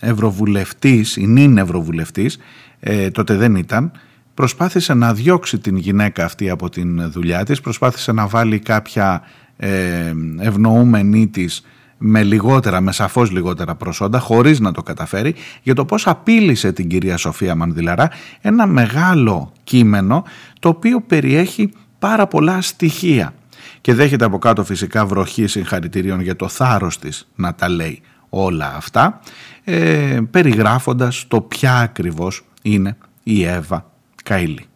Ευρωβουλευτής, 0.01 1.17
η 1.17 1.27
νυν 1.27 1.59
Ευρωβουλευτής, 1.59 2.39
ε, 2.81 3.11
τότε 3.11 3.35
δεν 3.35 3.55
ήταν, 3.55 3.93
προσπάθησε 4.35 4.95
να 4.95 5.15
διώξει 5.15 5.59
την 5.59 5.77
γυναίκα 5.77 6.25
αυτή 6.25 6.51
από 6.51 6.69
την 6.69 7.11
δουλειά 7.11 7.45
της, 7.45 7.61
προσπάθησε 7.61 8.13
να 8.13 8.27
βάλει 8.27 8.59
κάποια 8.59 9.23
ε, 9.57 10.13
ευνοούμενη 10.39 11.29
της 11.29 11.63
με 12.05 12.23
λιγότερα, 12.23 12.81
με 12.81 12.93
σαφώς 12.93 13.31
λιγότερα 13.31 13.75
προσόντα, 13.75 14.19
χωρίς 14.19 14.61
να 14.61 14.73
το 14.73 14.83
καταφέρει, 14.83 15.35
για 15.63 15.75
το 15.75 15.85
πώς 15.85 16.07
απείλησε 16.07 16.73
την 16.73 16.89
κυρία 16.89 17.17
Σοφία 17.17 17.55
Μανδυλαρά 17.55 18.11
ένα 18.41 18.67
μεγάλο 18.67 19.53
κείμενο 19.65 20.25
το 20.59 20.69
οποίο 20.69 21.01
περιέχει 21.01 21.73
πάρα 21.99 22.27
πολλά 22.27 22.61
στοιχεία 22.61 23.35
και 23.81 23.95
δέχεται 23.95 24.25
από 24.25 24.39
κάτω 24.39 24.65
φυσικά 24.65 25.07
βροχή 25.07 25.47
συγχαρητηρίων 25.47 26.21
για 26.21 26.37
το 26.37 26.49
θάρρος 26.49 26.99
της 26.99 27.29
να 27.35 27.55
τα 27.55 27.69
λέει 27.69 28.01
όλα 28.29 28.75
αυτά, 28.77 29.21
ε, 29.65 30.21
περιγράφοντας 30.31 31.25
το 31.29 31.41
ποια 31.41 31.79
ακριβώς 31.79 32.45
είναι 32.63 32.97
η 33.23 33.45
Εύα 33.45 33.91
Καηλή. 34.23 34.67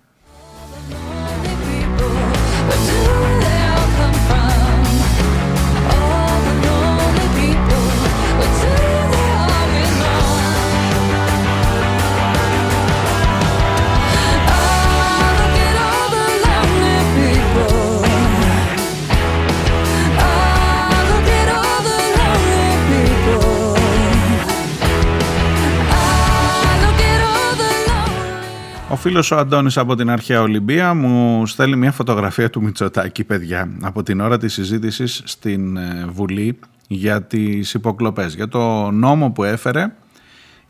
Ο 28.96 28.98
φίλος 28.98 29.30
ο 29.30 29.36
Αντώνης 29.36 29.76
από 29.76 29.94
την 29.94 30.10
αρχαία 30.10 30.40
Ολυμπία 30.40 30.94
μου 30.94 31.46
στέλνει 31.46 31.76
μια 31.76 31.92
φωτογραφία 31.92 32.50
του 32.50 32.62
Μητσοτάκη, 32.62 33.24
παιδιά, 33.24 33.70
από 33.82 34.02
την 34.02 34.20
ώρα 34.20 34.38
της 34.38 34.52
συζήτησης 34.52 35.22
στην 35.24 35.76
ε, 35.76 36.06
Βουλή 36.08 36.58
για 36.88 37.22
τις 37.22 37.74
υποκλοπές, 37.74 38.34
για 38.34 38.48
το 38.48 38.90
νόμο 38.90 39.30
που 39.30 39.44
έφερε 39.44 39.92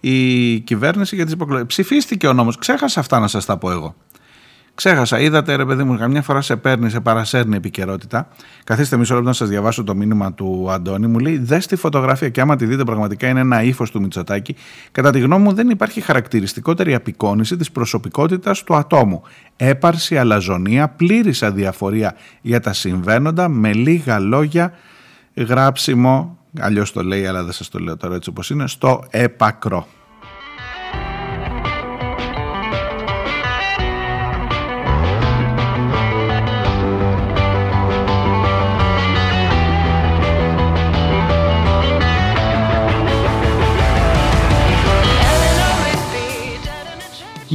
η 0.00 0.60
κυβέρνηση 0.60 1.14
για 1.14 1.24
τις 1.24 1.34
υποκλοπές. 1.34 1.66
Ψηφίστηκε 1.66 2.26
ο 2.26 2.32
νόμος, 2.32 2.58
ξέχασα 2.58 3.00
αυτά 3.00 3.18
να 3.18 3.28
σας 3.28 3.44
τα 3.44 3.56
πω 3.56 3.70
εγώ. 3.70 3.94
Ξέχασα, 4.76 5.20
είδατε 5.20 5.54
ρε 5.54 5.64
παιδί 5.64 5.82
μου, 5.84 5.98
καμιά 5.98 6.22
φορά 6.22 6.40
σε 6.40 6.56
παίρνει, 6.56 6.90
σε 6.90 7.00
παρασέρνει 7.00 7.56
επικαιρότητα. 7.56 8.28
Καθίστε 8.64 8.96
μισό 8.96 9.14
λεπτό 9.14 9.28
να 9.28 9.34
σας 9.34 9.48
διαβάσω 9.48 9.84
το 9.84 9.94
μήνυμα 9.94 10.32
του 10.32 10.66
Αντώνη. 10.70 11.06
Μου 11.06 11.18
λέει: 11.18 11.38
Δες 11.38 11.66
τη 11.66 11.76
φωτογραφία 11.76 12.28
και 12.28 12.40
άμα 12.40 12.56
τη 12.56 12.66
δείτε, 12.66 12.84
πραγματικά 12.84 13.28
είναι 13.28 13.40
ένα 13.40 13.62
ύφος 13.62 13.90
του 13.90 14.00
Μητσοτάκη. 14.00 14.56
Κατά 14.92 15.10
τη 15.10 15.20
γνώμη 15.20 15.42
μου, 15.42 15.52
δεν 15.52 15.70
υπάρχει 15.70 16.00
χαρακτηριστικότερη 16.00 16.94
απεικόνηση 16.94 17.56
της 17.56 17.70
προσωπικότητας 17.70 18.62
του 18.62 18.74
ατόμου. 18.74 19.22
Έπαρση, 19.56 20.18
αλαζονία, 20.18 20.88
πλήρης 20.88 21.42
αδιαφορία 21.42 22.16
για 22.40 22.60
τα 22.60 22.72
συμβαίνοντα, 22.72 23.48
με 23.48 23.72
λίγα 23.72 24.18
λόγια, 24.18 24.72
γράψιμο, 25.34 26.38
αλλιώς 26.60 26.92
το 26.92 27.02
λέει, 27.02 27.26
αλλά 27.26 27.42
δεν 27.42 27.52
σας 27.52 27.68
το 27.68 27.78
λέω 27.78 27.96
τώρα 27.96 28.14
έτσι 28.14 28.28
όπως 28.30 28.50
είναι, 28.50 28.68
στο 28.68 29.04
έπακρο. 29.10 29.86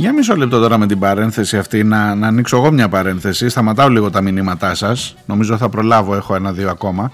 Για 0.01 0.13
μισό 0.13 0.35
λεπτό 0.35 0.59
τώρα 0.59 0.77
με 0.77 0.87
την 0.87 0.99
παρένθεση 0.99 1.57
αυτή 1.57 1.83
να, 1.83 2.15
να 2.15 2.27
ανοίξω 2.27 2.57
εγώ 2.57 2.71
μια 2.71 2.89
παρένθεση. 2.89 3.49
Σταματάω 3.49 3.89
λίγο 3.89 4.09
τα 4.09 4.21
μηνύματά 4.21 4.75
σας. 4.75 5.15
Νομίζω 5.25 5.57
θα 5.57 5.69
προλάβω, 5.69 6.15
έχω 6.15 6.35
ένα-δύο 6.35 6.69
ακόμα. 6.69 7.11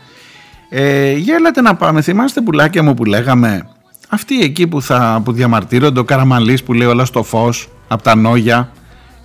Ε, 0.69 1.11
για 1.11 1.35
έλατε 1.35 1.61
να 1.61 1.75
πάμε. 1.75 2.01
Θυμάστε 2.01 2.41
πουλάκια 2.41 2.83
μου 2.83 2.93
που 2.93 3.05
λέγαμε. 3.05 3.69
Αυτοί 4.09 4.41
εκεί 4.41 4.67
που, 4.67 4.81
θα, 4.81 5.21
που 5.23 5.31
διαμαρτύρονται, 5.31 5.99
ο 5.99 6.03
Καραμαλής 6.03 6.63
που 6.63 6.73
λέει 6.73 6.87
όλα 6.87 7.05
στο 7.05 7.23
φως, 7.23 7.69
από 7.87 8.03
τα 8.03 8.15
νόγια, 8.15 8.69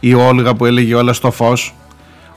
η 0.01 0.15
Όλγα 0.15 0.55
που 0.55 0.67
έλεγε 0.67 0.95
όλα 0.95 1.13
στο 1.13 1.31
φως, 1.31 1.75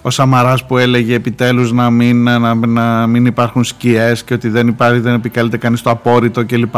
ο 0.02 0.10
Σαμαράς 0.10 0.66
που 0.66 0.78
έλεγε 0.78 1.14
επιτέλους 1.14 1.72
να 1.72 1.90
μην, 1.90 2.24
να, 2.24 2.56
να 2.56 3.08
μην 3.08 3.26
υπάρχουν 3.26 3.64
σκιές 3.64 4.24
και 4.24 4.34
ότι 4.34 4.50
δεν 4.50 4.68
υπάρχει, 4.68 5.00
δεν 5.00 5.14
επικαλείται 5.14 5.58
κανείς 5.58 5.82
το 5.82 5.90
απόρριτο 5.90 6.46
κλπ. 6.46 6.76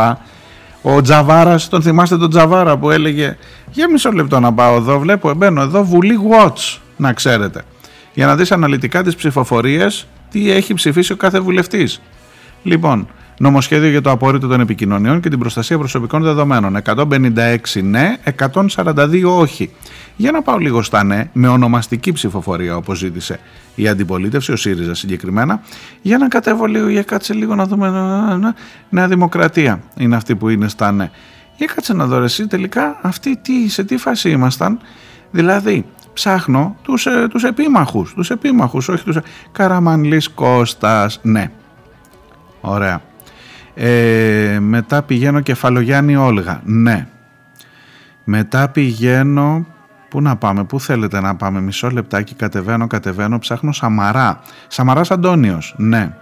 Ο 0.90 1.02
Τζαβάρας, 1.02 1.70
τον 1.70 1.82
θυμάστε 1.82 2.18
τον 2.18 2.30
Τζαβάρα 2.30 2.78
που 2.78 2.92
έλεγε 2.92 3.38
Για 3.72 3.90
μισό 3.92 4.12
λεπτό 4.12 4.40
να 4.40 4.54
πάω 4.54 4.76
εδώ. 4.76 5.00
Βλέπω, 5.00 5.34
μπαίνω 5.34 5.62
εδώ 5.62 5.84
Βουλή 5.84 6.20
Watch, 6.32 6.78
να 6.98 7.14
ξέρετε. 7.14 7.64
Για 8.14 8.26
να 8.26 8.36
δεις 8.36 8.52
αναλυτικά 8.52 9.04
τις 9.04 9.16
ψηφοφορίες 9.16 10.08
τι 10.32 10.52
έχει 10.52 10.74
ψηφίσει 10.74 11.12
ο 11.12 11.16
κάθε 11.16 11.40
βουλευτής. 11.40 12.02
Λοιπόν, 12.64 13.08
νομοσχέδιο 13.38 13.90
για 13.90 14.02
το 14.02 14.12
απόρριτο 14.12 14.48
των 14.48 14.60
επικοινωνιών 14.60 15.20
και 15.20 15.30
την 15.30 15.40
προστασία 15.40 15.78
προσωπικών 15.78 16.24
δεδομένων. 16.24 16.78
156 16.86 17.58
ναι, 17.84 18.18
142 18.64 19.24
όχι. 19.26 19.72
Για 20.16 20.32
να 20.32 20.42
πάω 20.42 20.58
λίγο 20.58 20.82
στα 20.82 21.04
ναι, 21.04 21.30
με 21.34 21.48
ονομαστική 21.48 22.12
ψηφοφορία 22.12 22.76
όπως 22.76 22.98
ζήτησε 22.98 23.40
η 23.76 23.88
αντιπολίτευση, 23.88 24.52
ο 24.52 24.56
ΣΥΡΙΖΑ 24.56 24.94
συγκεκριμένα, 24.94 25.62
για 26.02 26.18
να 26.18 26.28
κατέβω 26.28 26.66
λίγο, 26.66 26.90
για 26.90 27.04
κάτσε 27.04 27.34
λίγο 27.34 27.56
να 27.56 27.66
δούμε. 27.66 27.90
Νέα 28.90 29.08
Δημοκρατία 29.08 29.82
είναι 29.98 30.16
αυτή 30.16 30.36
που 30.36 30.50
είναι 30.50 30.68
στα 30.68 30.92
ναι. 30.92 31.12
Για 31.58 31.68
κάτσε 31.76 31.94
να 31.94 32.06
δω 32.06 32.22
εσύ 32.24 32.48
τελικά 32.48 33.00
αυτοί 33.02 33.38
τι, 33.38 33.70
σε 33.70 33.84
τι 33.84 33.98
φάση 33.98 34.30
ήμασταν; 34.30 34.80
Δηλαδή, 35.32 35.86
ψάχνω 36.14 36.76
τους, 36.82 37.06
ε, 37.06 37.28
τους 37.30 37.44
επίμαχους, 37.44 38.14
τους 38.14 38.30
επίμαχους, 38.30 38.90
όχι 38.90 39.04
τους... 39.04 39.18
Καραμανλής 39.52 40.30
Κώστας, 40.30 41.20
ναι. 41.24 41.52
Ωραία. 42.62 43.02
Ε, 43.80 44.58
μετά 44.62 45.04
πηγαίνω 45.04 45.40
Κεφαλογιάννη 45.40 46.16
Όλγα, 46.16 46.62
ναι. 46.66 47.08
Μετά 48.24 48.70
πηγαίνω 48.70 49.66
Πού 50.10 50.22
να 50.22 50.36
πάμε, 50.36 50.64
πού 50.64 50.80
θέλετε 50.80 51.22
να 51.22 51.36
πάμε, 51.36 51.62
μισό 51.62 51.90
λεπτάκι, 51.90 52.36
κατεβαίνω, 52.36 52.88
κατεβαίνω, 52.88 53.40
ψάχνω 53.40 53.72
Σαμαρά. 53.72 54.42
Σαμαράς 54.68 55.12
Αντώνιος, 55.12 55.76
ναι. 55.78 56.14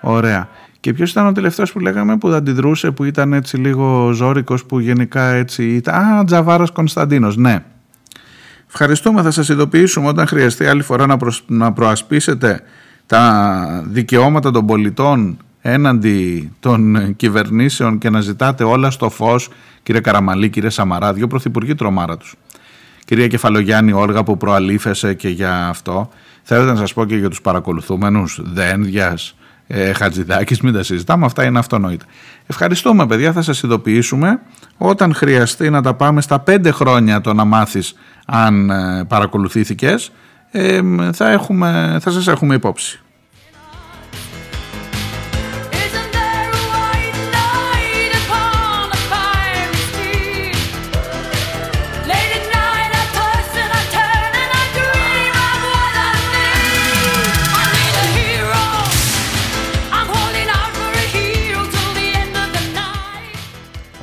Ωραία. 0.00 0.48
Και 0.80 0.92
ποιος 0.92 1.10
ήταν 1.10 1.26
ο 1.26 1.32
τελευταίος 1.32 1.72
που 1.72 1.80
λέγαμε 1.80 2.16
που 2.16 2.28
αντιδρούσε, 2.28 2.90
που 2.90 3.04
ήταν 3.04 3.32
έτσι 3.32 3.56
λίγο 3.56 4.12
ζώρικος, 4.12 4.64
που 4.64 4.78
γενικά 4.78 5.30
έτσι 5.30 5.64
ήταν; 5.64 5.94
Α, 5.94 6.24
Τζαβάρος 6.24 6.70
Κωνσταντίνος, 6.70 7.36
ναι. 7.36 7.64
Ευχαριστούμε, 8.68 9.22
θα 9.22 9.30
σας 9.30 9.48
ειδοποιήσουμε 9.48 10.08
όταν 10.08 10.26
χρειαστεί 10.26 10.66
άλλη 10.66 10.82
φορά 10.82 11.06
να, 11.06 11.16
να 11.46 11.72
προασπίσετε 11.72 12.60
τα 13.06 13.84
δικαιώματα 13.86 14.50
των 14.50 14.66
πολιτών 14.66 15.38
έναντι 15.66 16.52
των 16.60 16.96
κυβερνήσεων 17.16 17.98
και 17.98 18.10
να 18.10 18.20
ζητάτε 18.20 18.64
όλα 18.64 18.90
στο 18.90 19.10
φως, 19.10 19.48
κύριε 19.82 20.00
Καραμαλή, 20.00 20.48
κύριε 20.48 20.70
Σαμαρά, 20.70 21.12
δύο 21.12 21.26
πρωθυπουργοί 21.26 21.74
τρομάρα 21.74 22.16
τους 22.16 22.34
κυρία 23.04 23.26
Κεφαλογιάννη 23.26 23.92
Όργα 23.92 24.22
που 24.22 24.36
προαλήφεσε 24.36 25.14
και 25.14 25.28
για 25.28 25.68
αυτό. 25.68 26.08
Θέλετε 26.42 26.70
να 26.70 26.76
σας 26.76 26.92
πω 26.92 27.04
και 27.04 27.16
για 27.16 27.28
τους 27.28 27.40
παρακολουθούμενους 27.40 28.40
Δένδιας, 28.42 29.36
ε, 29.66 29.92
Χατζηδάκης, 29.92 30.60
μην 30.60 30.72
τα 30.72 30.82
συζητάμε, 30.82 31.26
αυτά 31.26 31.44
είναι 31.44 31.58
αυτονόητα. 31.58 32.04
Ευχαριστούμε 32.46 33.06
παιδιά, 33.06 33.32
θα 33.32 33.42
σας 33.42 33.62
ειδοποιήσουμε 33.62 34.40
όταν 34.76 35.14
χρειαστεί 35.14 35.70
να 35.70 35.82
τα 35.82 35.94
πάμε 35.94 36.20
στα 36.20 36.40
πέντε 36.40 36.70
χρόνια 36.70 37.20
το 37.20 37.34
να 37.34 37.44
μάθεις 37.44 37.94
αν 38.26 38.70
ε, 38.70 39.04
παρακολουθήθηκες, 39.08 40.12
ε, 40.50 40.80
θα, 41.12 41.30
έχουμε, 41.30 41.98
θα 42.00 42.10
σας 42.10 42.26
έχουμε 42.26 42.54
υπόψη. 42.54 43.03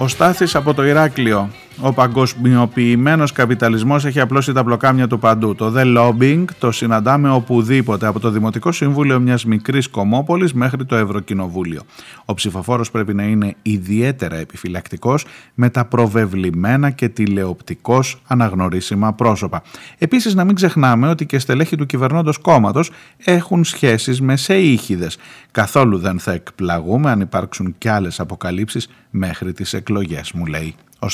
Ο 0.01 0.07
Στάθης 0.07 0.55
από 0.55 0.73
το 0.73 0.85
Ηράκλειο. 0.85 1.49
Ο 1.83 1.93
παγκοσμιοποιημένος 1.93 3.31
καπιταλισμός 3.31 4.05
έχει 4.05 4.19
απλώσει 4.19 4.53
τα 4.53 4.63
πλοκάμια 4.63 5.07
του 5.07 5.19
παντού. 5.19 5.55
Το 5.55 5.73
The 5.75 5.97
Lobbying 5.97 6.45
το 6.59 6.71
συναντάμε 6.71 7.31
οπουδήποτε, 7.31 8.07
από 8.07 8.19
το 8.19 8.29
Δημοτικό 8.29 8.71
Συμβούλιο 8.71 9.19
μιας 9.19 9.45
μικρής 9.45 9.87
κομμόπολη 9.87 10.49
μέχρι 10.53 10.85
το 10.85 10.95
Ευρωκοινοβούλιο. 10.95 11.81
Ο 12.25 12.33
ψηφοφόρος 12.33 12.91
πρέπει 12.91 13.13
να 13.13 13.23
είναι 13.23 13.55
ιδιαίτερα 13.61 14.35
επιφυλακτικός 14.35 15.25
με 15.53 15.69
τα 15.69 15.85
προβεβλημένα 15.85 16.89
και 16.89 17.09
τηλεοπτικώς 17.09 18.21
αναγνωρίσιμα 18.27 19.13
πρόσωπα. 19.13 19.61
Επίσης, 19.97 20.35
να 20.35 20.43
μην 20.43 20.55
ξεχνάμε 20.55 21.07
ότι 21.07 21.25
και 21.25 21.39
στελέχοι 21.39 21.75
του 21.75 21.85
κυβερνώντος 21.85 22.37
κόμματος 22.37 22.91
έχουν 23.17 23.63
σχέσεις 23.63 24.21
με 24.21 24.35
σεήχηδε. 24.35 25.09
Καθόλου 25.51 25.97
δεν 25.97 26.19
θα 26.19 26.31
εκπλαγούμε 26.31 27.11
αν 27.11 27.19
υπάρξουν 27.19 27.75
κι 27.77 27.87
άλλες 27.87 28.19
αποκαλύψεις 28.19 28.89
μέχρι 29.09 29.53
τις 29.53 29.73
εκλογές, 29.73 30.31
μου 30.31 30.45
λέει 30.45 30.75
ο 31.01 31.09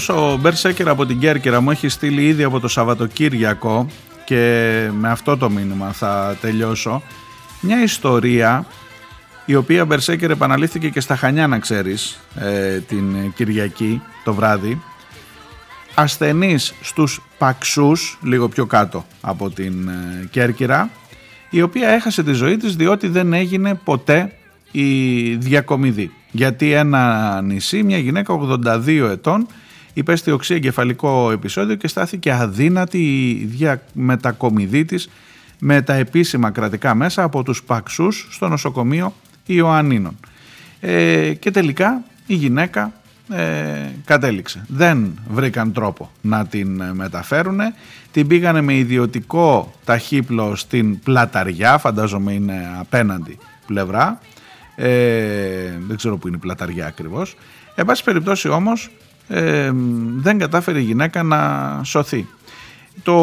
φίλος 0.00 0.22
ο 0.22 0.36
Μπερσέκερ 0.36 0.88
από 0.88 1.06
την 1.06 1.18
Κέρκυρα 1.18 1.60
μου 1.60 1.70
έχει 1.70 1.88
στείλει 1.88 2.26
ήδη 2.26 2.42
από 2.42 2.60
το 2.60 2.68
Σαββατοκύριακο 2.68 3.86
και 4.24 4.88
με 4.92 5.08
αυτό 5.08 5.36
το 5.36 5.50
μήνυμα 5.50 5.92
θα 5.92 6.36
τελειώσω 6.40 7.02
μια 7.60 7.82
ιστορία 7.82 8.66
η 9.44 9.54
οποία 9.54 9.84
Μπερσέκερ 9.84 10.30
επαναλήφθηκε 10.30 10.88
και 10.88 11.00
στα 11.00 11.16
Χανιά 11.16 11.46
να 11.46 11.58
ξέρεις 11.58 12.20
ε, 12.34 12.78
την 12.78 13.32
Κυριακή 13.34 14.02
το 14.24 14.34
βράδυ. 14.34 14.82
Ασθενής 15.94 16.74
στους 16.80 17.20
Παξούς 17.38 18.18
λίγο 18.22 18.48
πιο 18.48 18.66
κάτω 18.66 19.06
από 19.20 19.50
την 19.50 19.88
ε, 19.88 20.26
Κέρκυρα 20.30 20.90
η 21.50 21.62
οποία 21.62 21.88
έχασε 21.88 22.22
τη 22.22 22.32
ζωή 22.32 22.56
της 22.56 22.76
διότι 22.76 23.08
δεν 23.08 23.32
έγινε 23.32 23.74
ποτέ 23.84 24.32
η 24.70 25.34
διακομιδή. 25.34 26.10
Γιατί 26.30 26.72
ένα 26.72 27.40
νησί, 27.42 27.82
μια 27.82 27.98
γυναίκα 27.98 28.38
82 28.64 29.08
ετών 29.10 29.46
υπέστη 29.96 30.30
οξύ 30.30 30.54
εγκεφαλικό 30.54 31.30
επεισόδιο 31.30 31.74
και 31.74 31.88
στάθηκε 31.88 32.32
αδύνατη 32.32 32.98
η 32.98 33.78
μετακομιδή 33.92 34.84
της 34.84 35.08
με 35.58 35.82
τα 35.82 35.94
επίσημα 35.94 36.50
κρατικά 36.50 36.94
μέσα 36.94 37.22
από 37.22 37.42
τους 37.42 37.62
Παξούς 37.62 38.28
στο 38.30 38.48
νοσοκομείο 38.48 39.14
Ιωαννίνων. 39.46 40.16
Ε, 40.80 41.32
και 41.34 41.50
τελικά 41.50 42.02
η 42.26 42.34
γυναίκα 42.34 42.92
ε, 43.30 43.42
κατέληξε. 44.04 44.64
Δεν 44.68 45.18
βρήκαν 45.28 45.72
τρόπο 45.72 46.10
να 46.20 46.46
την 46.46 46.82
μεταφέρουν. 46.92 47.58
Την 48.12 48.26
πήγανε 48.26 48.60
με 48.60 48.76
ιδιωτικό 48.76 49.74
ταχύπλο 49.84 50.56
στην 50.56 51.00
Πλαταριά, 51.00 51.78
φαντάζομαι 51.78 52.32
είναι 52.32 52.76
απέναντι 52.80 53.38
πλευρά 53.66 54.20
ε, 54.76 55.78
δεν 55.86 55.96
ξέρω 55.96 56.16
που 56.16 56.26
είναι 56.26 56.36
η 56.36 56.40
πλαταριά 56.40 56.86
ακριβώς. 56.86 57.36
Εν 57.74 57.84
πάση 57.84 58.04
περιπτώσει 58.04 58.48
όμως 58.48 58.90
ε, 59.28 59.70
δεν 60.16 60.38
κατάφερε 60.38 60.78
η 60.78 60.82
γυναίκα 60.82 61.22
να 61.22 61.80
σωθεί. 61.84 62.26
Το 63.02 63.14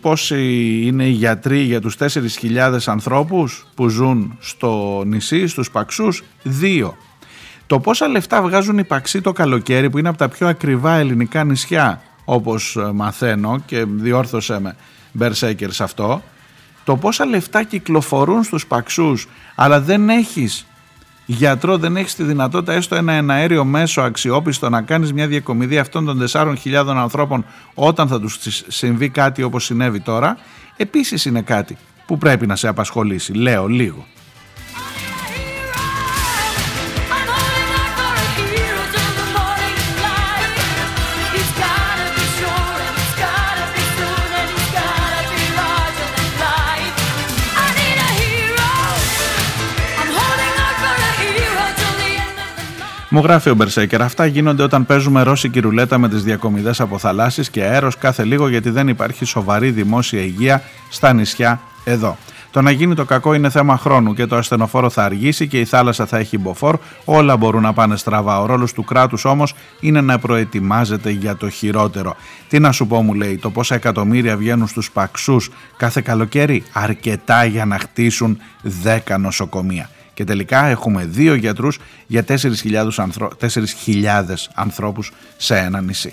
πόσοι 0.00 0.42
είναι 0.84 1.04
οι 1.04 1.10
γιατροί 1.10 1.58
για 1.58 1.80
τους 1.80 1.96
4.000 1.98 2.78
ανθρώπους 2.86 3.66
που 3.74 3.88
ζουν 3.88 4.36
στο 4.40 5.02
νησί, 5.06 5.46
στους 5.46 5.70
Παξούς, 5.70 6.22
δύο. 6.42 6.96
Το 7.66 7.80
πόσα 7.80 8.08
λεφτά 8.08 8.42
βγάζουν 8.42 8.78
οι 8.78 8.84
Παξοί 8.84 9.20
το 9.20 9.32
καλοκαίρι 9.32 9.90
που 9.90 9.98
είναι 9.98 10.08
από 10.08 10.18
τα 10.18 10.28
πιο 10.28 10.48
ακριβά 10.48 10.94
ελληνικά 10.94 11.44
νησιά 11.44 12.02
όπως 12.24 12.78
μαθαίνω 12.94 13.62
και 13.66 13.84
διόρθωσε 13.84 14.60
με 14.60 14.76
Μπερσέκερ 15.12 15.72
σε 15.72 15.82
αυτό 15.82 16.22
το 16.84 16.96
πόσα 16.96 17.24
λεφτά 17.24 17.62
κυκλοφορούν 17.62 18.42
στους 18.42 18.66
Παξούς 18.66 19.28
αλλά 19.54 19.80
δεν 19.80 20.08
έχεις 20.08 20.66
γιατρό 21.26 21.78
δεν 21.78 21.96
έχεις 21.96 22.14
τη 22.14 22.22
δυνατότητα 22.22 22.72
έστω 22.72 22.94
ένα 22.94 23.34
αέριο 23.34 23.64
μέσο 23.64 24.00
αξιόπιστο 24.00 24.68
να 24.68 24.82
κάνεις 24.82 25.12
μια 25.12 25.26
διακομιδή 25.26 25.78
αυτών 25.78 26.04
των 26.04 26.26
4.000 26.32 26.56
ανθρώπων 26.96 27.44
όταν 27.74 28.08
θα 28.08 28.20
τους 28.20 28.38
συμβεί 28.68 29.08
κάτι 29.08 29.42
όπως 29.42 29.64
συνέβη 29.64 30.00
τώρα, 30.00 30.36
επίσης 30.76 31.24
είναι 31.24 31.42
κάτι 31.42 31.76
που 32.06 32.18
πρέπει 32.18 32.46
να 32.46 32.56
σε 32.56 32.68
απασχολήσει. 32.68 33.32
Λέω 33.32 33.66
λίγο. 33.66 34.06
Μου 53.12 53.20
γράφει 53.20 53.50
ο 53.50 53.54
Μπερσέκερ, 53.54 54.02
αυτά 54.02 54.26
γίνονται 54.26 54.62
όταν 54.62 54.86
παίζουμε 54.86 55.22
ρώσικη 55.22 55.60
ρουλέτα 55.60 55.98
με 55.98 56.08
τις 56.08 56.22
διακομιδές 56.22 56.80
από 56.80 56.98
θαλάσσει 56.98 57.50
και 57.50 57.62
αέρος 57.62 57.98
κάθε 57.98 58.24
λίγο 58.24 58.48
γιατί 58.48 58.70
δεν 58.70 58.88
υπάρχει 58.88 59.24
σοβαρή 59.24 59.70
δημόσια 59.70 60.20
υγεία 60.20 60.62
στα 60.88 61.12
νησιά 61.12 61.60
εδώ. 61.84 62.16
Το 62.50 62.62
να 62.62 62.70
γίνει 62.70 62.94
το 62.94 63.04
κακό 63.04 63.34
είναι 63.34 63.50
θέμα 63.50 63.76
χρόνου 63.76 64.14
και 64.14 64.26
το 64.26 64.36
ασθενοφόρο 64.36 64.90
θα 64.90 65.04
αργήσει 65.04 65.48
και 65.48 65.60
η 65.60 65.64
θάλασσα 65.64 66.06
θα 66.06 66.18
έχει 66.18 66.38
μποφόρ. 66.38 66.76
Όλα 67.04 67.36
μπορούν 67.36 67.62
να 67.62 67.72
πάνε 67.72 67.96
στραβά. 67.96 68.40
Ο 68.40 68.46
ρόλος 68.46 68.72
του 68.72 68.84
κράτους 68.84 69.24
όμως 69.24 69.54
είναι 69.80 70.00
να 70.00 70.18
προετοιμάζεται 70.18 71.10
για 71.10 71.36
το 71.36 71.48
χειρότερο. 71.48 72.16
Τι 72.48 72.58
να 72.58 72.72
σου 72.72 72.86
πω, 72.86 73.02
μου 73.02 73.14
λέει, 73.14 73.38
το 73.38 73.50
πόσα 73.50 73.74
εκατομμύρια 73.74 74.36
βγαίνουν 74.36 74.66
στους 74.66 74.90
παξούς 74.90 75.50
κάθε 75.76 76.00
καλοκαίρι. 76.00 76.62
Αρκετά 76.72 77.44
για 77.44 77.64
να 77.64 77.78
χτίσουν 77.78 78.38
10 78.84 79.18
νοσοκομεία 79.18 79.88
και 80.20 80.26
τελικά 80.26 80.64
έχουμε 80.64 81.04
δύο 81.04 81.34
γιατρούς 81.34 81.78
για 82.06 82.24
4.000, 82.28 82.88
ανθρω... 82.96 83.30
4.000 83.40 84.22
ανθρώπους 84.54 85.12
σε 85.36 85.56
ένα 85.56 85.80
νησί. 85.80 86.12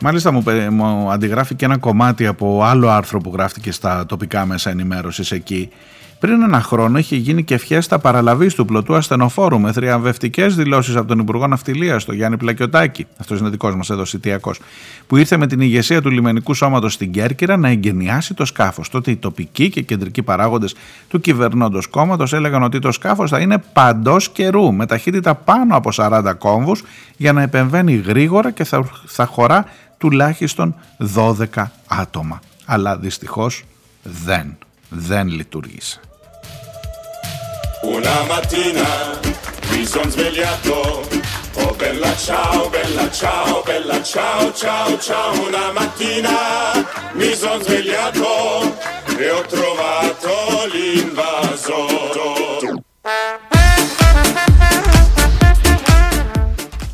Μάλιστα 0.00 0.32
μου, 0.32 0.42
μου 0.70 1.10
αντιγράφει 1.10 1.54
και 1.54 1.64
ένα 1.64 1.78
κομμάτι 1.78 2.26
από 2.26 2.62
άλλο 2.64 2.88
άρθρο 2.88 3.20
που 3.20 3.30
γράφτηκε 3.32 3.72
στα 3.72 4.06
τοπικά 4.06 4.46
μέσα 4.46 4.70
ενημέρωσης 4.70 5.30
εκεί 5.30 5.70
πριν 6.20 6.42
ένα 6.42 6.60
χρόνο 6.60 6.98
είχε 6.98 7.16
γίνει 7.16 7.44
και 7.44 7.58
φιέστα 7.58 7.98
παραλαβής 7.98 8.54
του 8.54 8.64
πλωτού 8.64 8.94
ασθενοφόρου 8.94 9.60
με 9.60 9.72
θριαμβευτικές 9.72 10.54
δηλώσεις 10.54 10.96
από 10.96 11.08
τον 11.08 11.18
Υπουργό 11.18 11.46
Ναυτιλίας, 11.46 12.04
τον 12.04 12.14
Γιάννη 12.14 12.36
Πλακιωτάκη, 12.36 13.06
αυτός 13.16 13.40
είναι 13.40 13.48
δικός 13.48 13.76
μας 13.76 13.90
εδώ 13.90 14.04
Σιτιακός, 14.04 14.60
που 15.06 15.16
ήρθε 15.16 15.36
με 15.36 15.46
την 15.46 15.60
ηγεσία 15.60 16.02
του 16.02 16.10
λιμενικού 16.10 16.54
σώματος 16.54 16.92
στην 16.92 17.12
Κέρκυρα 17.12 17.56
να 17.56 17.68
εγκαινιάσει 17.68 18.34
το 18.34 18.44
σκάφος. 18.44 18.88
Τότε 18.88 19.10
οι 19.10 19.16
τοπικοί 19.16 19.70
και 19.70 19.80
κεντρικοί 19.80 20.22
παράγοντες 20.22 20.74
του 21.08 21.20
κυβερνώντος 21.20 21.86
κόμματος 21.86 22.32
έλεγαν 22.32 22.62
ότι 22.62 22.78
το 22.78 22.92
σκάφος 22.92 23.30
θα 23.30 23.38
είναι 23.38 23.62
παντός 23.72 24.28
καιρού, 24.28 24.72
με 24.72 24.86
ταχύτητα 24.86 25.34
πάνω 25.34 25.76
από 25.76 25.90
40 25.92 26.34
κόμβους, 26.38 26.82
για 27.16 27.32
να 27.32 27.42
επεμβαίνει 27.42 27.94
γρήγορα 27.94 28.50
και 28.50 28.64
θα, 28.64 28.90
θα 29.06 29.26
χωρά 29.26 29.64
τουλάχιστον 29.98 30.74
12 31.14 31.70
άτομα. 31.86 32.40
Αλλά 32.64 32.96
δυστυχώς 32.96 33.64
δεν, 34.02 34.56
δεν 34.88 35.28
λειτουργήσε. 35.28 36.00
Una 37.82 38.24
mattina 38.28 38.88
mi 39.70 39.86
son 39.86 40.10
svegliato. 40.10 41.00
Oh 41.54 41.74
bella 41.78 42.14
ciao, 42.14 42.68
bella 42.68 43.10
ciao, 43.10 43.62
bella 43.64 44.02
ciao, 44.02 44.40
e 44.44 44.90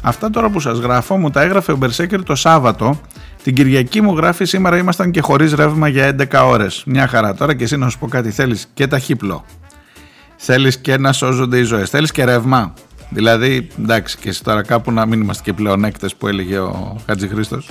Αυτά 0.02 0.30
τώρα 0.30 0.50
που 0.50 0.60
σας 0.60 0.78
γράφω 0.78 1.16
μου 1.16 1.30
τα 1.30 1.42
έγραφε 1.42 1.72
ο 1.72 1.76
Μπερσέκερ 1.76 2.22
το 2.22 2.34
Σάββατο. 2.34 3.00
Την 3.42 3.54
Κυριακή 3.54 4.00
μου 4.00 4.16
γράφει 4.16 4.44
σήμερα 4.44 4.76
ήμασταν 4.76 5.10
και 5.10 5.20
χωρίς 5.20 5.54
ρεύμα 5.54 5.88
για 5.88 6.16
11 6.30 6.44
ώρες. 6.44 6.82
Μια 6.86 7.06
χαρά 7.06 7.34
τώρα 7.34 7.54
και 7.54 7.64
εσύ 7.64 7.76
να 7.76 7.88
σου 7.88 7.98
πω 7.98 8.08
κάτι 8.08 8.30
θέλεις 8.30 8.68
και 8.74 8.86
ταχύπλο. 8.86 9.44
Θέλεις 10.48 10.78
και 10.78 10.98
να 10.98 11.12
σώζονται 11.12 11.58
οι 11.58 11.62
ζωές. 11.62 11.90
Θέλεις 11.90 12.12
και 12.12 12.24
ρεύμα. 12.24 12.74
Δηλαδή, 13.10 13.68
εντάξει, 13.78 14.18
και 14.18 14.28
εσύ 14.28 14.44
τώρα 14.44 14.62
κάπου 14.62 14.92
να 14.92 15.06
μην 15.06 15.20
είμαστε 15.20 15.42
και 15.42 15.52
πλεονέκτες 15.52 16.14
που 16.14 16.26
έλεγε 16.26 16.58
ο 16.58 16.96
Χατζηχρήστος. 17.06 17.70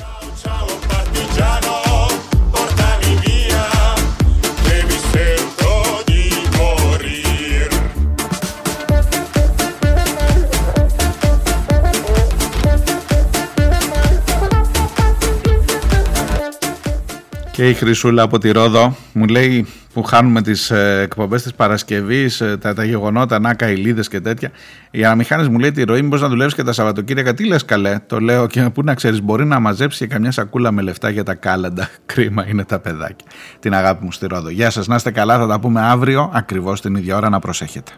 Και 17.55 17.69
η 17.69 17.73
Χρυσούλα 17.73 18.23
από 18.23 18.37
τη 18.37 18.51
Ρόδο 18.51 18.95
μου 19.13 19.25
λέει 19.25 19.67
που 19.93 20.03
χάνουμε 20.03 20.41
τις 20.41 20.71
ε, 20.71 20.99
εκπομπές 21.03 21.43
της 21.43 21.53
παρασκευής, 21.53 22.41
ε, 22.41 22.57
τα, 22.57 22.73
τα 22.73 22.83
γεγονότα, 22.83 23.39
να 23.39 23.53
καηλίδε 23.53 24.01
και 24.01 24.19
τέτοια. 24.19 24.51
Η 24.91 25.05
αναμηχάνης 25.05 25.47
μου 25.47 25.59
λέει 25.59 25.71
τη 25.71 25.83
ροή, 25.83 26.01
μήπως 26.01 26.21
να 26.21 26.27
δουλεύει 26.27 26.53
και 26.53 26.63
τα 26.63 26.73
Σαββατοκύριακα, 26.73 27.33
τι 27.33 27.45
λες 27.45 27.65
καλέ, 27.65 27.99
το 28.07 28.19
λέω 28.19 28.47
και 28.47 28.69
πού 28.73 28.83
να 28.83 28.93
ξέρεις 28.93 29.21
μπορεί 29.21 29.45
να 29.45 29.59
μαζέψει 29.59 29.97
και 29.97 30.13
καμιά 30.13 30.31
σακούλα 30.31 30.71
με 30.71 30.81
λεφτά 30.81 31.09
για 31.09 31.23
τα 31.23 31.33
κάλαντα. 31.33 31.89
Κρίμα 32.05 32.47
είναι 32.47 32.63
τα 32.63 32.79
παιδάκια. 32.79 33.27
Την 33.59 33.73
αγάπη 33.73 34.03
μου 34.03 34.11
στη 34.11 34.27
Ρόδο. 34.27 34.49
Γεια 34.49 34.69
σας, 34.69 34.87
να 34.87 34.95
είστε 34.95 35.11
καλά, 35.11 35.37
θα 35.37 35.47
τα 35.47 35.59
πούμε 35.59 35.81
αύριο, 35.81 36.31
ακριβώς 36.33 36.81
την 36.81 36.95
ίδια 36.95 37.15
ώρα 37.15 37.29
να 37.29 37.39
προσέχετε. 37.39 37.91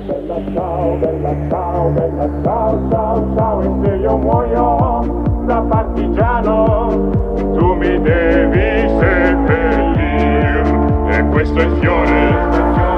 bella 0.00 0.36
ciao, 0.52 0.96
bella 0.96 1.34
ciao, 1.48 1.88
bella 1.90 2.28
ciao, 2.42 2.88
ciao, 2.90 3.34
ciao, 3.36 3.60
e 3.60 3.70
se 3.84 3.94
io 3.96 4.16
muoio 4.16 5.44
da 5.46 5.60
partigiano, 5.60 7.10
tu 7.34 7.74
mi 7.74 8.00
devi 8.00 8.88
seppellir, 8.98 10.64
e 11.10 11.24
questo 11.30 11.58
è 11.60 11.64
il 11.64 11.76
fiore 11.80 12.34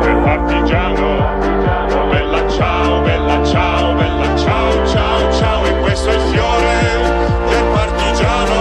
del 0.00 0.16
partigiano, 0.24 1.16
bella 2.10 2.48
ciao, 2.48 3.00
bella 3.02 3.44
ciao, 3.44 3.94
bella 3.94 4.36
ciao, 4.36 4.86
ciao, 4.86 5.30
ciao, 5.30 5.64
e 5.64 5.78
questo 5.80 6.10
è 6.10 6.14
il 6.14 6.20
fiore 6.20 6.72
del 7.48 7.64
partigiano, 7.72 8.54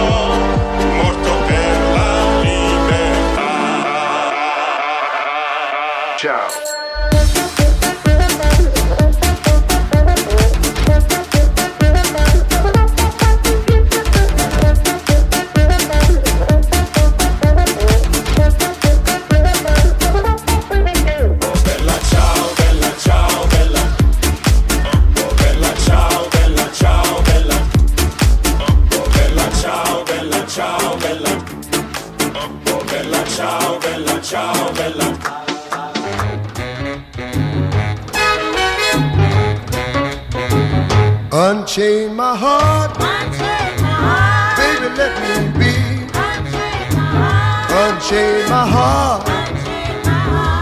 morto 0.96 1.30
per 1.46 1.76
la 1.94 2.40
libertà. 2.42 3.50
Ciao. 6.16 6.67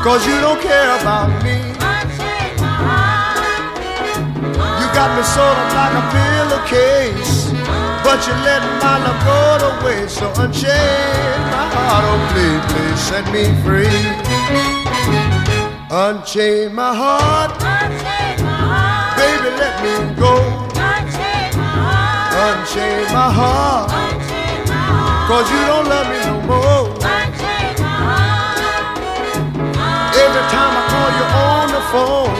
Cause 0.07 0.25
you 0.25 0.39
don't 0.41 0.61
care 0.63 1.01
about 1.01 1.43
me. 1.43 1.57
You 4.79 4.87
got 4.95 5.11
me 5.19 5.23
sort 5.35 5.59
of 5.59 5.69
like 5.75 5.95
a 5.99 6.05
pillowcase. 6.15 7.51
But 8.07 8.23
you 8.25 8.35
let 8.47 8.63
my 8.79 9.03
love 9.03 9.19
go 9.27 9.59
to 9.63 9.71
waste. 9.85 10.19
So 10.19 10.31
unchain 10.39 11.43
my 11.51 11.67
heart, 11.75 12.05
oh 12.07 12.23
please, 12.31 12.63
please 12.71 13.01
set 13.03 13.27
me 13.35 13.51
free. 13.67 13.99
Unchain 15.91 16.73
my 16.73 16.95
heart. 16.95 17.51
Unchain 17.59 18.47
my 18.47 18.63
heart. 18.63 19.19
Baby, 19.19 19.51
let 19.59 19.75
me 19.83 19.95
go. 20.15 20.35
Unchain 20.87 21.51
my 21.59 21.67
heart. 21.83 22.31
Unchain 22.47 23.07
my 23.13 23.29
heart. 23.39 23.91
Unchain 23.91 24.69
my 24.71 24.87
heart. 24.87 25.27
Cause 25.29 25.51
you 25.51 25.63
don't 25.67 25.89
love 25.89 26.07
me 26.07 26.19
no 26.31 26.37
more. 26.47 26.86
Every 30.27 30.47
time 30.51 30.75
I 30.75 30.83
call 30.91 31.11
you 31.19 31.27
on 31.47 31.67
the 31.77 31.83
phone, 31.93 32.35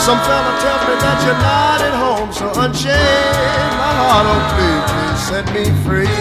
some 0.00 0.18
fella 0.24 0.52
tells 0.64 0.82
me 0.88 0.94
that 1.04 1.18
you're 1.24 1.42
not 1.44 1.78
at 1.88 1.94
home. 2.04 2.32
So 2.32 2.46
unchain 2.62 3.68
my 3.76 3.92
heart, 4.00 4.24
oh 4.32 4.42
please, 4.56 4.84
please 4.88 5.20
set 5.28 5.46
me 5.52 5.64
free. 5.84 6.18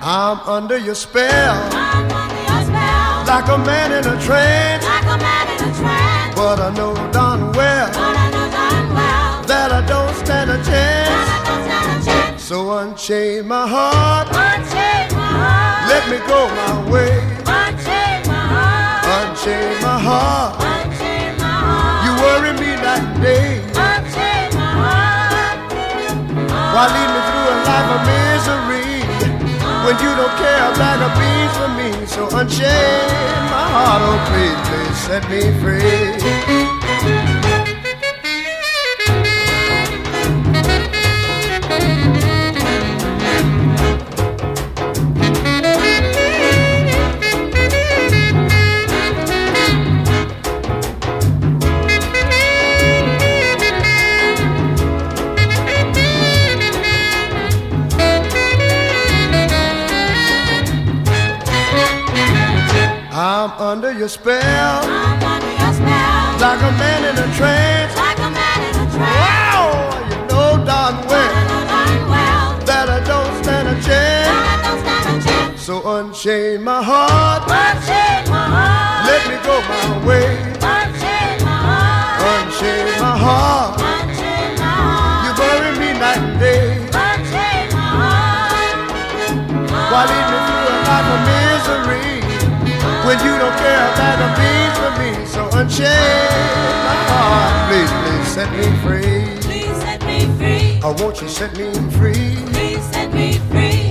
I'm 0.00 0.38
under 0.46 0.78
your 0.78 0.94
spell, 0.94 1.56
like 3.26 3.48
a 3.48 3.58
man 3.58 3.90
in 3.98 4.06
a 4.06 4.16
trance. 4.22 4.84
Like 4.84 5.04
a 5.04 5.18
man 5.18 5.46
in 5.50 5.68
a 5.68 5.72
trance. 5.74 6.34
But 6.36 6.60
I 6.60 6.72
know 6.76 6.94
darn 7.10 7.50
well, 7.58 7.90
that 9.50 9.72
I 9.72 9.84
don't 9.84 10.14
stand 10.14 10.48
a 10.50 10.62
chance. 10.62 11.28
Stand 11.42 12.02
a 12.02 12.04
chance. 12.06 12.42
So 12.44 12.70
unchain 12.78 13.48
my 13.48 13.66
heart, 13.66 14.28
unchain 14.28 15.10
my 15.18 15.26
heart. 15.42 15.88
let 15.90 16.08
me 16.08 16.18
go 16.28 16.46
my 16.54 16.92
way. 16.92 17.37
Unchain 19.38 19.82
my 19.82 19.98
heart. 20.02 20.58
You 22.02 22.10
worry 22.18 22.52
me 22.58 22.74
that 22.82 23.06
day. 23.22 23.62
Unchain 23.70 24.50
my 24.58 24.66
heart. 24.82 25.62
Why 26.74 26.84
lead 26.90 27.10
me 27.14 27.20
through 27.22 27.46
a 27.46 27.56
life 27.70 27.90
of 27.94 28.02
misery 28.10 28.98
when 29.86 29.94
you 30.02 30.10
don't 30.18 30.34
care 30.42 30.58
a 30.58 30.74
bag 30.74 30.98
of 31.06 31.14
beans 31.14 31.54
for 31.54 31.70
me? 31.78 31.90
So 32.10 32.26
unchain 32.36 33.38
my 33.46 33.62
heart, 33.78 34.02
oh 34.10 34.18
please, 34.26 34.58
please 34.66 34.98
set 35.06 35.22
me 35.30 35.54
free. 35.62 37.37
spell. 64.08 64.80
I'm 64.84 65.22
under 65.22 65.52
your 65.52 65.72
spell. 65.74 66.40
Like 66.40 66.62
a 66.62 66.72
man 66.80 67.00
in 67.10 67.16
a 67.18 67.28
trance. 67.36 67.94
Like 67.96 68.18
a 68.18 68.30
man 68.30 68.58
in 68.68 68.74
a 68.80 68.86
trance. 68.96 69.20
Wow, 69.20 69.68
you 70.10 70.18
know 70.28 70.64
darn 70.64 70.96
well. 71.06 72.56
That 72.64 72.88
I 72.88 73.00
don't 73.04 73.44
stand 73.44 73.68
a 73.68 73.76
chance. 73.82 75.60
So 75.60 75.82
unchain 75.96 76.62
my 76.64 76.82
heart. 76.82 77.42
Unchain 77.44 78.30
my 78.32 78.48
heart. 78.48 79.04
Let 79.08 79.22
me 79.28 79.36
go 79.44 79.60
my 79.68 80.06
way. 80.06 80.28
Unchain 80.64 81.44
my 81.44 81.58
heart. 81.68 82.24
Unchain 82.32 82.88
my 83.04 83.12
heart. 83.24 83.76
You 85.24 85.30
bury 85.36 85.72
me 85.78 85.92
night 86.00 86.16
and 86.16 86.40
day. 86.40 86.80
Unchain 86.88 87.68
my 87.76 87.88
heart. 88.00 88.72
Me 90.08 90.18
through 90.28 90.64
a 90.64 90.76
life 90.88 91.08
of 91.12 91.20
misery 91.28 92.17
when 93.06 93.18
you 93.24 93.32
don't 93.38 93.56
care 93.58 93.84
about 93.92 94.16
the 94.22 94.28
means 94.40 94.76
for 94.80 94.92
me. 95.00 95.10
So 95.26 95.42
unchain 95.58 96.58
my 96.88 96.98
heart, 97.10 97.52
please, 97.68 97.92
please 98.00 98.28
set 98.36 98.50
me 98.56 98.66
free. 98.84 99.40
Please 99.42 99.76
set 99.82 100.00
me 100.04 100.18
free. 100.38 100.80
I 100.82 100.90
want 101.02 101.20
you 101.20 101.28
set 101.28 101.56
me 101.56 101.72
free. 101.98 102.36
Please 102.52 102.82
set 102.92 103.12
me 103.12 103.38
free. 103.50 103.87